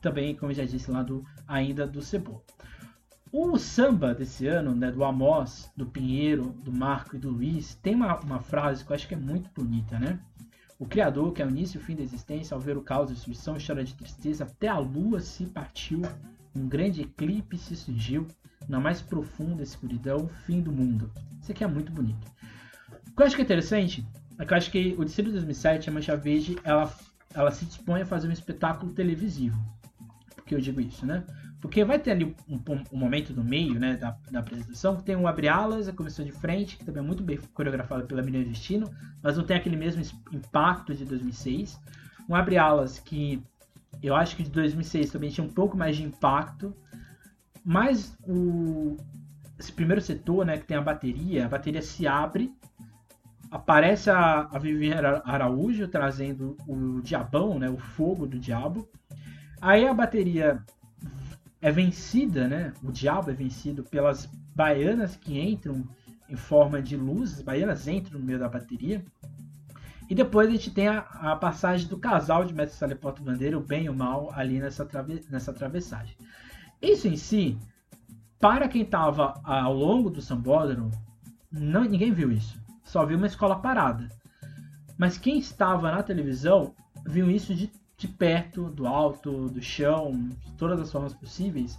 Também, 0.00 0.34
como 0.34 0.52
já 0.52 0.64
disse 0.64 0.90
lá 0.90 1.04
do 1.04 1.24
ainda 1.46 1.86
do 1.86 2.02
Cebola. 2.02 2.42
O 3.30 3.56
samba 3.56 4.12
desse 4.12 4.48
ano, 4.48 4.74
né, 4.74 4.90
do 4.90 5.04
Amós, 5.04 5.70
do 5.76 5.86
Pinheiro, 5.86 6.46
do 6.64 6.72
Marco 6.72 7.14
e 7.14 7.20
do 7.20 7.30
Luiz, 7.30 7.76
tem 7.76 7.94
uma, 7.94 8.18
uma 8.18 8.40
frase 8.40 8.84
que 8.84 8.90
eu 8.90 8.96
acho 8.96 9.06
que 9.06 9.14
é 9.14 9.16
muito 9.16 9.48
bonita, 9.54 9.96
né? 9.96 10.18
O 10.76 10.86
Criador, 10.86 11.32
que 11.32 11.40
é 11.40 11.46
o 11.46 11.48
início 11.48 11.78
e 11.78 11.80
o 11.80 11.84
fim 11.84 11.94
da 11.94 12.02
existência, 12.02 12.56
ao 12.56 12.60
ver 12.60 12.76
o 12.76 12.82
caos 12.82 13.08
e 13.08 13.12
a 13.12 13.14
destruição, 13.14 13.56
chora 13.64 13.84
de 13.84 13.94
tristeza, 13.94 14.42
até 14.42 14.66
a 14.66 14.78
lua 14.78 15.20
se 15.20 15.46
partiu, 15.46 16.02
um 16.54 16.68
grande 16.68 17.02
eclipse 17.02 17.76
surgiu, 17.76 18.26
na 18.68 18.78
mais 18.78 19.00
profunda 19.00 19.62
escuridão, 19.62 20.28
fim 20.46 20.60
do 20.60 20.72
mundo. 20.72 21.10
Isso 21.40 21.52
aqui 21.52 21.64
é 21.64 21.66
muito 21.66 21.90
bonito. 21.90 22.26
O 23.08 23.16
que 23.16 23.22
eu 23.22 23.26
acho 23.26 23.34
que 23.34 23.42
é 23.42 23.44
interessante 23.44 24.06
é 24.38 24.44
que 24.44 24.52
eu 24.52 24.56
acho 24.56 24.70
que 24.70 24.94
o 24.98 25.04
Distrito 25.04 25.32
2007, 25.32 25.88
a 25.88 25.92
Mancha 25.92 26.16
Verde, 26.16 26.56
ela, 26.64 26.92
ela 27.34 27.50
se 27.50 27.64
dispõe 27.64 28.02
a 28.02 28.06
fazer 28.06 28.28
um 28.28 28.32
espetáculo 28.32 28.92
televisivo. 28.92 29.58
Por 30.34 30.44
que 30.44 30.54
eu 30.54 30.60
digo 30.60 30.80
isso, 30.80 31.04
né? 31.04 31.24
Porque 31.60 31.84
vai 31.84 31.96
ter 31.96 32.10
ali 32.10 32.34
um, 32.48 32.60
um, 32.92 32.98
momento 32.98 33.32
no 33.32 33.44
meio 33.44 33.78
né, 33.78 33.96
da, 33.96 34.16
da 34.30 34.40
apresentação 34.40 34.96
que 34.96 35.04
tem 35.04 35.14
um 35.14 35.28
abre-alas, 35.28 35.86
a 35.86 35.92
comissão 35.92 36.24
de 36.24 36.32
frente, 36.32 36.76
que 36.76 36.84
também 36.84 37.02
é 37.02 37.06
muito 37.06 37.22
bem 37.22 37.38
coreografado 37.54 38.04
pela 38.04 38.20
Miriam 38.20 38.42
Destino, 38.42 38.90
mas 39.22 39.36
não 39.36 39.44
tem 39.44 39.56
aquele 39.56 39.76
mesmo 39.76 40.02
impacto 40.32 40.92
de 40.92 41.04
2006. 41.04 41.78
Um 42.28 42.34
abre-alas 42.34 42.98
que 42.98 43.40
eu 44.02 44.14
acho 44.14 44.36
que 44.36 44.42
de 44.42 44.50
2006 44.50 45.10
também 45.10 45.30
tinha 45.30 45.46
um 45.46 45.52
pouco 45.52 45.76
mais 45.76 45.96
de 45.96 46.02
impacto, 46.02 46.74
mas 47.64 48.16
o, 48.26 48.96
esse 49.58 49.72
primeiro 49.72 50.00
setor, 50.00 50.44
né, 50.44 50.58
que 50.58 50.66
tem 50.66 50.76
a 50.76 50.82
bateria, 50.82 51.46
a 51.46 51.48
bateria 51.48 51.82
se 51.82 52.06
abre, 52.06 52.52
aparece 53.50 54.10
a, 54.10 54.48
a 54.50 55.32
Araújo 55.32 55.86
trazendo 55.86 56.56
o 56.66 57.00
diabão, 57.00 57.58
né, 57.58 57.68
o 57.68 57.78
fogo 57.78 58.26
do 58.26 58.38
diabo. 58.38 58.88
Aí 59.60 59.86
a 59.86 59.94
bateria 59.94 60.60
é 61.60 61.70
vencida, 61.70 62.48
né? 62.48 62.72
O 62.82 62.90
diabo 62.90 63.30
é 63.30 63.34
vencido 63.34 63.84
pelas 63.84 64.26
baianas 64.54 65.14
que 65.14 65.38
entram 65.38 65.88
em 66.28 66.34
forma 66.34 66.82
de 66.82 66.96
luzes. 66.96 67.36
As 67.38 67.42
baianas 67.42 67.86
entram 67.86 68.18
no 68.18 68.26
meio 68.26 68.40
da 68.40 68.48
bateria. 68.48 69.04
E 70.08 70.14
depois 70.14 70.48
a 70.48 70.52
gente 70.52 70.70
tem 70.70 70.88
a, 70.88 70.98
a 70.98 71.36
passagem 71.36 71.88
do 71.88 71.98
casal 71.98 72.44
de 72.44 72.54
Mestre 72.54 72.78
Salepoto 72.78 73.22
Bandeira, 73.22 73.56
o 73.56 73.62
bem 73.62 73.84
e 73.84 73.88
o 73.88 73.94
mal, 73.94 74.30
ali 74.34 74.58
nessa, 74.60 74.84
trave, 74.84 75.24
nessa 75.30 75.52
travessagem. 75.52 76.16
Isso 76.80 77.08
em 77.08 77.16
si, 77.16 77.58
para 78.40 78.68
quem 78.68 78.82
estava 78.82 79.40
ao 79.44 79.72
longo 79.72 80.10
do 80.10 80.20
sambódromo, 80.20 80.90
não, 81.50 81.84
ninguém 81.84 82.12
viu 82.12 82.30
isso. 82.32 82.60
Só 82.84 83.06
viu 83.06 83.16
uma 83.16 83.26
escola 83.26 83.58
parada. 83.58 84.08
Mas 84.98 85.18
quem 85.18 85.38
estava 85.38 85.90
na 85.90 86.02
televisão 86.02 86.74
viu 87.06 87.30
isso 87.30 87.54
de 87.54 87.70
de 88.02 88.08
perto, 88.08 88.68
do 88.68 88.84
alto, 88.84 89.48
do 89.48 89.62
chão, 89.62 90.28
de 90.44 90.52
todas 90.54 90.80
as 90.80 90.90
formas 90.90 91.14
possíveis. 91.14 91.78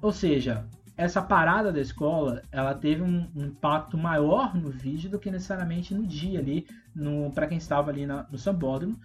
Ou 0.00 0.10
seja, 0.10 0.66
essa 0.98 1.22
parada 1.22 1.72
da 1.72 1.80
escola, 1.80 2.42
ela 2.50 2.74
teve 2.74 3.02
um, 3.02 3.30
um 3.34 3.46
impacto 3.46 3.96
maior 3.96 4.52
no 4.56 4.68
vídeo 4.68 5.08
do 5.08 5.18
que 5.18 5.30
necessariamente 5.30 5.94
no 5.94 6.04
dia 6.04 6.40
ali, 6.40 6.66
para 7.32 7.46
quem 7.46 7.56
estava 7.56 7.88
ali 7.92 8.04
na, 8.04 8.26
no 8.28 8.36
Sambódromo. 8.36 8.98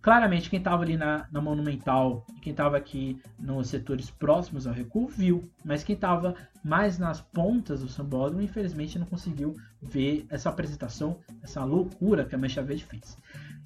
Claramente, 0.00 0.48
quem 0.48 0.60
estava 0.60 0.84
ali 0.84 0.96
na, 0.96 1.26
na, 1.30 1.40
Monumental 1.40 2.24
e 2.36 2.40
quem 2.40 2.52
estava 2.52 2.76
aqui 2.76 3.20
nos 3.36 3.66
setores 3.66 4.10
próximos 4.10 4.64
ao 4.64 4.72
recuo 4.72 5.08
viu, 5.08 5.50
mas 5.64 5.82
quem 5.82 5.94
estava 5.94 6.36
mais 6.64 6.98
nas 6.98 7.20
pontas 7.20 7.80
do 7.80 7.88
Sambódromo, 7.88 8.40
infelizmente, 8.40 8.96
não 8.96 9.06
conseguiu 9.06 9.56
ver 9.82 10.26
essa 10.30 10.50
apresentação, 10.50 11.18
essa 11.42 11.64
loucura 11.64 12.24
que 12.24 12.34
a 12.34 12.38
Mancha 12.38 12.62
Verde 12.62 12.84
fez. 12.84 13.18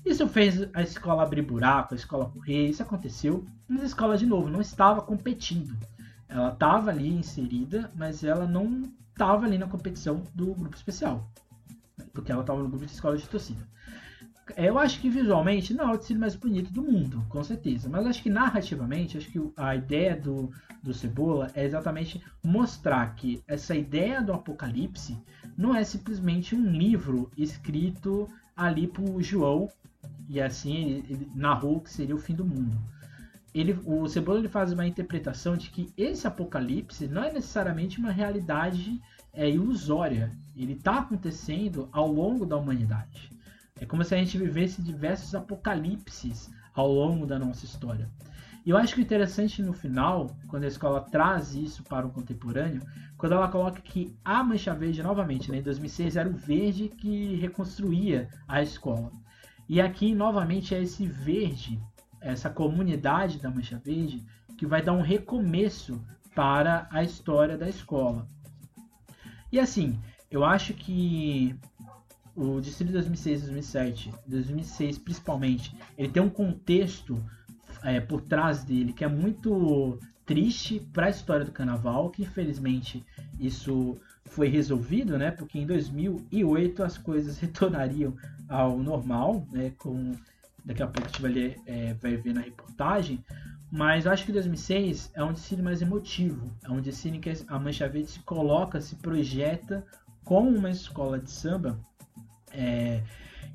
Isso 0.07 0.27
fez 0.27 0.67
a 0.73 0.83
escola 0.83 1.23
abrir 1.23 1.43
buraco, 1.43 1.93
a 1.93 1.97
escola 1.97 2.31
correr, 2.31 2.67
isso 2.67 2.83
aconteceu, 2.83 3.45
mas 3.69 3.83
a 3.83 3.87
escola, 3.87 4.17
de 4.17 4.25
novo, 4.25 4.49
não 4.49 4.63
estava 4.63 5.03
competindo. 5.03 5.77
Ela 6.29 6.53
estava 6.53 6.91
ali 6.91 7.09
inserida, 7.09 7.91
mas 7.95 8.25
ela 8.25 8.47
não 8.47 8.83
estava 9.11 9.47
ali 9.47 9.59
na 9.59 9.67
competição 9.67 10.25
do 10.35 10.55
grupo 10.55 10.75
especial, 10.75 11.31
porque 12.13 12.33
ela 12.33 12.41
estava 12.41 12.63
no 12.63 12.69
grupo 12.69 12.87
de 12.87 12.93
escola 12.93 13.17
de 13.17 13.29
torcida. 13.29 13.67
Eu 14.57 14.79
acho 14.79 15.01
que 15.01 15.09
visualmente 15.09 15.73
não 15.73 15.91
é 15.91 15.95
o 15.95 15.99
tecido 15.99 16.21
mais 16.21 16.35
bonito 16.35 16.71
do 16.71 16.83
mundo, 16.83 17.25
com 17.31 17.43
certeza. 17.43 17.89
Mas 17.89 18.07
acho 18.07 18.23
que 18.23 18.29
narrativamente, 18.29 19.17
acho 19.17 19.31
que 19.31 19.41
a 19.57 19.75
ideia 19.75 20.15
do, 20.15 20.51
do 20.83 20.93
Cebola 20.93 21.51
é 21.55 21.65
exatamente 21.65 22.23
mostrar 22.43 23.15
que 23.15 23.43
essa 23.49 23.75
ideia 23.75 24.21
do 24.21 24.35
apocalipse 24.35 25.17
não 25.57 25.75
é 25.75 25.83
simplesmente 25.83 26.55
um 26.55 26.71
livro 26.71 27.31
escrito 27.39 28.29
ali 28.55 28.87
por 28.87 29.23
João 29.23 29.71
e 30.29 30.41
assim 30.41 30.77
ele, 30.77 31.07
ele 31.09 31.31
narrou 31.35 31.81
que 31.81 31.91
seria 31.91 32.15
o 32.15 32.19
fim 32.19 32.35
do 32.35 32.45
mundo. 32.45 32.79
Ele, 33.55 33.79
o 33.85 34.09
Cebola 34.09 34.41
ele 34.41 34.49
faz 34.49 34.73
uma 34.73 34.87
interpretação 34.87 35.57
de 35.57 35.71
que 35.71 35.93
esse 35.97 36.27
apocalipse 36.27 37.07
não 37.07 37.23
é 37.23 37.33
necessariamente 37.33 38.01
uma 38.01 38.11
realidade 38.11 39.01
é, 39.33 39.49
ilusória. 39.49 40.33
Ele 40.57 40.73
está 40.73 40.99
acontecendo 40.99 41.89
ao 41.93 42.11
longo 42.11 42.45
da 42.45 42.57
humanidade. 42.57 43.31
É 43.81 43.87
como 43.87 44.03
se 44.05 44.15
a 44.15 44.19
gente 44.19 44.37
vivesse 44.39 44.83
diversos 44.83 45.35
apocalipses 45.35 46.51
ao 46.75 46.91
longo 46.91 47.27
da 47.27 47.39
nossa 47.39 47.65
história. 47.65 48.11
E 48.67 48.71
eu 48.71 48.79
acho 48.79 48.95
que 48.95 49.01
o 49.01 49.03
interessante 49.03 49.63
no 49.63 49.75
final, 49.75 50.35
quando 50.49 50.65
a 50.65 50.69
escola 50.69 51.01
traz 51.01 51.55
isso 51.55 51.83
para 51.85 52.07
o 52.07 52.11
contemporâneo, 52.11 52.83
quando 53.17 53.33
ela 53.33 53.49
coloca 53.49 53.81
que 53.81 54.17
a 54.25 54.43
Mancha 54.43 54.75
Verde, 54.75 55.03
novamente, 55.03 55.51
né, 55.51 55.59
em 55.59 55.63
2006, 55.63 56.17
era 56.17 56.29
o 56.29 56.33
verde 56.33 56.89
que 56.89 57.37
reconstruía 57.37 58.29
a 58.49 58.63
escola. 58.63 59.13
E 59.69 59.81
aqui, 59.81 60.15
novamente, 60.15 60.75
é 60.75 60.83
esse 60.83 61.07
verde, 61.07 61.81
essa 62.25 62.49
comunidade 62.49 63.39
da 63.39 63.51
Mancha 63.51 63.81
Verde, 63.85 64.25
que 64.57 64.67
vai 64.67 64.83
dar 64.83 64.93
um 64.93 65.03
recomeço 65.03 66.03
para 66.35 66.89
a 66.91 67.03
história 67.03 67.57
da 67.57 67.69
escola. 67.69 68.27
E 69.53 69.61
assim, 69.61 70.01
eu 70.31 70.43
acho 70.43 70.75
que 70.75 71.55
o 72.35 72.61
Distrito 72.61 72.93
2006, 72.93 73.43
2007, 73.43 74.13
2006 74.27 74.99
principalmente, 74.99 75.77
ele 75.97 76.09
tem 76.09 76.23
um 76.23 76.31
contexto 76.31 77.23
é, 77.83 78.01
por 78.01 78.23
trás 78.23 78.65
dele 78.65 78.93
que 78.93 79.05
é 79.05 79.09
muito 79.09 79.99
triste 80.25 80.81
para 80.93 81.07
a 81.07 81.11
história 81.11 81.45
do 81.45 81.53
carnaval, 81.53 82.11
que 82.11 82.23
infelizmente 82.23 83.05
isso 83.39 83.97
foi 84.25 84.49
resolvido, 84.49 85.19
né? 85.19 85.31
Porque 85.31 85.59
em 85.59 85.67
2008 85.67 86.83
as 86.83 86.97
coisas 86.97 87.39
retornariam 87.39 88.17
ao 88.49 88.79
normal, 88.79 89.47
né? 89.53 89.73
Com 89.79 90.13
daqui 90.65 90.83
a 90.83 90.87
pouco 90.87 91.07
a 91.07 91.11
gente 91.11 91.23
vai, 91.23 91.31
ler, 91.31 91.57
é, 91.67 91.95
vai 91.95 92.17
ver 92.17 92.35
na 92.35 92.41
reportagem, 92.41 93.25
Mas 93.71 94.07
acho 94.07 94.25
que 94.25 94.33
2006 94.33 95.11
é 95.15 95.25
um 95.25 95.33
desfile 95.33 95.63
mais 95.63 95.83
emotivo. 95.83 96.51
É 96.63 96.71
um 96.71 96.81
desfile 96.81 97.19
que 97.19 97.33
a 97.49 97.59
Mancha 97.59 97.89
Verde 97.89 98.11
se 98.11 98.21
coloca, 98.21 98.81
se 98.81 98.97
projeta 98.97 99.85
como 100.25 100.49
uma 100.49 100.71
escola 100.71 101.19
de 101.19 101.31
samba 101.31 101.79
é, 102.53 103.03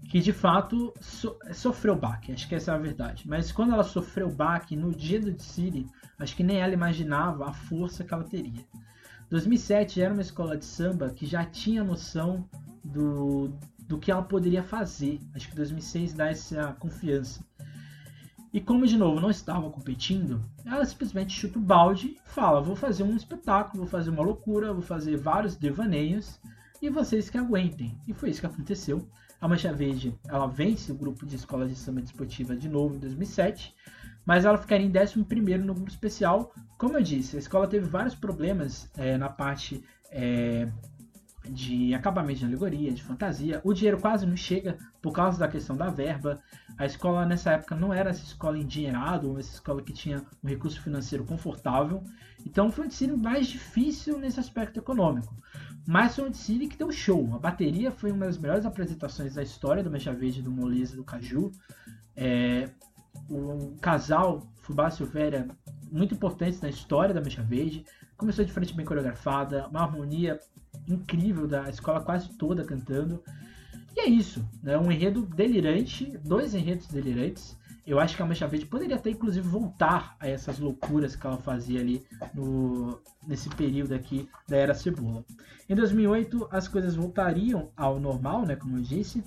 que 0.10 0.20
de 0.20 0.34
fato 0.34 0.93
so, 0.99 1.38
sofreu 1.53 1.95
baque. 1.95 2.32
Acho 2.32 2.47
que 2.47 2.55
essa 2.55 2.72
é 2.72 2.76
a 2.76 2.78
verdade. 2.78 3.28
Mas 3.28 3.51
quando 3.51 3.74
ela 3.74 3.84
sofreu 3.84 4.30
baque 4.30 4.76
no 4.76 4.91
dia 4.91 5.20
do 5.20 5.32
desfile, 5.32 5.88
acho 6.18 6.36
que 6.36 6.43
nem 6.43 6.57
ela 6.57 6.74
imaginava 6.74 7.49
a 7.49 7.53
força 7.53 8.03
que 8.03 8.14
ela 8.14 8.24
teria. 8.24 8.66
2007 9.30 10.01
era 10.01 10.14
uma 10.14 10.22
escola 10.22 10.57
de 10.57 10.66
samba 10.66 11.10
que 11.10 11.26
já 11.26 11.45
tinha 11.45 11.84
noção 11.84 12.49
do, 12.84 13.53
do 13.90 13.98
que 13.98 14.12
ela 14.12 14.22
poderia 14.22 14.62
fazer. 14.62 15.20
Acho 15.34 15.50
que 15.50 15.56
2006 15.56 16.14
dá 16.14 16.30
essa 16.30 16.74
confiança. 16.80 17.44
E 18.54 18.62
como 18.62 18.86
de 18.86 18.96
novo 18.96 19.20
não 19.20 19.32
estava 19.32 19.70
competindo, 19.70 20.44
ela 20.64 20.86
simplesmente 20.86 21.34
chuta 21.34 21.58
o 21.58 21.62
balde 21.62 22.16
e 22.16 22.30
fala: 22.30 22.62
vou 22.62 22.76
fazer 22.76 23.02
um 23.02 23.16
espetáculo, 23.16 23.84
vou 23.84 23.88
fazer 23.88 24.12
uma 24.12 24.24
loucura, 24.24 24.72
vou 24.72 24.84
fazer 24.84 25.18
vários 25.18 25.56
devaneios 25.56 26.40
e 26.80 26.90
vocês 26.90 27.32
que 27.32 27.38
aguentem. 27.38 28.00
E 28.08 28.14
foi 28.14 28.30
isso 28.30 28.40
que 28.40 28.46
aconteceu. 28.46 29.08
A 29.42 29.48
Mancha 29.48 29.74
Verde 29.74 30.14
ela 30.28 30.48
vence 30.48 30.92
o 30.92 30.96
grupo 30.96 31.26
de 31.26 31.36
escolas 31.36 31.70
de 31.70 31.76
samba 31.76 32.02
desportiva 32.02 32.56
de 32.56 32.70
novo 32.70 32.96
em 32.96 33.00
2007, 33.00 33.74
mas 34.24 34.46
ela 34.46 34.58
ficaria 34.58 34.86
em 34.86 34.92
11 34.92 35.18
no 35.66 35.74
grupo 35.74 35.90
especial. 35.90 36.54
Como 36.78 36.96
eu 36.96 37.02
disse, 37.02 37.38
a 37.38 37.40
escola 37.40 37.68
teve 37.68 37.88
vários 37.88 38.14
problemas 38.14 38.90
é, 38.98 39.18
na 39.18 39.30
parte 39.30 39.84
é, 40.12 40.68
de 41.50 41.93
acabamento 41.93 42.39
de 42.39 42.45
alegoria, 42.45 42.91
de 42.91 43.04
fantasia. 43.04 43.60
O 43.64 43.74
dinheiro 43.74 44.00
quase 44.00 44.26
não 44.26 44.36
chega 44.36 44.78
por 45.02 45.12
causa 45.12 45.39
da 45.39 45.47
questão 45.47 45.76
da 45.76 45.89
verba. 45.89 46.41
A 46.78 46.86
escola 46.86 47.26
nessa 47.26 47.52
época 47.52 47.76
não 47.76 47.93
era 47.93 48.10
essa 48.12 48.24
escola 48.24 48.58
endinheirada, 48.58 49.28
ou 49.28 49.39
essa 49.39 49.54
escola 49.54 49.82
que 49.82 49.93
tinha 49.93 50.24
um 50.43 50.47
recurso 50.47 50.82
financeiro 50.82 51.26
confortável. 51.26 52.04
Então 52.45 52.72
foi 52.72 52.86
um 52.86 52.88
ensino 52.88 53.18
mais 53.18 53.47
difícil 53.47 54.18
nesse 54.20 54.39
aspecto 54.39 54.80
econômico. 54.80 55.36
Mas 55.88 56.16
foi 56.16 56.26
um 56.26 56.32
desfile 56.32 56.68
que 56.68 56.78
deu 56.78 56.91
show. 56.91 57.34
A 57.34 57.39
bateria 57.39 57.91
foi 57.91 58.12
uma 58.12 58.26
das 58.26 58.38
melhores 58.38 58.66
apresentações 58.66 59.36
da 59.36 59.43
história 59.43 59.84
do 59.84 59.89
Mecha 59.89 60.14
Verde, 60.14 60.41
do 60.41 60.52
Moleza 60.52 60.95
do 60.95 61.04
Caju. 61.04 61.52
É, 62.16 62.70
o 63.30 63.76
casal 63.82 64.47
Fubá 64.58 64.89
Silvéria, 64.91 65.47
muito 65.91 66.14
importante 66.14 66.62
na 66.62 66.70
história 66.70 67.14
da 67.14 67.22
Mecha 67.22 67.41
Verde. 67.41 67.86
Começou 68.16 68.45
de 68.45 68.52
frente 68.52 68.74
bem 68.74 68.86
coreografada, 68.86 69.68
uma 69.68 69.82
harmonia 69.82 70.39
incrível 70.94 71.48
da 71.48 71.70
escola 71.70 72.02
quase 72.02 72.30
toda 72.30 72.64
cantando. 72.64 73.24
E 73.96 74.02
é 74.02 74.08
isso, 74.08 74.48
né? 74.62 74.78
um 74.78 74.92
enredo 74.92 75.26
delirante, 75.26 76.06
dois 76.24 76.54
enredos 76.54 76.88
delirantes. 76.88 77.58
Eu 77.86 78.00
acho 78.00 78.16
que 78.16 78.22
a 78.22 78.26
Mancha 78.26 78.48
Verde 78.48 78.68
poderia 78.68 78.98
até, 78.98 79.10
inclusive, 79.10 79.48
voltar 79.48 80.16
a 80.20 80.28
essas 80.28 80.60
loucuras 80.60 81.16
que 81.16 81.26
ela 81.26 81.38
fazia 81.38 81.80
ali 81.80 82.06
no, 82.36 83.02
nesse 83.28 83.50
período 83.50 83.96
aqui 83.96 84.30
da 84.48 84.58
Era 84.58 84.76
Cebola. 84.76 85.26
Em 85.68 85.74
2008, 85.74 86.50
as 86.52 86.68
coisas 86.68 86.96
voltariam 86.96 87.72
ao 87.76 88.00
normal, 88.00 88.46
né, 88.46 88.56
como 88.56 88.78
eu 88.78 88.82
disse. 88.84 89.24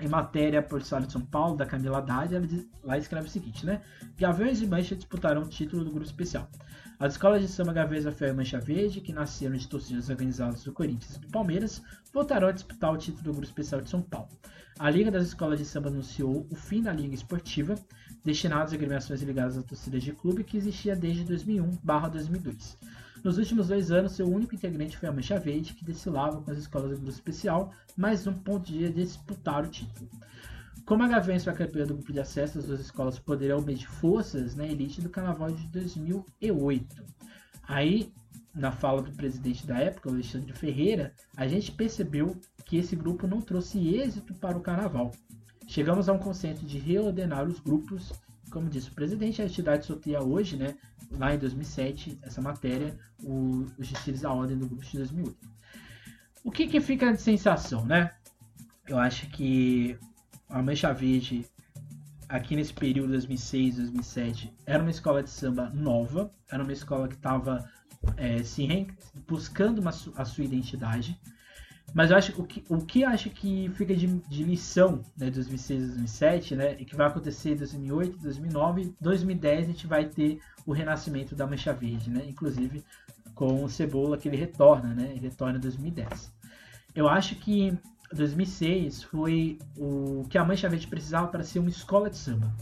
Em 0.00 0.08
matéria 0.08 0.62
por 0.62 0.80
Estado 0.80 1.06
de 1.06 1.12
São 1.12 1.20
Paulo, 1.20 1.56
da 1.56 1.66
Camila 1.66 1.98
Haddad, 1.98 2.34
ela 2.34 2.46
diz, 2.46 2.66
lá 2.82 2.96
escreve 2.96 3.28
o 3.28 3.30
seguinte, 3.30 3.64
né? 3.64 3.82
Gaviões 4.18 4.62
e 4.62 4.66
Mancha 4.66 4.96
disputarão 4.96 5.42
o 5.42 5.48
título 5.48 5.84
do 5.84 5.90
grupo 5.90 6.06
especial. 6.06 6.48
As 6.98 7.14
escolas 7.14 7.42
de 7.42 7.48
samba 7.48 7.72
Gaveza 7.72 8.12
Ferro 8.12 8.32
e 8.32 8.36
Mancha 8.36 8.60
Verde, 8.60 9.00
que 9.00 9.12
nasceram 9.12 9.56
de 9.56 9.68
torcidas 9.68 10.08
organizadas 10.08 10.62
do 10.62 10.72
Corinthians 10.72 11.16
e 11.16 11.20
do 11.20 11.28
Palmeiras, 11.28 11.82
voltarão 12.12 12.48
a 12.48 12.52
disputar 12.52 12.92
o 12.92 12.96
título 12.96 13.24
do 13.24 13.32
grupo 13.32 13.46
especial 13.46 13.80
de 13.80 13.90
São 13.90 14.00
Paulo. 14.00 14.28
A 14.78 14.88
Liga 14.88 15.10
das 15.10 15.26
Escolas 15.26 15.58
de 15.58 15.64
Samba 15.64 15.88
anunciou 15.88 16.46
o 16.50 16.54
fim 16.54 16.82
da 16.82 16.92
Liga 16.92 17.14
Esportiva, 17.14 17.74
destinada 18.24 18.64
às 18.64 18.72
agremiações 18.72 19.20
ligadas 19.22 19.58
a 19.58 19.62
torcidas 19.62 20.02
de 20.02 20.12
clube, 20.12 20.44
que 20.44 20.56
existia 20.56 20.94
desde 20.94 21.24
2001/2002. 21.24 22.78
Nos 23.22 23.38
últimos 23.38 23.68
dois 23.68 23.92
anos, 23.92 24.12
seu 24.12 24.26
único 24.26 24.54
integrante 24.54 24.96
foi 24.96 25.08
a 25.08 25.12
Mancha 25.12 25.38
Verde, 25.38 25.74
que 25.74 25.84
desfilava 25.84 26.40
com 26.40 26.50
as 26.50 26.58
escolas 26.58 26.90
do 26.90 26.96
grupo 26.96 27.10
especial, 27.10 27.72
mas 27.96 28.24
não 28.24 28.34
podia 28.34 28.90
disputar 28.90 29.64
o 29.64 29.68
título. 29.68 30.08
Como 30.84 31.02
a 31.02 31.08
Gaviões 31.08 31.44
foi 31.44 31.52
campeã 31.54 31.84
do 31.86 31.94
grupo 31.94 32.12
de 32.12 32.20
acesso, 32.20 32.58
as 32.58 32.66
duas 32.66 32.80
escolas 32.80 33.18
poderão 33.18 33.60
medir 33.60 33.88
forças 33.88 34.56
na 34.56 34.66
elite 34.66 35.00
do 35.00 35.08
Carnaval 35.08 35.50
de 35.50 35.66
2008. 35.68 37.04
Aí, 37.62 38.12
na 38.54 38.72
fala 38.72 39.00
do 39.00 39.12
presidente 39.12 39.66
da 39.66 39.78
época, 39.78 40.10
Alexandre 40.10 40.52
Ferreira, 40.52 41.14
a 41.36 41.46
gente 41.46 41.72
percebeu 41.72 42.36
que 42.66 42.76
esse 42.76 42.96
grupo 42.96 43.26
não 43.26 43.40
trouxe 43.40 43.94
êxito 43.94 44.34
para 44.34 44.58
o 44.58 44.60
carnaval. 44.60 45.12
Chegamos 45.66 46.08
a 46.08 46.12
um 46.12 46.18
consenso 46.18 46.66
de 46.66 46.78
reordenar 46.78 47.46
os 47.46 47.60
grupos. 47.60 48.12
Como 48.50 48.68
disse 48.68 48.90
o 48.90 48.94
presidente, 48.94 49.40
a 49.40 49.46
entidade 49.46 49.86
sorteia 49.86 50.22
hoje, 50.22 50.56
né, 50.56 50.74
lá 51.12 51.34
em 51.34 51.38
2007, 51.38 52.18
essa 52.22 52.42
matéria, 52.42 52.98
o, 53.22 53.64
os 53.78 53.88
desfiles 53.88 54.20
da 54.22 54.32
ordem 54.32 54.58
do 54.58 54.66
grupo 54.66 54.84
de 54.84 54.98
2008. 54.98 55.36
O 56.44 56.50
que, 56.50 56.66
que 56.66 56.80
fica 56.80 57.12
de 57.12 57.22
sensação, 57.22 57.86
né? 57.86 58.12
Eu 58.86 58.98
acho 58.98 59.28
que 59.30 59.96
a 60.52 60.62
Mancha 60.62 60.92
Verde, 60.92 61.46
aqui 62.28 62.54
nesse 62.54 62.74
período 62.74 63.10
2006, 63.10 63.76
2007, 63.76 64.52
era 64.66 64.82
uma 64.82 64.90
escola 64.90 65.22
de 65.22 65.30
samba 65.30 65.70
nova, 65.70 66.30
era 66.50 66.62
uma 66.62 66.72
escola 66.72 67.08
que 67.08 67.14
estava 67.14 67.68
é, 68.16 68.42
se 68.42 68.86
buscando 69.26 69.80
uma, 69.80 69.90
a 69.90 70.24
sua 70.24 70.44
identidade. 70.44 71.18
Mas 71.94 72.10
eu 72.10 72.16
acho 72.16 72.40
o 72.40 72.46
que, 72.46 72.64
o 72.68 72.78
que 72.78 73.04
acho 73.04 73.28
que 73.30 73.70
fica 73.74 73.94
de, 73.94 74.06
de 74.06 74.44
lição 74.44 75.02
né, 75.16 75.30
2006 75.30 75.88
2007, 75.88 76.56
né, 76.56 76.76
e 76.78 76.84
que 76.84 76.96
vai 76.96 77.06
acontecer 77.06 77.52
em 77.52 77.56
2008, 77.56 78.18
2009, 78.18 78.94
2010 79.00 79.58
a 79.58 79.72
gente 79.72 79.86
vai 79.86 80.04
ter 80.06 80.38
o 80.66 80.72
renascimento 80.72 81.34
da 81.34 81.46
Mancha 81.46 81.72
Verde, 81.72 82.10
né, 82.10 82.24
inclusive 82.28 82.84
com 83.34 83.64
o 83.64 83.68
Cebola 83.68 84.16
que 84.16 84.28
ele 84.28 84.36
retorna, 84.36 84.94
né, 84.94 85.10
ele 85.10 85.20
retorna 85.20 85.58
em 85.58 85.60
2010. 85.60 86.32
Eu 86.94 87.08
acho 87.08 87.36
que 87.36 87.76
2006 88.12 89.02
foi 89.04 89.58
o 89.76 90.24
que 90.28 90.38
a 90.38 90.44
Mancha 90.44 90.68
Verde 90.68 90.86
precisava 90.86 91.28
para 91.28 91.42
ser 91.42 91.58
uma 91.58 91.68
escola 91.68 92.10
de 92.10 92.16
samba. 92.16 92.54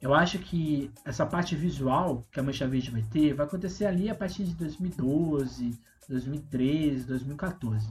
Eu 0.00 0.14
acho 0.14 0.38
que 0.38 0.90
essa 1.04 1.24
parte 1.24 1.56
visual 1.56 2.26
que 2.30 2.38
a 2.38 2.42
Mancha 2.42 2.66
Verde 2.66 2.90
vai 2.90 3.02
ter 3.02 3.34
vai 3.34 3.46
acontecer 3.46 3.86
ali 3.86 4.10
a 4.10 4.14
partir 4.14 4.44
de 4.44 4.54
2012, 4.54 5.78
2013, 6.08 7.06
2014. 7.06 7.90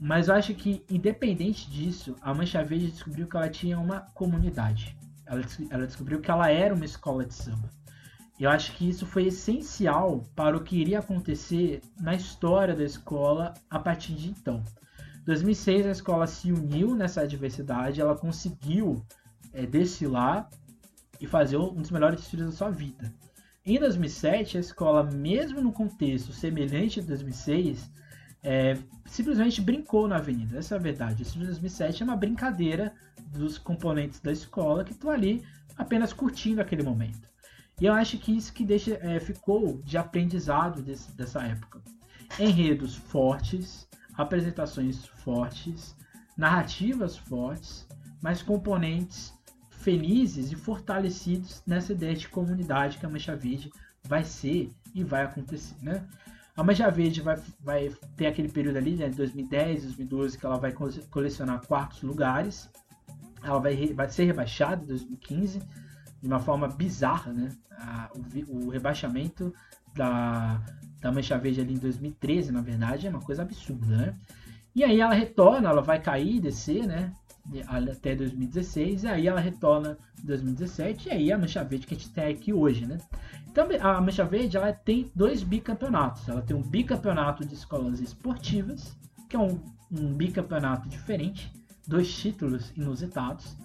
Mas 0.00 0.28
eu 0.28 0.34
acho 0.34 0.54
que, 0.54 0.84
independente 0.88 1.68
disso, 1.70 2.16
a 2.20 2.32
Mancha 2.32 2.62
Verde 2.64 2.90
descobriu 2.90 3.26
que 3.26 3.36
ela 3.36 3.48
tinha 3.48 3.78
uma 3.78 4.00
comunidade. 4.14 4.96
Ela, 5.26 5.42
ela 5.70 5.86
descobriu 5.86 6.20
que 6.20 6.30
ela 6.30 6.50
era 6.50 6.74
uma 6.74 6.84
escola 6.84 7.24
de 7.24 7.34
samba. 7.34 7.68
Eu 8.38 8.48
acho 8.50 8.72
que 8.76 8.88
isso 8.88 9.04
foi 9.04 9.26
essencial 9.26 10.22
para 10.36 10.56
o 10.56 10.62
que 10.62 10.76
iria 10.76 11.00
acontecer 11.00 11.82
na 12.00 12.14
história 12.14 12.74
da 12.74 12.84
escola 12.84 13.52
a 13.68 13.80
partir 13.80 14.14
de 14.14 14.30
então. 14.30 14.62
2006 15.28 15.86
a 15.86 15.90
escola 15.90 16.26
se 16.26 16.50
uniu 16.50 16.94
nessa 16.94 17.20
adversidade, 17.20 18.00
ela 18.00 18.16
conseguiu 18.16 19.04
é, 19.52 19.66
desfilar 19.66 20.48
e 21.20 21.26
fazer 21.26 21.58
um 21.58 21.74
dos 21.74 21.90
melhores 21.90 22.18
desfiles 22.20 22.46
da 22.46 22.52
sua 22.52 22.70
vida. 22.70 23.12
Em 23.62 23.78
2007, 23.78 24.56
a 24.56 24.60
escola, 24.60 25.04
mesmo 25.04 25.60
no 25.60 25.70
contexto 25.70 26.32
semelhante 26.32 27.00
a 27.00 27.02
2006, 27.02 27.92
é, 28.42 28.78
simplesmente 29.04 29.60
brincou 29.60 30.08
na 30.08 30.16
avenida. 30.16 30.58
Essa 30.58 30.76
é 30.76 30.78
a 30.78 30.80
verdade. 30.80 31.20
Esse 31.20 31.38
2007 31.38 32.02
é 32.02 32.06
uma 32.06 32.16
brincadeira 32.16 32.94
dos 33.26 33.58
componentes 33.58 34.20
da 34.20 34.32
escola 34.32 34.82
que 34.82 34.92
estão 34.92 35.10
ali 35.10 35.44
apenas 35.76 36.14
curtindo 36.14 36.62
aquele 36.62 36.82
momento. 36.82 37.28
E 37.78 37.84
eu 37.84 37.92
acho 37.92 38.16
que 38.16 38.34
isso 38.34 38.50
que 38.50 38.64
deixa, 38.64 38.94
é, 39.02 39.20
ficou 39.20 39.82
de 39.82 39.98
aprendizado 39.98 40.80
desse, 40.80 41.12
dessa 41.12 41.42
época. 41.42 41.82
Enredos 42.40 42.96
fortes, 42.96 43.87
apresentações 44.18 45.06
fortes, 45.06 45.96
narrativas 46.36 47.16
fortes, 47.16 47.86
mas 48.20 48.42
componentes 48.42 49.32
felizes 49.70 50.50
e 50.50 50.56
fortalecidos 50.56 51.62
nessa 51.64 51.92
ideia 51.92 52.14
de 52.14 52.28
comunidade 52.28 52.98
que 52.98 53.06
a 53.06 53.08
Mancha 53.08 53.36
Verde 53.36 53.70
vai 54.02 54.24
ser 54.24 54.72
e 54.92 55.04
vai 55.04 55.22
acontecer, 55.22 55.76
né? 55.80 56.04
A 56.56 56.64
Mancha 56.64 56.90
Verde 56.90 57.22
vai, 57.22 57.40
vai 57.60 57.96
ter 58.16 58.26
aquele 58.26 58.48
período 58.48 58.78
ali, 58.78 58.96
né, 58.96 59.08
2010, 59.08 59.84
2012, 59.84 60.36
que 60.36 60.44
ela 60.44 60.58
vai 60.58 60.72
colecionar 61.08 61.64
quartos 61.64 62.02
lugares. 62.02 62.68
Ela 63.40 63.60
vai, 63.60 63.94
vai 63.94 64.08
ser 64.08 64.24
rebaixada 64.24 64.82
em 64.82 64.86
2015 64.88 65.62
de 66.20 66.26
uma 66.26 66.40
forma 66.40 66.66
bizarra, 66.66 67.32
né? 67.32 67.56
A, 67.70 68.10
o, 68.12 68.66
o 68.66 68.70
rebaixamento 68.70 69.54
da, 69.94 70.60
da 71.00 71.12
Mancha 71.12 71.38
Verde 71.38 71.60
ali 71.60 71.74
em 71.74 71.78
2013, 71.78 72.52
na 72.52 72.60
verdade, 72.60 73.06
é 73.06 73.10
uma 73.10 73.20
coisa 73.20 73.42
absurda, 73.42 73.96
né? 73.96 74.14
E 74.74 74.84
aí 74.84 75.00
ela 75.00 75.14
retorna, 75.14 75.68
ela 75.68 75.82
vai 75.82 76.00
cair 76.00 76.36
e 76.36 76.40
descer, 76.40 76.86
né? 76.86 77.12
Até 77.66 78.14
2016, 78.14 79.04
e 79.04 79.08
aí 79.08 79.26
ela 79.26 79.40
retorna 79.40 79.96
em 80.22 80.26
2017, 80.26 81.08
e 81.08 81.12
aí 81.12 81.32
a 81.32 81.38
Mancha 81.38 81.64
Verde 81.64 81.86
que 81.86 81.94
a 81.94 81.96
gente 81.96 82.10
tem 82.10 82.32
aqui 82.32 82.52
hoje, 82.52 82.86
né? 82.86 82.98
Então 83.50 83.66
a 83.80 84.00
Mancha 84.00 84.24
Verde 84.24 84.56
ela 84.56 84.72
tem 84.72 85.10
dois 85.14 85.42
bicampeonatos. 85.42 86.28
Ela 86.28 86.42
tem 86.42 86.54
um 86.54 86.62
bicampeonato 86.62 87.44
de 87.44 87.54
escolas 87.54 88.00
esportivas, 88.00 88.96
que 89.28 89.36
é 89.36 89.38
um, 89.38 89.58
um 89.90 90.12
bicampeonato 90.14 90.88
diferente, 90.88 91.50
dois 91.86 92.12
títulos 92.14 92.72
inusitados. 92.76 93.56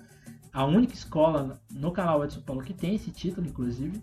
a 0.52 0.66
única 0.66 0.94
escola 0.94 1.62
no 1.72 1.92
canal 1.92 2.28
São 2.30 2.42
Paulo 2.42 2.64
que 2.64 2.74
tem 2.74 2.96
esse 2.96 3.12
título, 3.12 3.48
inclusive. 3.48 4.02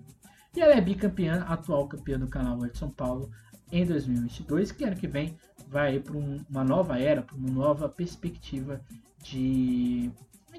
E 0.55 0.61
ela 0.61 0.75
é 0.75 0.81
bicampeã, 0.81 1.45
atual 1.49 1.87
campeã 1.87 2.19
do 2.19 2.27
canal 2.27 2.59
de 2.59 2.77
São 2.77 2.91
Paulo 2.91 3.31
em 3.71 3.87
2022, 3.87 4.73
que 4.73 4.85
ano 4.85 4.97
que 4.97 5.07
vem 5.07 5.37
vai 5.69 6.01
para 6.01 6.17
um, 6.17 6.45
uma 6.51 6.65
nova 6.65 6.99
era, 6.99 7.23
para 7.23 7.37
uma 7.37 7.51
nova 7.51 7.89
perspectiva 7.89 8.81
de, 9.23 10.11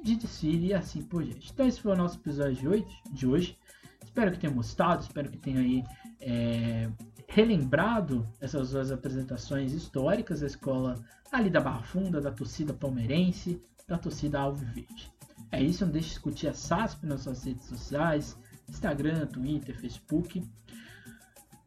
de 0.01 0.15
desfile 0.15 0.67
e 0.67 0.73
assim 0.73 1.01
por 1.01 1.23
diante. 1.23 1.51
Então 1.51 1.67
esse 1.67 1.81
foi 1.81 1.91
o 1.91 1.97
nosso 1.97 2.17
episódio 2.17 2.55
de 2.55 2.67
hoje. 2.67 3.01
De 3.11 3.27
hoje. 3.27 3.57
Espero 4.03 4.31
que 4.31 4.39
tenham 4.39 4.55
gostado, 4.55 5.03
espero 5.03 5.29
que 5.29 5.37
tenham 5.37 5.61
aí 5.61 5.83
é, 6.19 6.89
relembrado 7.27 8.27
essas 8.39 8.71
duas 8.71 8.91
apresentações 8.91 9.73
históricas 9.73 10.41
da 10.41 10.47
escola 10.47 11.01
ali 11.31 11.49
da 11.49 11.61
Barra 11.61 11.83
Funda, 11.83 12.19
da 12.19 12.31
torcida 12.31 12.73
palmeirense, 12.73 13.61
da 13.87 13.97
torcida 13.97 14.39
Alviverde. 14.39 15.11
É 15.51 15.61
isso, 15.61 15.85
não 15.85 15.91
deixe 15.91 16.09
de 16.09 16.13
discutir 16.13 16.47
a 16.47 16.53
SASP 16.53 17.05
nas 17.05 17.21
suas 17.21 17.43
redes 17.43 17.65
sociais, 17.65 18.37
Instagram, 18.69 19.25
Twitter, 19.27 19.77
Facebook. 19.79 20.43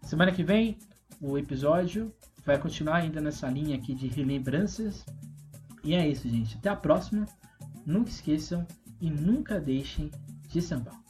Semana 0.02 0.32
que 0.32 0.42
vem, 0.42 0.78
o 1.20 1.38
episódio 1.38 2.14
vai 2.44 2.58
continuar 2.58 2.96
ainda 2.96 3.20
nessa 3.20 3.48
linha 3.48 3.76
aqui 3.76 3.94
de 3.94 4.08
relembranças. 4.08 5.04
E 5.82 5.94
é 5.94 6.08
isso, 6.08 6.28
gente. 6.28 6.56
Até 6.56 6.68
a 6.68 6.76
próxima. 6.76 7.26
Nunca 7.86 8.10
esqueçam 8.10 8.66
e 9.00 9.10
nunca 9.10 9.60
deixem 9.60 10.10
de 10.48 10.62
sambar. 10.62 11.03